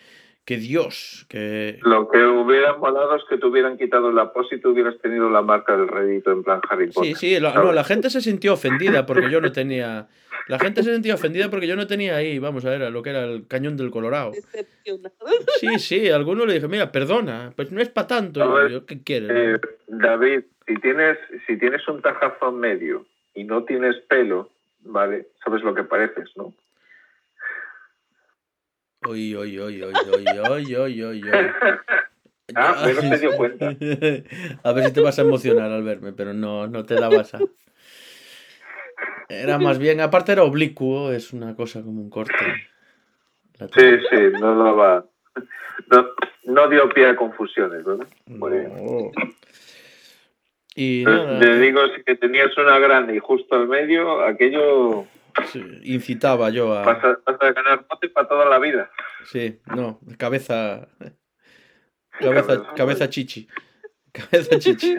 Que 0.46 0.58
Dios, 0.58 1.26
que... 1.28 1.80
Lo 1.82 2.08
que 2.08 2.24
hubiera 2.24 2.76
molado 2.76 3.16
es 3.16 3.24
que 3.28 3.36
te 3.36 3.46
hubieran 3.46 3.76
quitado 3.76 4.10
el 4.10 4.18
apósito 4.20 4.68
y 4.68 4.72
hubieras 4.74 4.96
tenido 5.02 5.28
la 5.28 5.42
marca 5.42 5.76
del 5.76 5.88
redito 5.88 6.30
en 6.30 6.44
plan 6.44 6.60
Harry 6.70 6.86
Potter. 6.92 7.16
Sí, 7.16 7.34
sí, 7.34 7.40
no, 7.40 7.72
la 7.72 7.82
gente 7.82 8.10
se 8.10 8.20
sintió 8.20 8.52
ofendida 8.52 9.04
porque 9.06 9.28
yo 9.28 9.40
no 9.40 9.50
tenía... 9.50 10.06
La 10.46 10.60
gente 10.60 10.84
se 10.84 10.92
sentía 10.92 11.14
ofendida 11.14 11.50
porque 11.50 11.66
yo 11.66 11.74
no 11.74 11.88
tenía 11.88 12.14
ahí, 12.14 12.38
vamos 12.38 12.64
a 12.64 12.70
ver, 12.70 12.92
lo 12.92 13.02
que 13.02 13.10
era 13.10 13.24
el 13.24 13.48
cañón 13.48 13.76
del 13.76 13.90
Colorado. 13.90 14.30
Sí, 15.58 15.80
sí, 15.80 16.08
alguno 16.10 16.46
le 16.46 16.54
dije, 16.54 16.68
mira, 16.68 16.92
perdona, 16.92 17.52
pues 17.56 17.72
no 17.72 17.80
es 17.80 17.88
para 17.88 18.06
tanto. 18.06 18.54
¿Qué 18.86 19.02
quieres? 19.02 19.30
Eh, 19.32 19.60
David, 19.88 20.44
si 20.64 20.76
tienes, 20.76 21.18
si 21.48 21.58
tienes 21.58 21.86
un 21.88 22.00
tajazo 22.00 22.52
medio 22.52 23.04
y 23.34 23.42
no 23.42 23.64
tienes 23.64 23.96
pelo, 24.08 24.50
¿vale? 24.84 25.26
Sabes 25.44 25.64
lo 25.64 25.74
que 25.74 25.82
pareces, 25.82 26.30
¿no? 26.36 26.54
Uy, 29.08 29.36
uy, 29.36 29.60
uy, 29.60 29.84
uy, 29.84 29.94
uy, 30.48 30.76
uy, 30.76 31.04
uy. 31.04 31.22
Ah, 32.54 32.80
pero 32.84 33.02
no 33.02 33.10
te 33.10 33.18
dio 33.18 33.36
cuenta. 33.36 33.66
A 34.62 34.72
ver 34.72 34.84
si 34.84 34.92
te 34.92 35.00
vas 35.00 35.18
a 35.18 35.22
emocionar 35.22 35.72
al 35.72 35.82
verme, 35.82 36.12
pero 36.12 36.32
no, 36.32 36.68
no 36.68 36.84
te 36.84 36.94
dabas 36.94 37.34
a. 37.34 37.40
Era 39.28 39.58
más 39.58 39.80
bien, 39.80 40.00
aparte 40.00 40.30
era 40.30 40.44
oblicuo, 40.44 41.10
es 41.10 41.32
una 41.32 41.56
cosa 41.56 41.82
como 41.82 42.00
un 42.00 42.08
corte. 42.08 42.34
Sí, 43.58 43.98
sí, 44.10 44.16
no 44.40 44.64
daba. 44.64 45.06
No, 45.90 46.06
no 46.44 46.68
dio 46.68 46.88
pie 46.90 47.08
a 47.08 47.16
confusiones, 47.16 47.84
¿verdad? 47.84 48.06
Muy 48.26 48.50
bien. 48.52 49.10
Y 50.76 51.04
Te 51.04 51.58
digo, 51.58 51.80
si 51.96 52.04
que 52.04 52.14
tenías 52.14 52.56
una 52.56 52.78
grande 52.78 53.16
y 53.16 53.18
justo 53.18 53.56
al 53.56 53.66
medio, 53.66 54.22
aquello... 54.22 55.06
incitaba 55.82 56.50
yo 56.50 56.72
a... 56.72 56.82
Vas 56.82 57.04
a, 57.04 57.52
ganar 57.52 57.86
bote 57.88 58.08
para 58.08 58.28
toda 58.28 58.46
la 58.46 58.58
vida. 58.58 58.90
Sí, 59.24 59.60
no, 59.74 60.00
cabeza... 60.18 60.88
Cabeza, 62.18 62.74
cabeza 62.74 63.10
chichi. 63.10 63.46
Cabeza 64.12 64.58
chichi. 64.58 64.96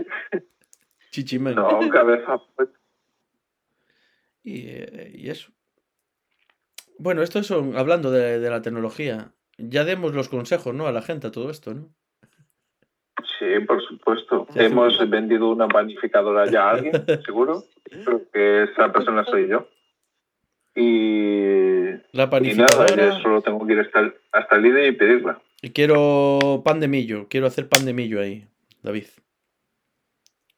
Chichi 1.12 1.40
No, 1.40 1.90
cabeza... 1.90 2.40
Pues. 2.56 2.70
Y, 4.44 4.68
eh, 4.68 5.12
y 5.16 5.30
eso. 5.30 5.52
Bueno, 7.00 7.22
esto 7.22 7.44
son, 7.44 7.78
hablando 7.78 8.12
de, 8.12 8.40
la 8.50 8.62
tecnología, 8.62 9.32
ya 9.58 9.84
demos 9.84 10.14
los 10.14 10.30
consejos, 10.30 10.74
¿no? 10.74 10.88
A 10.88 10.92
la 10.92 11.02
gente, 11.02 11.28
a 11.28 11.32
todo 11.32 11.50
esto, 11.50 11.74
¿no? 11.74 11.90
Sí, 13.38 13.46
por 13.68 13.84
supuesto. 13.84 14.48
Hemos 14.56 14.98
vendido 15.10 15.50
una 15.50 15.68
panificadora 15.68 16.46
ya 16.50 16.70
a 16.70 16.72
alguien, 16.72 16.94
seguro. 17.26 17.64
Creo 17.84 18.24
que 18.32 18.64
esa 18.64 18.92
persona 18.92 19.24
soy 19.26 19.48
yo. 19.48 19.68
Y, 20.80 21.90
la 22.12 22.30
panificadora... 22.30 22.94
y 22.94 22.98
nada, 22.98 23.22
solo 23.24 23.42
tengo 23.42 23.66
que 23.66 23.74
ir 23.74 23.80
hasta 23.80 24.00
el, 24.00 24.14
hasta 24.32 24.58
el 24.58 24.66
IDE 24.68 24.88
y 24.90 24.92
pedirla. 24.92 25.42
Y 25.60 25.72
quiero 25.72 26.62
pan 26.64 26.80
de 26.80 26.88
millo, 26.88 27.26
quiero 27.28 27.48
hacer 27.48 27.68
pan 27.68 27.84
de 27.84 27.94
millo 27.94 28.22
ahí, 28.22 28.48
David. 28.84 29.08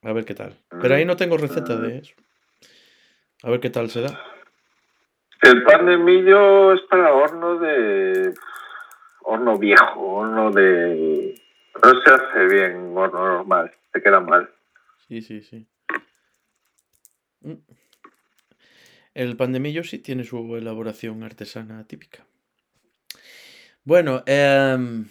A 0.01 0.11
ver 0.11 0.25
qué 0.25 0.35
tal. 0.35 0.57
Pero 0.81 0.93
ahí 0.93 1.05
no 1.05 1.15
tengo 1.15 1.37
receta 1.37 1.77
de 1.77 1.99
eso. 1.99 2.15
A 3.43 3.49
ver 3.49 3.61
qué 3.61 3.69
tal 3.69 3.89
se 3.89 4.01
da. 4.01 4.21
El 5.41 5.63
pan 5.63 5.85
de 5.85 5.97
millo 5.97 6.73
es 6.73 6.81
para 6.89 7.13
horno 7.13 7.57
de. 7.57 8.33
horno 9.21 9.57
viejo, 9.57 10.01
horno 10.01 10.51
de. 10.51 11.33
No 11.81 12.01
se 12.01 12.11
hace 12.11 12.45
bien 12.53 12.91
horno 12.93 13.25
normal, 13.25 13.71
se 13.93 14.01
queda 14.01 14.19
mal. 14.19 14.49
Sí, 15.07 15.21
sí, 15.21 15.41
sí. 15.41 15.65
Mm. 17.39 17.53
El 19.19 19.35
pan 19.35 19.51
de 19.51 19.59
millo 19.59 19.83
sí 19.83 19.99
tiene 19.99 20.23
su 20.23 20.55
elaboración 20.55 21.23
artesana 21.23 21.85
típica. 21.85 22.25
Bueno, 23.83 24.23
em, 24.25 25.09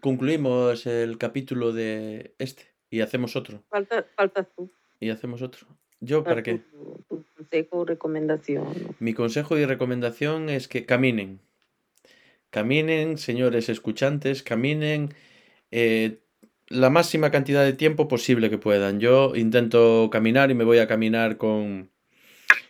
concluimos 0.00 0.86
el 0.86 1.18
capítulo 1.18 1.74
de 1.74 2.34
este 2.38 2.72
y 2.88 3.02
hacemos 3.02 3.36
otro. 3.36 3.62
Falta, 3.68 4.06
faltas 4.16 4.46
tú. 4.56 4.70
Y 5.00 5.10
hacemos 5.10 5.42
otro. 5.42 5.66
¿Yo 6.00 6.24
para 6.24 6.42
qué? 6.42 6.62
Tu, 7.10 7.26
consejo 7.36 7.76
o 7.76 7.84
recomendación. 7.84 8.66
Mi 9.00 9.12
consejo 9.12 9.58
y 9.58 9.66
recomendación 9.66 10.48
es 10.48 10.66
que 10.66 10.86
caminen. 10.86 11.40
Caminen, 12.48 13.18
señores 13.18 13.68
escuchantes, 13.68 14.42
caminen 14.42 15.10
eh, 15.70 16.20
la 16.68 16.88
máxima 16.88 17.30
cantidad 17.30 17.66
de 17.66 17.74
tiempo 17.74 18.08
posible 18.08 18.48
que 18.48 18.56
puedan. 18.56 18.98
Yo 18.98 19.36
intento 19.36 20.08
caminar 20.10 20.50
y 20.50 20.54
me 20.54 20.64
voy 20.64 20.78
a 20.78 20.86
caminar 20.86 21.36
con, 21.36 21.90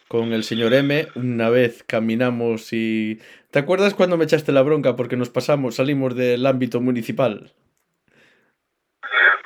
con 0.09 0.33
el 0.33 0.45
señor 0.45 0.75
M. 0.75 1.09
Una 1.15 1.51
vez 1.51 1.83
caminamos 1.83 2.73
y... 2.73 3.21
¿Te 3.51 3.59
acuerdas 3.59 3.95
cuando 3.95 4.17
me 4.17 4.25
echaste 4.25 4.53
la 4.53 4.63
bronca 4.63 4.97
porque 4.97 5.17
nos 5.17 5.31
pasamos, 5.31 5.77
salimos 5.77 6.15
del 6.15 6.45
ámbito 6.47 6.81
municipal? 6.81 7.53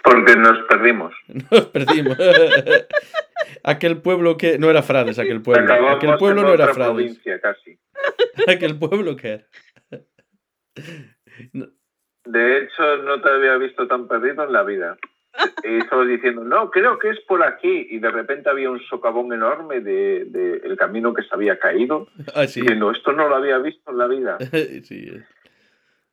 Porque 0.02 0.34
nos 0.36 0.66
perdimos. 0.66 1.14
Nos 1.50 1.66
perdimos. 1.66 2.18
aquel 3.64 3.98
pueblo 4.02 4.36
que. 4.36 4.58
No 4.58 4.68
era 4.68 4.82
Frades, 4.82 5.18
aquel 5.18 5.40
pueblo. 5.42 5.72
Aquel 5.90 6.16
pueblo 6.16 6.42
no 6.42 6.52
era 6.52 6.74
Frades. 6.74 7.20
casi. 7.40 7.78
aquel 8.48 8.78
pueblo 8.78 9.14
que 9.14 9.28
era. 9.28 9.46
De 12.24 12.58
hecho, 12.58 12.96
no 13.04 13.20
te 13.20 13.30
había 13.30 13.56
visto 13.58 13.86
tan 13.86 14.08
perdido 14.08 14.44
en 14.44 14.52
la 14.52 14.62
vida. 14.62 14.96
Y 15.64 15.76
estaba 15.78 16.04
diciendo, 16.04 16.42
no, 16.44 16.70
creo 16.70 16.98
que 16.98 17.10
es 17.10 17.20
por 17.20 17.42
aquí. 17.42 17.86
Y 17.90 17.98
de 17.98 18.10
repente 18.10 18.50
había 18.50 18.70
un 18.70 18.80
socavón 18.80 19.32
enorme 19.32 19.80
del 19.80 20.32
de, 20.32 20.60
el 20.64 20.76
camino 20.76 21.14
que 21.14 21.22
se 21.22 21.28
había 21.32 21.58
caído. 21.58 22.08
Ah, 22.34 22.42
Diciendo, 22.42 22.90
esto 22.90 23.12
no 23.12 23.28
lo 23.28 23.36
había 23.36 23.58
visto 23.58 23.90
en 23.90 23.98
la 23.98 24.06
vida. 24.06 24.38
sí. 24.84 25.12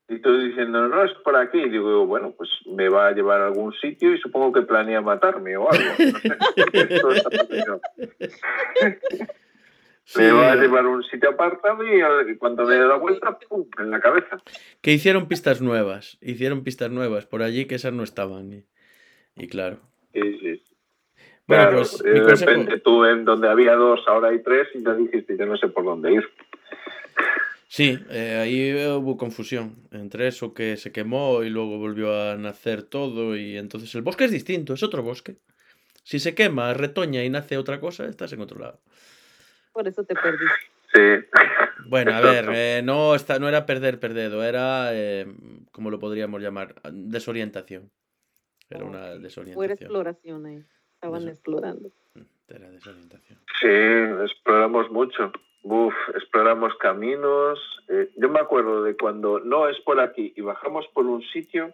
Y 0.09 0.19
tú 0.19 0.37
diciendo, 0.39 0.87
no, 0.87 1.03
es 1.03 1.13
por 1.23 1.35
aquí. 1.35 1.59
Y 1.59 1.69
digo, 1.69 2.05
bueno, 2.05 2.33
pues 2.37 2.49
me 2.65 2.87
va 2.89 3.07
a 3.07 3.11
llevar 3.11 3.41
a 3.41 3.47
algún 3.47 3.73
sitio 3.73 4.13
y 4.13 4.19
supongo 4.19 4.53
que 4.53 4.61
planea 4.61 5.01
matarme 5.01 5.57
o 5.57 5.69
algo. 5.69 5.85
No 6.73 7.79
Me 10.15 10.31
va 10.31 10.53
a 10.53 10.55
llevar 10.55 10.85
a 10.85 10.87
un 10.87 11.03
sitio 11.03 11.31
apartado 11.31 11.83
y 11.83 12.37
cuando 12.37 12.63
me 12.65 12.75
da 12.75 12.85
la 12.85 12.95
vuelta, 12.95 13.37
¡pum! 13.37 13.65
en 13.77 13.91
la 13.91 13.99
cabeza. 13.99 14.41
Que 14.81 14.93
hicieron 14.93 15.27
pistas 15.27 15.61
nuevas, 15.61 16.17
hicieron 16.21 16.63
pistas 16.63 16.89
nuevas 16.91 17.25
por 17.25 17.41
allí 17.41 17.65
que 17.65 17.75
esas 17.75 17.91
no 17.91 18.03
estaban. 18.03 18.63
Y, 19.37 19.47
claro. 19.47 19.79
Sí, 20.13 20.39
sí. 20.39 20.63
Bueno, 21.47 21.77
pues. 21.77 21.99
De 21.99 22.19
repente 22.19 22.79
tú 22.79 23.05
en 23.05 23.23
donde 23.23 23.47
había 23.49 23.75
dos, 23.75 24.01
ahora 24.07 24.29
hay 24.29 24.43
tres 24.43 24.67
y 24.73 24.83
ya 24.83 24.93
dijiste, 24.93 25.37
yo 25.37 25.45
no 25.45 25.57
sé 25.57 25.67
por 25.69 25.85
dónde 25.85 26.13
ir. 26.13 26.29
Sí, 27.69 27.99
eh, 28.09 28.39
ahí 28.41 28.87
hubo 28.95 29.17
confusión 29.17 29.75
entre 29.91 30.27
eso 30.27 30.53
que 30.53 30.77
se 30.77 30.91
quemó 30.91 31.43
y 31.43 31.49
luego 31.49 31.77
volvió 31.77 32.31
a 32.31 32.35
nacer 32.37 32.83
todo 32.83 33.35
y 33.35 33.57
entonces 33.57 33.93
el 33.95 34.01
bosque 34.01 34.25
es 34.25 34.31
distinto, 34.31 34.73
es 34.73 34.83
otro 34.83 35.03
bosque. 35.03 35.37
Si 36.03 36.19
se 36.19 36.33
quema, 36.33 36.73
retoña 36.73 37.23
y 37.23 37.29
nace 37.29 37.57
otra 37.57 37.81
cosa, 37.81 38.05
estás 38.05 38.31
en 38.31 38.39
otro 38.39 38.59
lado. 38.59 38.79
Por 39.73 39.87
eso 39.87 40.03
te 40.05 40.15
perdí. 40.15 40.45
Sí. 40.93 41.27
Bueno, 41.87 42.13
a 42.13 42.21
ver, 42.21 42.49
eh, 42.53 42.81
no, 42.83 43.13
está, 43.13 43.39
no 43.39 43.49
era 43.49 43.65
perder, 43.65 43.99
perdido, 43.99 44.41
era, 44.43 44.89
eh, 44.93 45.27
¿cómo 45.71 45.91
lo 45.91 45.99
podríamos 45.99 46.41
llamar? 46.41 46.75
Desorientación. 46.91 47.91
Era 48.69 48.85
una 48.85 49.15
desorientación. 49.15 49.63
Era 49.63 49.73
exploración 49.73 50.45
ahí, 50.45 50.63
estaban 50.93 51.27
explorando. 51.27 51.91
Era 52.47 52.69
desorientación. 52.71 53.39
Sí, 53.59 53.67
exploramos 54.23 54.89
mucho. 54.91 55.31
Uf, 55.63 55.93
exploramos 56.15 56.75
caminos. 56.77 57.59
Eh, 57.89 58.09
yo 58.15 58.29
me 58.29 58.39
acuerdo 58.39 58.83
de 58.83 58.95
cuando 58.95 59.39
no 59.39 59.67
es 59.67 59.79
por 59.81 59.99
aquí 59.99 60.33
y 60.35 60.41
bajamos 60.41 60.87
por 60.93 61.05
un 61.05 61.21
sitio 61.23 61.73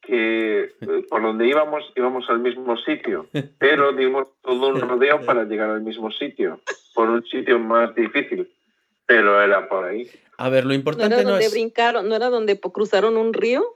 que 0.00 0.60
eh, 0.80 1.06
por 1.08 1.22
donde 1.22 1.48
íbamos 1.48 1.84
íbamos 1.96 2.28
al 2.30 2.38
mismo 2.38 2.76
sitio, 2.76 3.26
pero 3.58 3.92
dimos 3.92 4.28
todo 4.42 4.68
un 4.68 4.80
rodeo 4.80 5.24
para 5.24 5.44
llegar 5.44 5.70
al 5.70 5.82
mismo 5.82 6.10
sitio, 6.12 6.60
por 6.94 7.08
un 7.08 7.24
sitio 7.26 7.58
más 7.58 7.94
difícil, 7.94 8.48
pero 9.06 9.42
era 9.42 9.68
por 9.68 9.84
ahí. 9.84 10.08
A 10.38 10.48
ver, 10.48 10.64
lo 10.64 10.74
importante 10.74 11.16
no 11.16 11.20
era 11.20 11.30
donde 11.30 11.48
brincaron, 11.48 12.08
no 12.08 12.14
era 12.14 12.30
donde 12.30 12.60
cruzaron 12.60 13.16
un 13.16 13.32
río 13.32 13.75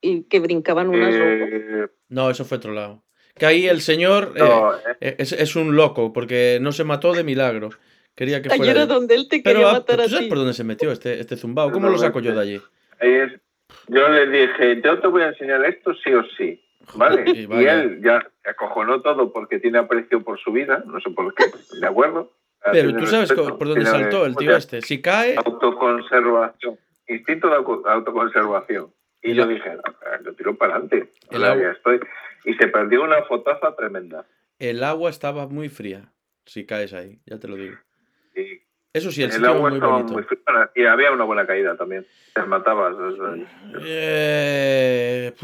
y 0.00 0.24
que 0.24 0.40
brincaban 0.40 0.88
unas 0.88 1.14
eh... 1.14 1.88
No, 2.08 2.30
eso 2.30 2.44
fue 2.44 2.58
otro 2.58 2.72
lado. 2.72 3.02
Que 3.34 3.46
ahí 3.46 3.66
el 3.66 3.80
señor 3.80 4.32
eh, 5.00 5.16
es, 5.18 5.32
es 5.32 5.56
un 5.56 5.76
loco 5.76 6.12
porque 6.12 6.58
no 6.60 6.72
se 6.72 6.84
mató 6.84 7.12
de 7.12 7.24
milagro. 7.24 7.70
Quería 8.14 8.40
que 8.40 8.48
fuera. 8.48 8.72
Era 8.72 8.86
donde 8.86 9.14
él 9.14 9.28
te 9.28 9.42
quería 9.42 9.66
Pero, 9.66 9.72
matar 9.72 10.02
¿tú 10.02 10.08
sabes 10.08 10.28
por 10.28 10.38
dónde 10.38 10.54
se 10.54 10.64
metió 10.64 10.90
este, 10.90 11.20
este 11.20 11.36
zumbao? 11.36 11.70
¿Cómo 11.70 11.90
lo 11.90 11.98
saco 11.98 12.20
yo 12.20 12.34
de 12.34 12.40
allí? 12.40 12.60
Yo 13.88 14.08
le 14.08 14.26
dije, 14.26 14.80
yo 14.82 14.98
te 15.00 15.06
voy 15.06 15.22
a 15.22 15.28
enseñar 15.28 15.64
esto 15.64 15.92
sí 16.02 16.12
o 16.12 16.24
sí. 16.36 16.62
¿Vale? 16.94 17.24
y, 17.26 17.46
él 17.66 18.00
ya 18.02 18.24
acojonó 18.44 19.02
todo 19.02 19.32
porque 19.32 19.58
tiene 19.58 19.78
aprecio 19.78 20.22
por 20.22 20.38
su 20.38 20.52
vida, 20.52 20.84
no 20.86 21.00
sé 21.00 21.10
por 21.10 21.34
qué, 21.34 21.46
¿de 21.80 21.86
acuerdo? 21.86 22.32
Pero 22.72 22.96
tú 22.96 23.06
sabes 23.06 23.32
por 23.32 23.58
dónde 23.58 23.84
saltó 23.84 24.24
el 24.24 24.36
tío 24.36 24.56
este. 24.56 24.80
Si 24.82 25.00
cae. 25.00 25.36
Autoconservación. 25.36 26.78
Instinto 27.08 27.48
de 27.48 27.56
autoconservación. 27.56 28.92
Y 29.22 29.34
yo 29.34 29.46
dije, 29.46 29.70
ah, 29.70 30.18
lo 30.22 30.34
tiro 30.34 30.56
para 30.56 30.76
adelante. 30.76 31.12
Ya 31.30 31.70
estoy. 31.70 32.00
Y 32.44 32.54
se 32.54 32.68
perdió 32.68 33.02
una 33.02 33.22
fotaza 33.24 33.74
tremenda. 33.74 34.26
El 34.58 34.84
agua 34.84 35.10
estaba 35.10 35.46
muy 35.46 35.68
fría. 35.68 36.12
Si 36.44 36.64
caes 36.64 36.92
ahí, 36.92 37.18
ya 37.26 37.38
te 37.38 37.48
lo 37.48 37.56
digo. 37.56 37.76
Eso 38.92 39.10
sí, 39.10 39.22
el, 39.22 39.32
el 39.32 39.44
agua 39.44 39.68
muy 39.68 39.78
estaba 39.78 40.02
muy 40.02 40.22
fría 40.22 40.70
y 40.74 40.84
había 40.84 41.10
una 41.12 41.24
buena 41.24 41.46
caída 41.46 41.76
también. 41.76 42.06
Te 42.34 42.42
matabas. 42.42 42.94
Eh, 43.84 45.34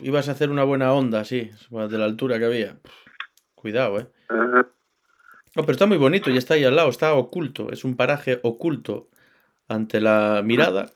ibas 0.00 0.28
a 0.28 0.32
hacer 0.32 0.50
una 0.50 0.64
buena 0.64 0.92
onda, 0.92 1.24
sí, 1.24 1.50
de 1.70 1.98
la 1.98 2.04
altura 2.04 2.38
que 2.38 2.44
había. 2.44 2.76
cuidado, 3.54 4.00
¿eh? 4.00 4.06
No, 4.30 5.62
pero 5.62 5.72
está 5.72 5.86
muy 5.86 5.96
bonito 5.96 6.30
y 6.30 6.36
está 6.36 6.54
ahí 6.54 6.64
al 6.64 6.76
lado, 6.76 6.88
está 6.88 7.14
oculto. 7.14 7.70
Es 7.72 7.84
un 7.84 7.96
paraje 7.96 8.38
oculto 8.42 9.08
ante 9.66 10.00
la 10.00 10.42
mirada. 10.44 10.90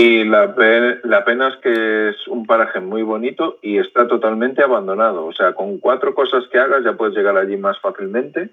Y 0.00 0.22
la, 0.22 0.54
la 1.02 1.24
pena 1.24 1.48
es 1.48 1.56
que 1.56 2.10
es 2.10 2.28
un 2.28 2.46
paraje 2.46 2.78
muy 2.78 3.02
bonito 3.02 3.58
y 3.62 3.78
está 3.78 4.06
totalmente 4.06 4.62
abandonado. 4.62 5.26
O 5.26 5.32
sea, 5.32 5.54
con 5.54 5.78
cuatro 5.78 6.14
cosas 6.14 6.44
que 6.52 6.58
hagas 6.58 6.84
ya 6.84 6.92
puedes 6.92 7.16
llegar 7.16 7.36
allí 7.36 7.56
más 7.56 7.80
fácilmente 7.80 8.50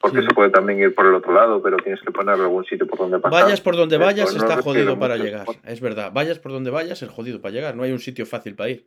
porque 0.00 0.22
se 0.22 0.28
puede 0.28 0.48
también 0.48 0.80
ir 0.80 0.94
por 0.94 1.04
el 1.04 1.14
otro 1.14 1.34
lado, 1.34 1.60
pero 1.60 1.76
tienes 1.76 2.00
que 2.00 2.10
poner 2.10 2.34
algún 2.36 2.64
sitio 2.64 2.86
por 2.86 2.98
donde 2.98 3.18
pasar. 3.18 3.42
Vayas 3.42 3.60
por 3.60 3.76
donde 3.76 3.98
vayas, 3.98 4.34
está 4.34 4.62
jodido 4.62 4.98
para 4.98 5.18
llegar. 5.18 5.46
Es 5.66 5.82
verdad, 5.82 6.12
vayas 6.14 6.38
por 6.38 6.52
donde 6.52 6.70
vayas, 6.70 7.02
es 7.02 7.10
jodido 7.10 7.42
para 7.42 7.52
llegar. 7.52 7.76
No 7.76 7.82
hay 7.82 7.92
un 7.92 7.98
sitio 7.98 8.24
fácil 8.24 8.56
para 8.56 8.70
ir. 8.70 8.86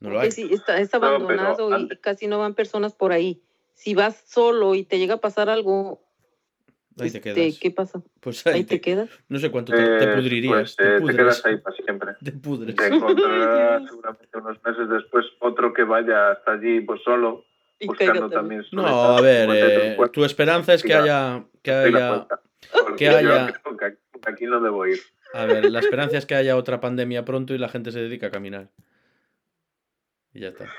No 0.00 0.10
lo 0.10 0.18
hay. 0.18 0.32
Sí, 0.32 0.50
está, 0.50 0.74
abandonado 0.96 1.70
y 1.78 1.88
casi 1.98 2.26
no 2.26 2.40
van 2.40 2.54
personas 2.54 2.94
por 2.94 3.12
ahí. 3.12 3.40
Si 3.74 3.94
vas 3.94 4.24
solo 4.26 4.74
y 4.74 4.82
te 4.82 4.98
llega 4.98 5.14
a 5.14 5.20
pasar 5.20 5.48
algo, 5.48 6.02
Ahí 6.98 7.10
te 7.10 7.20
quedas. 7.20 7.58
¿Qué 7.60 7.70
pasa? 7.70 8.02
Pues 8.20 8.46
ahí, 8.46 8.54
Ahí 8.54 8.64
te, 8.64 8.76
te 8.76 8.80
quedas. 8.80 9.10
No 9.28 9.38
sé 9.38 9.50
cuánto 9.50 9.72
te, 9.72 9.82
te 9.98 10.04
Eh, 10.04 10.14
pudrirías. 10.16 10.52
pues, 10.54 10.76
te 10.76 10.96
eh, 10.96 11.00
te 11.00 11.16
quedas 11.16 11.44
ahí 11.44 11.56
para 11.58 11.76
siempre. 11.76 12.12
Te 12.24 12.32
pudres. 12.32 12.74
Te 12.74 12.86
encontrarás 12.86 13.82
seguramente 13.90 14.38
unos 14.38 14.64
meses 14.64 14.88
después 14.88 15.26
otro 15.40 15.72
que 15.74 15.84
vaya 15.84 16.30
hasta 16.32 16.52
allí 16.52 16.80
pues 16.80 17.02
solo, 17.04 17.44
Y 17.78 17.86
buscando 17.86 18.30
también 18.30 18.64
su 18.64 18.76
No, 18.76 18.86
a 18.86 19.20
ver, 19.20 19.46
tu 19.46 19.52
eh, 20.04 20.08
tu 20.10 20.24
esperanza 20.24 20.72
es 20.72 20.82
que 20.82 20.94
haya, 20.94 21.44
que 21.62 21.70
haya, 21.70 22.26
que 22.96 23.08
haya- 23.08 23.52
aquí- 24.26 24.46
no 24.46 24.60
debo 24.62 24.86
ir. 24.86 24.98
a 25.34 25.44
ver, 25.44 25.70
la 25.70 25.80
esperanza 25.80 26.16
es 26.16 26.24
que 26.24 26.34
haya 26.34 26.56
otra 26.56 26.80
pandemia 26.80 27.26
pronto 27.26 27.52
y 27.54 27.58
la 27.58 27.68
gente 27.68 27.92
se 27.92 28.00
dedica 28.00 28.28
a 28.28 28.30
caminar. 28.30 28.70
Y 30.32 30.40
ya 30.40 30.48
está. 30.48 30.72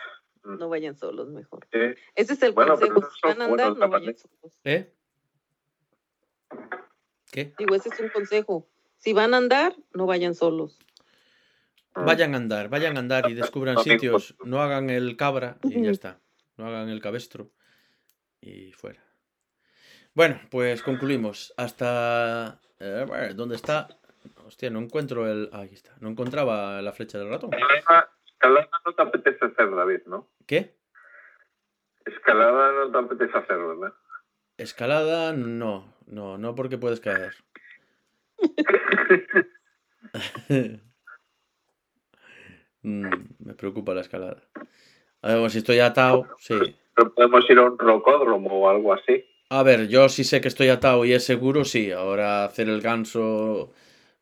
No 0.44 0.70
vayan 0.70 0.96
solos, 0.96 1.30
mejor. 1.30 1.68
Eh, 1.74 1.96
Ese 2.16 2.34
es 2.34 2.42
el 2.42 2.54
Bueno, 2.54 2.76
consejo. 2.80 3.08
van 3.24 3.42
a 3.42 3.46
andar, 3.46 3.78
no 3.78 3.90
vayan 3.90 4.16
solos. 4.18 4.60
¿Eh? 4.64 4.94
¿Qué? 7.32 7.54
Digo, 7.58 7.76
ese 7.76 7.90
es 7.90 8.00
un 8.00 8.10
consejo. 8.10 8.68
Si 8.98 9.14
van 9.14 9.34
a 9.34 9.38
andar, 9.38 9.76
no 9.94 10.06
vayan 10.06 10.34
solos. 10.36 10.80
Vayan 11.96 12.36
a 12.36 12.38
andar, 12.38 12.70
vayan 12.70 12.96
a 12.96 13.00
andar 13.00 13.30
y 13.30 13.34
descubran 13.34 13.76
No, 13.76 13.82
sitios. 13.82 14.36
No 14.44 14.62
hagan 14.62 14.90
el 14.90 15.18
cabra 15.18 15.58
y 15.64 15.82
ya 15.82 15.90
está. 15.92 16.20
No 16.56 16.68
hagan 16.68 16.90
el 16.90 17.02
cabestro 17.02 17.50
y 18.40 18.72
fuera. 18.74 19.04
Bueno, 20.14 20.40
pues 20.50 20.84
concluimos. 20.84 21.54
Hasta... 21.58 22.60
eh, 22.80 23.34
¿Dónde 23.36 23.56
está? 23.56 23.88
Hostia, 24.46 24.70
no 24.70 24.80
encuentro 24.80 25.28
el... 25.30 25.50
Ahí 25.54 25.70
está. 25.74 25.96
No 26.00 26.10
encontraba 26.10 26.82
la 26.82 26.92
flecha 26.92 27.18
del 27.18 27.30
ratón. 27.30 27.52
Escalada, 27.54 28.12
escalada 28.26 28.70
no 28.86 28.94
te 28.94 29.02
apetece 29.02 29.46
hacer, 29.46 29.76
David, 29.76 30.02
¿no? 30.06 30.28
¿Qué? 30.46 30.76
Escalada 32.06 32.72
no 32.74 32.92
te 32.92 32.98
apetece 32.98 33.38
hacer, 33.38 33.58
¿verdad? 33.58 33.94
Escalada, 34.58 35.34
no. 35.34 35.94
No, 36.08 36.38
no 36.38 36.56
porque 36.56 36.78
puedes 36.78 37.00
caer. 37.00 37.34
Mm, 42.84 43.10
me 43.40 43.54
preocupa 43.56 43.94
la 43.94 44.02
escalada. 44.02 44.44
A 45.22 45.34
ver, 45.34 45.50
si 45.50 45.58
estoy 45.58 45.80
atado, 45.80 46.28
sí. 46.38 46.54
Pero 46.96 47.14
podemos 47.14 47.50
ir 47.50 47.58
a 47.58 47.64
un 47.64 47.78
rocódromo 47.78 48.50
o 48.62 48.70
algo 48.70 48.94
así. 48.94 49.26
A 49.50 49.64
ver, 49.64 49.88
yo 49.88 50.08
sí 50.08 50.24
sé 50.24 50.40
que 50.40 50.48
estoy 50.48 50.70
atado 50.70 51.04
y 51.04 51.12
es 51.12 51.26
seguro, 51.26 51.66
sí. 51.66 51.92
Ahora 51.92 52.46
hacer 52.46 52.70
el 52.70 52.80
ganso 52.80 53.74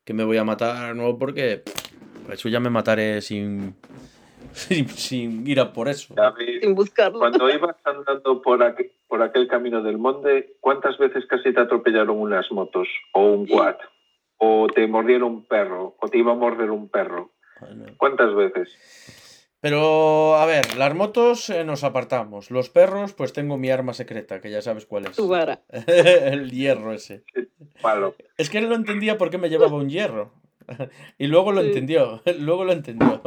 que 0.04 0.14
me 0.14 0.24
voy 0.24 0.38
a 0.38 0.44
matar, 0.44 0.96
no, 0.96 1.18
porque 1.18 1.58
pff, 1.58 2.32
eso 2.32 2.50
ya 2.50 2.60
me 2.60 2.70
mataré 2.70 3.22
sin, 3.22 3.76
sin, 4.68 4.88
sin 4.90 5.48
ir 5.48 5.60
a 5.60 5.74
por 5.74 5.88
eso. 5.90 6.14
David, 6.16 6.62
Sin 6.62 6.76
buscarlo. 6.76 7.20
cuando 7.20 7.50
ibas 7.50 7.76
andando 7.84 8.42
por, 8.42 8.60
aqu- 8.62 8.92
por 9.08 9.22
aquel 9.22 9.48
camino 9.48 9.84
del 9.84 9.98
monte, 9.98 10.56
¿cuántas 10.62 10.98
veces 10.98 11.26
casi 11.28 11.54
te 11.54 11.60
atropellaron 11.62 12.18
unas 12.20 12.52
motos? 12.52 12.88
¿O 13.14 13.26
un 13.26 13.46
quad? 13.48 13.76
¿O 14.38 14.68
te 14.74 14.88
mordieron 14.88 15.32
un 15.32 15.46
perro? 15.46 15.96
¿O 16.00 16.08
te 16.10 16.18
iba 16.18 16.32
a 16.32 16.36
morder 16.36 16.72
un 16.72 16.90
perro? 16.90 17.32
Bueno. 17.62 17.86
¿Cuántas 17.98 18.34
veces? 18.36 18.70
Pero, 19.62 20.36
a 20.36 20.46
ver, 20.46 20.76
las 20.78 20.94
motos 20.94 21.50
eh, 21.50 21.64
nos 21.64 21.84
apartamos. 21.84 22.52
Los 22.52 22.70
perros, 22.70 23.14
pues 23.14 23.34
tengo 23.34 23.58
mi 23.58 23.72
arma 23.72 23.94
secreta, 23.94 24.40
que 24.40 24.52
ya 24.52 24.62
sabes 24.62 24.86
cuál 24.86 25.06
es. 25.08 25.16
Tu 25.16 25.28
vara. 25.28 25.62
el 25.88 26.52
hierro 26.52 26.94
ese. 26.94 27.24
Palo. 27.82 28.14
Es 28.38 28.50
que 28.50 28.60
él 28.60 28.70
no 28.70 28.76
entendía 28.76 29.18
por 29.18 29.30
qué 29.32 29.38
me 29.40 29.50
llevaba 29.50 29.76
un 29.76 29.90
hierro. 29.90 30.34
y 31.18 31.28
luego 31.28 31.52
lo 31.52 31.62
Sí. 31.62 31.68
entendió. 31.70 32.22
Luego 32.40 32.64
lo 32.66 32.74
entendió. 32.74 33.22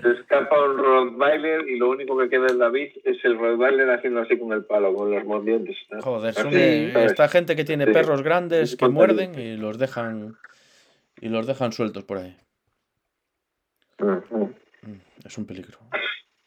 Te 0.00 0.12
escapa 0.12 0.62
un 0.64 0.78
Rottweiler 0.78 1.68
y 1.68 1.76
lo 1.76 1.90
único 1.90 2.16
que 2.16 2.28
queda 2.28 2.46
en 2.48 2.58
David 2.58 2.90
es 3.04 3.24
el 3.24 3.36
Rottweiler 3.38 3.90
haciendo 3.90 4.20
así 4.20 4.38
con 4.38 4.52
el 4.52 4.64
palo, 4.64 4.94
con 4.94 5.10
los 5.10 5.24
mordientes. 5.24 5.76
¿no? 5.90 6.00
Joder, 6.00 6.32
son 6.32 6.52
¿sabes? 6.52 6.96
esta 7.10 7.28
gente 7.28 7.56
que 7.56 7.64
tiene 7.64 7.86
Sí. 7.86 7.92
perros 7.92 8.22
grandes 8.22 8.70
Sí, 8.70 8.76
que 8.76 8.88
muerden 8.88 9.34
y 9.38 9.56
los 9.56 9.78
dejan 9.78 10.36
y 11.20 11.28
los 11.28 11.46
dejan 11.46 11.72
sueltos 11.72 12.04
por 12.04 12.18
ahí. 12.18 12.36
Mm, 13.98 14.94
Es 15.26 15.36
un 15.38 15.46
peligro. 15.46 15.78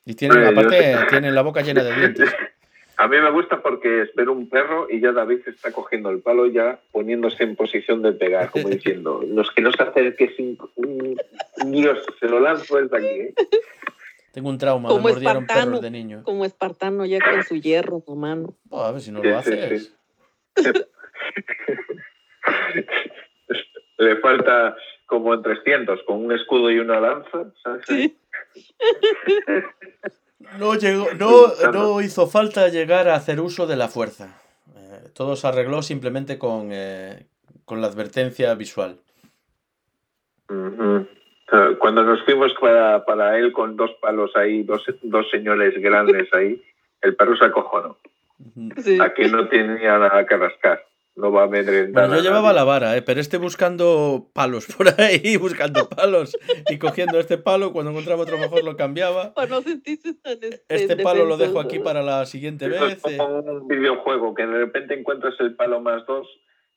Y 0.06 0.16
tienen, 0.16 0.44
aparte, 0.46 0.96
tienen 1.10 1.36
la 1.36 1.42
boca 1.42 1.62
llena 1.62 1.84
de 1.84 1.96
dientes. 1.96 2.34
A 3.04 3.08
mí 3.10 3.18
me 3.20 3.32
gusta 3.32 3.62
porque 3.62 4.04
es 4.04 4.16
ver 4.16 4.30
un 4.30 4.48
perro 4.48 4.88
y 4.90 5.02
ya 5.02 5.12
David 5.12 5.42
está 5.48 5.74
cogiendo 5.74 6.10
el 6.10 6.22
palo 6.22 6.46
ya 6.46 6.80
poniéndose 6.94 7.44
en 7.44 7.58
posición 7.58 8.02
de 8.02 8.14
pegar, 8.14 8.50
como 8.50 8.70
diciendo, 8.70 9.22
los 9.28 9.52
que 9.52 9.62
no 9.62 9.74
se 9.74 9.84
acerque 9.84 10.34
sin 10.38 10.58
un 10.76 11.18
Dios, 11.72 12.00
se 12.20 12.28
lo 12.30 12.40
lanzo 12.40 12.78
desde 12.78 12.96
aquí. 12.98 13.06
¿eh? 13.08 13.34
Tengo 14.32 14.48
un 14.50 14.58
trauma, 14.58 14.88
Como 14.88 15.02
me 15.04 15.12
mordieron 15.12 15.44
espartano. 15.44 15.66
perros 15.72 15.82
de 15.82 15.92
niño. 15.92 16.24
Como 16.24 16.46
espartano 16.46 17.06
ya 17.06 17.20
con 17.20 17.44
su 17.44 17.56
hierro 17.58 18.02
en 18.08 18.18
mano. 18.18 18.56
Oh, 18.70 18.84
a 18.84 18.94
ver 18.94 19.02
si 19.02 19.12
no 19.12 19.22
Sí, 19.22 19.28
lo 19.28 19.42
sí, 19.44 19.52
haces. 19.52 19.94
sí. 20.56 20.64
Le 23.98 24.16
falta 24.22 24.76
como 25.08 25.34
en 25.34 25.42
300, 25.44 26.04
con 26.04 26.24
un 26.26 26.32
escudo 26.32 26.72
y 26.72 26.80
una 26.80 27.02
lanza, 27.02 27.52
¿sabes? 27.64 27.86
Sí. 27.86 28.18
No, 30.60 30.76
llegó, 30.76 31.08
no, 31.18 31.72
no 31.72 32.02
hizo 32.02 32.28
falta 32.28 32.68
llegar 32.68 33.08
a 33.08 33.16
hacer 33.16 33.40
uso 33.40 33.68
de 33.68 33.76
la 33.76 33.88
fuerza. 33.88 34.40
Eh, 34.76 35.10
todo 35.14 35.36
se 35.36 35.48
arregló 35.48 35.82
simplemente 35.82 36.38
con, 36.38 36.70
eh, 36.72 37.26
con 37.66 37.82
la 37.82 37.88
advertencia 37.88 38.54
visual. 38.56 39.00
Cuando 41.80 42.04
nos 42.04 42.24
fuimos 42.24 42.54
para, 42.60 43.06
para 43.06 43.38
él 43.38 43.52
con 43.52 43.76
dos 43.76 43.92
palos 44.02 44.36
ahí, 44.36 44.64
dos, 44.64 44.84
dos 45.02 45.30
señores 45.30 45.74
grandes 45.78 46.32
ahí, 46.34 46.62
el 47.02 47.16
perro 47.16 47.36
se 47.38 47.46
acojonó. 47.46 47.98
Sí. 48.84 48.98
Aquí 49.00 49.26
no 49.26 49.48
tenía 49.48 49.98
nada 49.98 50.26
que 50.26 50.38
rascar. 50.38 50.84
No 51.16 51.32
va 51.32 51.42
a 51.42 51.46
amedrentar. 51.46 52.08
Bueno, 52.08 52.16
yo 52.16 52.24
llevaba 52.24 52.48
nadie. 52.48 52.56
la 52.56 52.64
vara, 52.64 52.98
¿eh? 52.98 53.02
pero 53.04 53.22
este 53.22 53.38
buscando 53.38 54.30
palos 54.34 54.66
por 54.78 54.88
ahí, 55.00 55.38
buscando 55.38 55.88
palos 55.88 56.36
y 56.70 56.80
cogiendo 56.80 57.20
este 57.20 57.38
palo, 57.38 57.72
cuando 57.72 57.92
encontraba 57.92 58.24
otro 58.24 58.38
mejor 58.38 58.64
lo 58.64 58.76
cambiaba. 58.76 59.34
No 59.50 59.62
tan 59.62 59.84
Este 60.70 60.98
palo 60.98 61.26
lo 61.26 61.38
dejo 61.38 61.60
aquí 61.60 61.80
para 61.80 62.02
la 62.02 62.26
siguiente 62.26 62.66
Esto 62.66 62.88
es 62.88 63.04
vez. 63.04 63.14
eh. 63.14 63.18
como 63.18 63.40
un 63.40 63.68
videojuego 63.68 64.34
que 64.34 64.46
de 64.46 64.58
repente 64.58 64.94
encuentras 64.96 65.36
el 65.40 65.56
palo 65.56 65.80
más 65.82 66.06
dos 66.08 66.28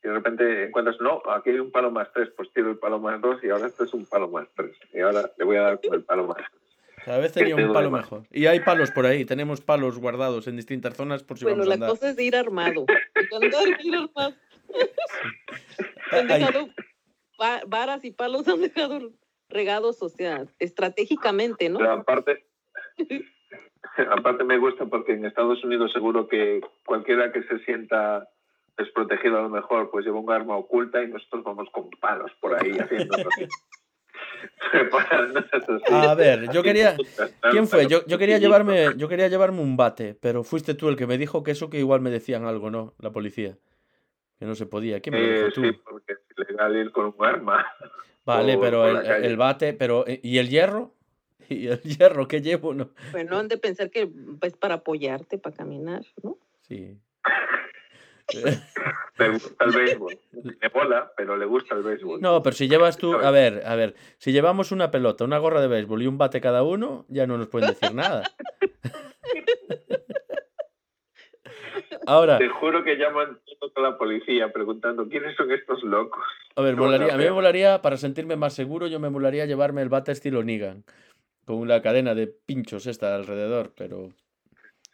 y 0.03 0.07
de 0.07 0.13
repente 0.13 0.65
encuentras, 0.65 0.97
no, 1.01 1.21
aquí 1.31 1.49
hay 1.49 1.59
un 1.59 1.71
palo 1.71 1.89
más 1.89 2.11
tres, 2.13 2.29
pues 2.37 2.53
tiro 2.53 2.69
el 2.69 2.77
palo 2.77 2.99
más 2.99 3.19
dos 3.19 3.43
y 3.43 3.49
ahora 3.49 3.65
esto 3.67 3.85
es 3.85 3.93
un 3.93 4.05
palo 4.05 4.27
más 4.29 4.47
tres. 4.55 4.75
Y 4.93 4.99
ahora 4.99 5.31
le 5.37 5.45
voy 5.45 5.57
a 5.57 5.61
dar 5.61 5.81
con 5.81 5.95
el 5.95 6.03
palo 6.03 6.27
más 6.27 6.37
tres. 6.37 6.66
Cada 7.07 7.19
vez 7.19 7.31
tenía 7.33 7.55
un 7.55 7.71
palo 7.71 7.89
mejor. 7.89 8.23
Y 8.31 8.47
hay 8.47 8.59
palos 8.59 8.91
por 8.91 9.05
ahí, 9.05 9.23
tenemos 9.23 9.61
palos 9.61 9.97
guardados 9.97 10.45
en 10.47 10.57
distintas 10.57 10.93
zonas 10.93 11.23
por 11.23 11.37
si 11.37 11.45
Bueno, 11.45 11.59
vamos 11.59 11.73
a 11.73 11.77
la 11.77 11.87
cosa 11.87 12.09
es 12.09 12.17
de 12.17 12.25
ir 12.25 12.35
armado. 12.35 12.85
Andar, 13.31 13.79
ir 13.81 13.95
armado. 13.95 14.35
Han 16.11 16.27
dejado 16.27 16.69
varas 17.67 18.03
y 18.03 18.11
palos 18.11 18.45
han 18.49 18.59
dejado 18.59 19.11
regados, 19.47 20.01
o 20.01 20.09
sea, 20.09 20.47
estratégicamente, 20.59 21.69
¿no? 21.69 21.79
Pero 21.79 21.93
aparte, 21.93 22.45
aparte 24.11 24.43
me 24.43 24.57
gusta 24.57 24.85
porque 24.85 25.13
en 25.13 25.23
Estados 25.23 25.63
Unidos 25.63 25.93
seguro 25.93 26.27
que 26.27 26.59
cualquiera 26.85 27.31
que 27.31 27.43
se 27.43 27.59
sienta 27.59 28.27
desprotegido 28.77 29.37
a 29.37 29.43
lo 29.43 29.49
mejor 29.49 29.89
pues 29.91 30.05
lleva 30.05 30.19
un 30.19 30.29
arma 30.29 30.57
oculta 30.57 31.01
y 31.01 31.07
nosotros 31.07 31.45
vamos 31.45 31.69
con 31.71 31.89
palos 32.01 32.31
por 32.41 32.53
ahí 32.53 32.77
haciendo. 32.77 33.15
A 35.91 36.15
ver, 36.15 36.51
yo 36.51 36.63
quería. 36.63 36.95
¿Quién 37.51 37.67
fue? 37.67 37.87
Yo, 37.87 38.05
yo 38.05 38.17
quería 38.17 38.37
llevarme, 38.37 38.87
yo 38.97 39.07
quería 39.07 39.27
llevarme 39.27 39.61
un 39.61 39.77
bate, 39.77 40.15
pero 40.19 40.43
fuiste 40.43 40.73
tú 40.73 40.89
el 40.89 40.95
que 40.95 41.07
me 41.07 41.17
dijo 41.17 41.43
que 41.43 41.51
eso 41.51 41.69
que 41.69 41.79
igual 41.79 42.01
me 42.01 42.09
decían 42.09 42.45
algo, 42.45 42.69
¿no? 42.69 42.93
La 42.99 43.11
policía. 43.11 43.57
Que 44.39 44.45
no 44.45 44.55
se 44.55 44.65
podía. 44.65 44.99
¿Quién 44.99 45.15
me 45.15 45.21
lo 45.21 45.25
Eh, 45.27 45.35
dijo 45.37 45.51
tú? 45.51 45.61
sí, 45.63 45.71
porque 45.83 46.13
es 46.13 46.19
ilegal 46.37 46.75
ir 46.75 46.91
con 46.91 47.05
un 47.17 47.25
arma. 47.25 47.65
Vale, 48.25 48.57
pero 48.57 48.85
el, 48.87 49.37
bate, 49.37 49.73
pero 49.73 50.03
¿y 50.07 50.37
el 50.37 50.49
hierro? 50.49 50.93
¿Y 51.49 51.67
el 51.67 51.81
hierro 51.81 52.27
que 52.27 52.41
llevo? 52.41 52.73
No. 52.73 52.89
Bueno, 53.11 53.37
han 53.37 53.47
de 53.47 53.57
pensar 53.57 53.89
que 53.89 54.09
es 54.41 54.57
para 54.57 54.75
apoyarte, 54.75 55.37
para 55.37 55.55
caminar, 55.55 56.01
¿no? 56.21 56.37
Sí. 56.67 56.97
Le 58.33 59.29
gusta 59.29 59.65
el 59.65 59.71
béisbol. 59.71 60.19
Le 60.61 60.69
bola, 60.69 61.11
pero 61.15 61.37
le 61.37 61.45
gusta 61.45 61.75
el 61.75 61.83
béisbol. 61.83 62.21
No, 62.21 62.43
pero 62.43 62.55
si 62.55 62.67
llevas 62.67 62.97
tú, 62.97 63.13
a 63.13 63.31
ver, 63.31 63.63
a 63.65 63.75
ver, 63.75 63.95
si 64.17 64.31
llevamos 64.31 64.71
una 64.71 64.91
pelota, 64.91 65.23
una 65.23 65.37
gorra 65.37 65.61
de 65.61 65.67
béisbol 65.67 66.01
y 66.03 66.07
un 66.07 66.17
bate 66.17 66.41
cada 66.41 66.63
uno, 66.63 67.05
ya 67.07 67.25
no 67.25 67.37
nos 67.37 67.47
pueden 67.47 67.69
decir 67.69 67.93
nada. 67.93 68.23
Ahora, 72.05 72.37
Te 72.37 72.47
juro 72.47 72.83
que 72.85 72.95
llaman 72.95 73.37
a 73.75 73.81
la 73.81 73.97
policía 73.97 74.53
preguntando 74.53 75.09
quiénes 75.09 75.35
son 75.35 75.51
estos 75.51 75.83
locos. 75.83 76.23
a 76.55 76.61
ver, 76.61 76.77
molaría, 76.77 77.13
a 77.13 77.17
mí 77.17 77.25
me 77.25 77.31
molaría, 77.31 77.81
para 77.81 77.97
sentirme 77.97 78.37
más 78.37 78.53
seguro, 78.53 78.87
yo 78.87 78.99
me 78.99 79.09
molaría 79.09 79.45
llevarme 79.45 79.81
el 79.81 79.89
bate 79.89 80.13
estilo 80.13 80.41
Nigan, 80.41 80.85
con 81.45 81.67
la 81.67 81.81
cadena 81.81 82.15
de 82.15 82.27
pinchos 82.27 82.87
esta 82.87 83.13
alrededor, 83.13 83.73
pero 83.75 84.13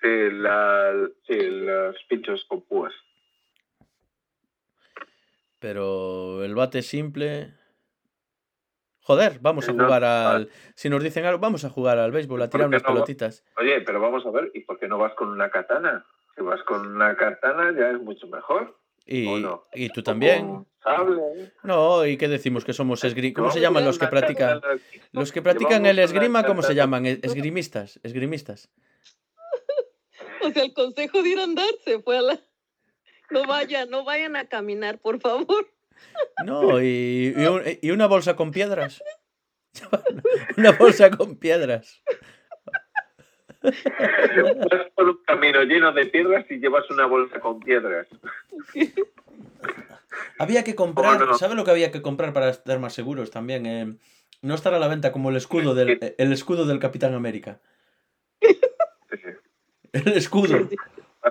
Sí, 0.04 0.30
la, 0.32 0.92
sí, 1.28 1.38
los 1.40 1.96
pinchos 2.10 2.44
con 2.50 2.62
púas. 2.62 2.94
Pero 5.64 6.44
el 6.44 6.56
bate 6.56 6.82
simple. 6.82 7.54
Joder, 9.00 9.40
vamos 9.40 9.70
a 9.70 9.72
jugar 9.72 10.02
vale. 10.02 10.06
al. 10.08 10.50
Si 10.76 10.90
nos 10.90 11.02
dicen 11.02 11.24
algo, 11.24 11.40
vamos 11.40 11.64
a 11.64 11.70
jugar 11.70 12.00
al 12.00 12.12
béisbol, 12.12 12.42
a 12.42 12.46
¿Por 12.48 12.52
tirar 12.52 12.68
unas 12.68 12.84
no? 12.84 12.90
pelotitas. 12.90 13.46
Oye, 13.56 13.80
pero 13.80 14.02
vamos 14.02 14.26
a 14.26 14.32
ver, 14.32 14.52
¿y 14.54 14.60
por 14.66 14.78
qué 14.78 14.90
no 14.90 14.98
vas 14.98 15.14
con 15.14 15.30
una 15.30 15.50
katana? 15.50 16.06
Si 16.36 16.42
vas 16.42 16.62
con 16.64 16.86
una 16.86 17.16
katana 17.16 17.74
ya 17.80 17.92
es 17.92 18.02
mucho 18.02 18.28
mejor. 18.28 18.78
Y, 19.06 19.26
y 19.74 19.88
tú 19.88 20.04
también. 20.04 20.66
No, 21.64 22.06
¿y 22.06 22.18
qué 22.18 22.28
decimos? 22.28 22.66
Que 22.66 22.74
somos 22.74 23.02
esgrimistas. 23.06 23.42
¿Cómo 23.42 23.54
se 23.54 23.62
llaman 23.62 23.86
los 23.86 23.98
que 23.98 24.08
practican? 24.08 24.60
Los 25.14 25.32
que 25.32 25.42
practican 25.42 25.86
el 25.86 25.98
esgrima, 25.98 26.44
¿cómo 26.44 26.62
se 26.62 26.76
llaman? 26.76 27.06
Esgrimistas, 27.06 28.02
esgrimistas. 28.04 28.70
O 30.46 30.52
sea, 30.52 30.66
el 30.66 30.74
consejo 30.74 31.24
de 31.24 31.30
ir 31.30 31.40
a 31.40 31.46
andar 31.46 31.70
se 31.86 32.02
fue 32.02 32.18
a 32.18 32.22
la... 32.22 32.40
No 33.34 33.48
vayan, 33.48 33.90
no 33.90 34.04
vayan 34.04 34.36
a 34.36 34.46
caminar, 34.46 35.00
por 35.00 35.20
favor. 35.20 35.68
No, 36.46 36.80
y, 36.82 37.34
y 37.82 37.92
una 37.92 38.06
bolsa 38.06 38.36
con 38.36 38.52
piedras. 38.52 39.04
Una 40.58 40.72
bolsa 40.72 41.10
con 41.10 41.36
piedras. 41.38 42.04
Vas 43.64 44.92
por 44.94 45.10
un 45.10 45.24
camino 45.26 45.64
lleno 45.64 45.92
de 45.94 46.06
piedras 46.06 46.46
y 46.50 46.58
llevas 46.60 46.88
una 46.92 47.08
bolsa 47.08 47.40
con 47.40 47.60
piedras. 47.60 48.08
Había 50.38 50.64
que 50.64 50.76
comprar, 50.76 51.36
¿sabes 51.40 51.56
lo 51.56 51.64
que 51.64 51.72
había 51.72 51.92
que 51.92 52.02
comprar 52.02 52.34
para 52.34 52.50
estar 52.50 52.78
más 52.80 52.94
seguros 52.94 53.32
también? 53.32 53.66
Eh, 53.66 53.98
no 54.42 54.54
estar 54.54 54.74
a 54.74 54.80
la 54.80 54.88
venta 54.88 55.12
como 55.12 55.30
el 55.30 55.38
escudo 55.38 55.74
del, 55.74 56.14
el 56.18 56.34
escudo 56.34 56.66
del 56.66 56.80
Capitán 56.80 57.14
América. 57.14 57.60
El 59.94 60.08
escudo. 60.10 60.70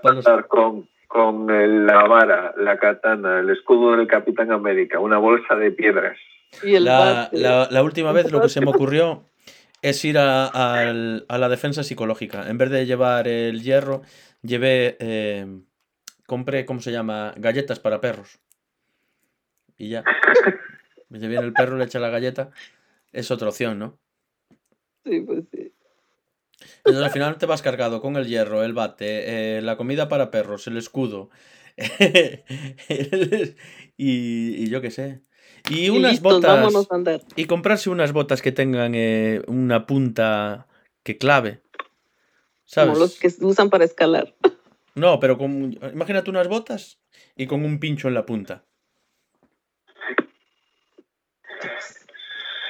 Para 0.03 0.18
estar 0.18 0.46
con, 0.48 0.88
con 1.13 1.47
la 1.87 2.05
vara, 2.05 2.55
la 2.57 2.79
katana, 2.79 3.41
el 3.41 3.51
escudo 3.51 3.95
del 3.95 4.07
Capitán 4.07 4.51
América, 4.51 4.99
una 4.99 5.19
bolsa 5.19 5.55
de 5.57 5.71
piedras. 5.71 6.17
La, 6.63 7.29
la, 7.33 7.83
última 7.83 8.13
vez 8.13 8.33
lo 8.33 8.41
que 8.41 8.49
se 8.49 8.63
me 8.63 8.71
ocurrió 8.75 9.23
es 9.83 10.03
ir 10.07 10.17
a, 10.17 10.51
la 11.29 11.49
defensa 11.51 11.83
psicológica. 11.83 12.49
En 12.49 12.57
vez 12.57 12.71
de 12.71 12.87
llevar 12.87 13.29
el 13.29 13.61
hierro, 13.61 14.01
llevé, 14.41 14.97
eh, 15.01 15.47
compré, 16.27 16.65
¿cómo 16.65 16.81
se 16.81 16.93
llama? 16.93 17.35
Galletas 17.37 17.79
para 17.79 18.01
perros. 18.01 18.41
Y 19.77 19.91
ya. 19.91 20.05
Me 21.11 21.19
viene 21.19 21.45
el 21.45 21.53
perro, 21.53 21.77
le 21.77 21.85
echa 21.85 21.99
la 21.99 22.09
galleta. 22.09 22.53
Es 23.13 23.31
otra 23.31 23.49
opción, 23.49 23.79
¿no? 23.79 23.99
Sí, 25.05 25.21
pues 25.21 25.45
sí. 25.53 25.75
Entonces 26.85 27.05
al 27.05 27.11
final 27.12 27.39
te 27.39 27.47
vas 27.47 27.62
cargado 27.62 28.01
con 28.01 28.16
el 28.16 28.26
hierro, 28.26 28.64
el 28.64 28.72
bate, 28.72 29.59
eh, 29.59 29.62
la 29.62 29.76
comida 29.76 30.09
para 30.09 30.33
perros, 30.33 30.66
el 30.66 30.76
escudo. 30.76 31.30
y, 33.97 34.64
y, 34.64 34.68
yo 34.68 34.80
qué 34.80 34.91
sé. 34.91 35.22
Y 35.70 35.91
unas 35.91 36.20
botas. 36.20 36.74
Y 37.37 37.45
comprarse 37.45 37.89
unas 37.89 38.12
botas 38.12 38.43
que 38.43 38.51
tengan 38.51 38.95
eh, 38.97 39.43
una 39.47 39.87
punta 39.87 40.66
que 41.05 41.18
clave. 41.18 41.62
¿Sabes? 42.64 42.91
Como 42.91 43.01
los 43.01 43.18
que 43.18 43.30
usan 43.41 43.70
para 43.70 43.85
escalar. 43.85 44.35
No, 44.95 45.18
pero 45.20 45.39
con, 45.39 45.72
imagínate 45.72 46.28
unas 46.28 46.49
botas 46.49 46.99
y 47.35 47.47
con 47.47 47.64
un 47.64 47.80
pincho 47.80 48.09
en 48.09 48.14
la 48.14 48.26
punta. 48.26 48.66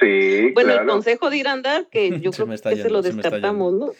Sí, 0.03 0.51
bueno, 0.53 0.73
el 0.73 0.87
consejo 0.87 1.29
de 1.29 1.37
ir 1.37 1.47
a 1.47 1.53
andar, 1.53 1.87
que 1.87 2.09
yo 2.21 2.31
creo 2.31 2.47
que 2.47 2.57
se 2.57 2.89
lo 2.89 3.01
descartamos, 3.01 3.73
¿no? 3.73 3.91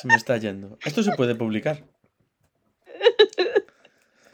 Se 0.00 0.08
me 0.08 0.14
está 0.14 0.36
yendo. 0.36 0.78
Esto 0.84 1.02
se 1.02 1.12
puede 1.12 1.34
publicar. 1.34 1.82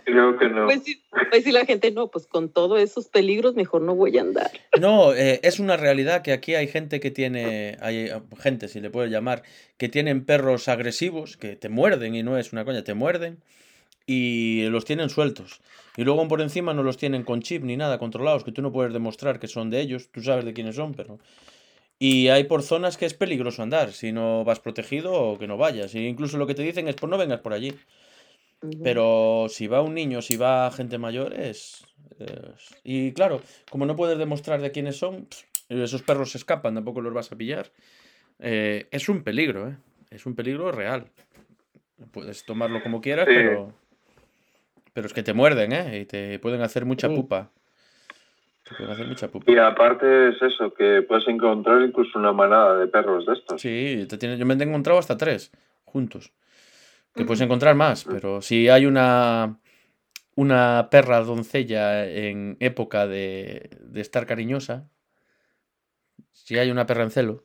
Creo 0.05 0.39
que 0.39 0.49
no. 0.49 0.65
Pues 0.65 0.85
si, 0.85 1.03
pues 1.31 1.45
si, 1.45 1.53
la 1.53 1.67
gente 1.67 1.91
no, 1.91 2.11
pues 2.11 2.27
con 2.27 2.49
todos 2.49 2.81
esos 2.81 3.09
peligros 3.09 3.55
mejor 3.55 3.83
no 3.83 3.95
voy 3.95 4.17
a 4.17 4.23
andar. 4.23 4.51
No, 4.81 5.13
eh, 5.13 5.39
es 5.43 5.61
una 5.61 5.77
realidad 5.77 6.23
que 6.23 6.33
aquí 6.33 6.55
hay 6.55 6.67
gente 6.67 6.99
que 6.99 7.11
tiene, 7.11 7.77
hay 7.81 7.97
eh, 8.07 8.23
gente, 8.39 8.69
si 8.69 8.81
le 8.81 8.89
puedes 8.89 9.11
llamar, 9.11 9.43
que 9.77 9.91
tienen 9.91 10.25
perros 10.25 10.69
agresivos, 10.69 11.37
que 11.37 11.57
te 11.57 11.69
muerden 11.69 12.15
y 12.15 12.23
no 12.23 12.39
es 12.39 12.55
una 12.55 12.65
coña, 12.65 12.85
te 12.85 12.95
muerden 12.95 13.43
y 14.07 14.67
los 14.71 14.87
tienen 14.87 15.11
sueltos. 15.11 15.61
Y 15.99 16.05
luego 16.05 16.29
por 16.29 16.41
encima 16.41 16.73
no 16.75 16.85
los 16.85 16.97
tienen 16.97 17.25
con 17.25 17.43
chip 17.43 17.65
ni 17.65 17.77
nada 17.77 17.99
controlados, 17.99 18.45
que 18.45 18.53
tú 18.53 18.63
no 18.63 18.71
puedes 18.71 18.93
demostrar 18.93 19.41
que 19.41 19.49
son 19.49 19.69
de 19.69 19.81
ellos, 19.81 20.13
tú 20.13 20.23
sabes 20.23 20.45
de 20.45 20.53
quiénes 20.53 20.77
son, 20.77 20.95
pero... 20.95 21.19
Y 21.99 22.29
hay 22.29 22.45
por 22.45 22.63
zonas 22.63 22.97
que 22.97 23.05
es 23.05 23.15
peligroso 23.15 23.65
andar, 23.65 23.91
si 23.91 24.13
no 24.13 24.45
vas 24.45 24.61
protegido 24.61 25.13
o 25.13 25.39
que 25.41 25.49
no 25.49 25.57
vayas. 25.57 25.97
Y 25.97 26.07
incluso 26.07 26.39
lo 26.39 26.47
que 26.47 26.55
te 26.55 26.63
dicen 26.63 26.87
es, 26.87 26.95
pues 26.95 27.11
no 27.11 27.19
vengas 27.19 27.41
por 27.41 27.53
allí. 27.53 27.75
Pero 28.85 29.47
si 29.49 29.67
va 29.67 29.83
un 29.83 29.95
niño, 29.95 30.23
si 30.23 30.37
va 30.37 30.71
gente 30.71 30.99
mayor, 30.99 31.35
es, 31.35 31.85
Y 32.85 33.11
claro, 33.11 33.43
como 33.69 33.85
no 33.85 33.97
puedes 33.97 34.19
demostrar 34.19 34.61
de 34.61 34.71
quiénes 34.71 34.97
son, 34.99 35.27
esos 35.69 36.03
perros 36.03 36.31
se 36.31 36.39
escapan, 36.39 36.77
tampoco 36.77 37.01
los 37.01 37.13
vas 37.13 37.33
a 37.33 37.37
pillar. 37.37 37.73
Eh, 38.39 38.87
es 38.93 39.09
un 39.09 39.25
peligro, 39.25 39.69
¿eh? 39.69 39.77
Es 40.11 40.27
un 40.27 40.37
peligro 40.37 40.71
real. 40.71 41.11
Puedes 42.13 42.45
tomarlo 42.45 42.85
como 42.85 43.01
quieras, 43.01 43.27
pero... 43.27 43.75
Pero 44.99 45.07
es 45.07 45.15
que 45.15 45.23
te 45.23 45.33
muerden, 45.33 45.73
¿eh? 45.73 46.01
Y 46.01 46.07
te 46.07 46.41
pueden 46.41 46.61
hacer 46.61 46.85
mucha 46.85 47.09
pupa. 47.09 47.53
Te 48.69 48.75
pueden 48.75 48.91
hacer 48.91 49.07
mucha 49.07 49.29
pupa. 49.29 49.49
Y 49.49 49.57
aparte 49.57 50.31
es 50.31 50.43
eso, 50.43 50.75
que 50.75 51.03
puedes 51.07 51.29
encontrar 51.29 51.83
incluso 51.83 52.19
una 52.19 52.33
manada 52.33 52.77
de 52.79 52.89
perros 52.89 53.25
de 53.25 53.35
estos. 53.35 53.61
Sí, 53.61 54.07
te 54.09 54.19
tiene... 54.19 54.37
yo 54.37 54.45
me 54.45 54.55
he 54.55 54.63
encontrado 54.65 54.99
hasta 54.99 55.17
tres, 55.17 55.53
juntos. 55.85 56.33
Que 57.15 57.25
puedes 57.25 57.41
encontrar 57.41 57.77
más, 57.77 58.07
pero 58.07 58.43
si 58.43 58.69
hay 58.69 58.87
una, 58.87 59.61
una 60.35 60.89
perra 60.91 61.21
doncella 61.21 62.05
en 62.05 62.57
época 62.59 63.07
de, 63.07 63.71
estar 63.95 64.27
cariñosa, 64.27 64.89
si 66.33 66.59
hay 66.59 66.73
una 66.73 66.87
perra 66.87 67.05
en 67.05 67.13
celo, 67.13 67.45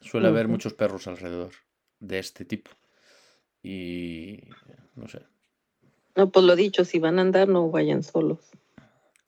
suele 0.00 0.28
haber 0.28 0.46
muchos 0.46 0.74
perros 0.74 1.08
alrededor 1.08 1.50
de 1.98 2.20
este 2.20 2.44
tipo. 2.44 2.70
Y 3.64 4.44
no 4.94 5.08
sé. 5.08 5.31
No, 6.16 6.30
pues 6.30 6.44
lo 6.44 6.56
dicho, 6.56 6.84
si 6.84 6.98
van 6.98 7.18
a 7.18 7.22
andar, 7.22 7.48
no 7.48 7.70
vayan 7.70 8.02
solos. 8.02 8.50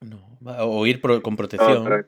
No, 0.00 0.20
o 0.60 0.86
ir 0.86 1.00
con 1.00 1.36
protección. 1.36 2.06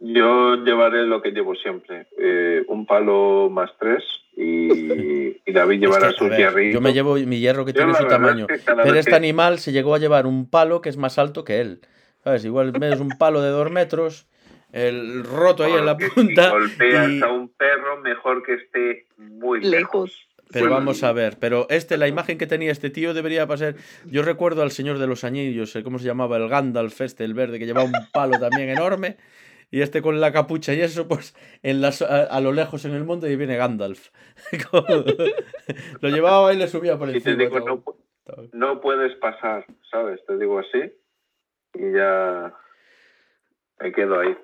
Yo 0.00 0.56
llevaré 0.56 1.06
lo 1.06 1.22
que 1.22 1.30
llevo 1.30 1.54
siempre, 1.54 2.08
eh, 2.18 2.62
un 2.68 2.84
palo 2.84 3.48
más 3.48 3.70
tres 3.78 4.02
y, 4.36 5.50
David 5.50 5.80
llevará 5.80 6.10
su 6.12 6.28
hierro. 6.28 6.60
Yo 6.60 6.80
me 6.80 6.92
llevo 6.92 7.14
mi 7.14 7.38
hierro 7.38 7.64
que 7.64 7.72
tiene 7.72 7.94
su 7.94 8.06
tamaño, 8.06 8.46
pero 8.82 8.94
este 8.94 9.14
animal 9.14 9.60
se 9.60 9.72
llegó 9.72 9.94
a 9.94 9.98
llevar 9.98 10.26
un 10.26 10.50
palo 10.50 10.80
que 10.80 10.88
es 10.88 10.96
más 10.96 11.18
alto 11.18 11.44
que 11.44 11.60
él. 11.60 11.80
¿Sabes? 12.22 12.44
Igual 12.44 12.72
ves 12.72 13.00
un 13.00 13.10
palo 13.10 13.40
de 13.40 13.50
dos 13.50 13.70
metros, 13.70 14.26
el 14.72 15.24
roto 15.24 15.62
ahí 15.62 15.72
en 15.72 15.86
la 15.86 15.96
punta. 15.96 16.50
golpeas 16.50 17.22
a 17.22 17.30
un 17.30 17.48
perro 17.50 18.00
mejor 18.00 18.42
que 18.42 18.54
esté 18.54 19.06
muy 19.16 19.60
lejos. 19.60 20.28
Pero 20.54 20.70
vamos 20.70 21.02
a 21.02 21.12
ver, 21.12 21.36
pero 21.38 21.66
este, 21.68 21.98
la 21.98 22.08
imagen 22.08 22.38
que 22.38 22.46
tenía 22.46 22.72
este 22.72 22.88
tío 22.88 23.12
debería 23.12 23.46
pasar. 23.46 23.74
Yo 24.06 24.22
recuerdo 24.22 24.62
al 24.62 24.70
señor 24.70 24.98
de 24.98 25.06
los 25.06 25.24
anillos, 25.24 25.76
¿cómo 25.84 25.98
se 25.98 26.06
llamaba? 26.06 26.38
El 26.38 26.48
Gandalf, 26.48 27.00
este, 27.02 27.24
el 27.24 27.34
verde, 27.34 27.58
que 27.58 27.66
llevaba 27.66 27.86
un 27.86 27.92
palo 28.12 28.38
también 28.38 28.70
enorme 28.70 29.16
y 29.74 29.82
este 29.82 30.02
con 30.02 30.20
la 30.20 30.32
capucha 30.32 30.72
y 30.72 30.80
eso, 30.80 31.08
pues 31.08 31.34
en 31.64 31.80
las, 31.80 32.00
a, 32.00 32.40
lo 32.40 32.52
lejos 32.52 32.84
en 32.84 32.94
el 32.94 33.04
monte 33.04 33.30
y 33.30 33.34
viene 33.34 33.56
Gandalf. 33.56 34.10
lo 36.00 36.08
llevaba 36.08 36.52
y 36.52 36.56
le 36.56 36.68
subía 36.68 36.96
por 36.96 37.10
digo, 37.10 37.84
no, 38.52 38.80
puedes 38.80 39.16
pasar, 39.16 39.66
¿sabes? 39.90 40.24
Te 40.26 40.38
digo 40.38 40.60
así 40.60 40.92
y 41.74 41.92
ya 41.92 42.54
me 43.80 43.92
quedo 43.92 44.20
ahí. 44.20 44.36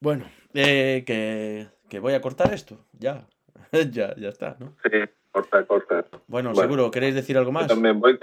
Bueno, 0.00 0.24
eh, 0.54 1.04
que, 1.06 1.98
voy 1.98 2.14
a 2.14 2.22
cortar 2.22 2.54
esto, 2.54 2.86
ya. 2.92 3.26
ya, 3.90 4.14
ya 4.16 4.28
está, 4.28 4.56
¿no? 4.58 4.76
Sí, 4.84 4.98
corta, 5.30 5.64
corta. 5.66 6.04
Bueno, 6.26 6.54
seguro, 6.54 6.90
¿queréis 6.90 7.14
decir 7.14 7.36
algo 7.36 7.52
más? 7.52 7.66
también 7.66 8.00
voy. 8.00 8.18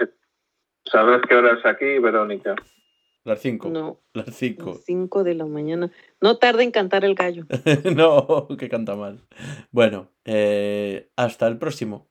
¿Sabes 0.84 1.20
qué 1.28 1.34
hora 1.34 1.58
es 1.58 1.66
aquí, 1.66 1.98
Verónica? 1.98 2.54
Las 3.24 3.40
5. 3.40 3.68
No. 3.68 4.00
Las 4.14 4.34
5. 4.34 4.80
5 4.84 5.24
de 5.24 5.34
la 5.34 5.44
mañana. 5.44 5.90
No 6.20 6.38
tarde 6.38 6.64
en 6.64 6.70
cantar 6.70 7.04
el 7.04 7.14
gallo. 7.14 7.44
no, 7.94 8.48
que 8.58 8.68
canta 8.68 8.96
mal. 8.96 9.20
Bueno, 9.70 10.10
eh, 10.24 11.10
hasta 11.16 11.46
el 11.46 11.58
próximo. 11.58 12.09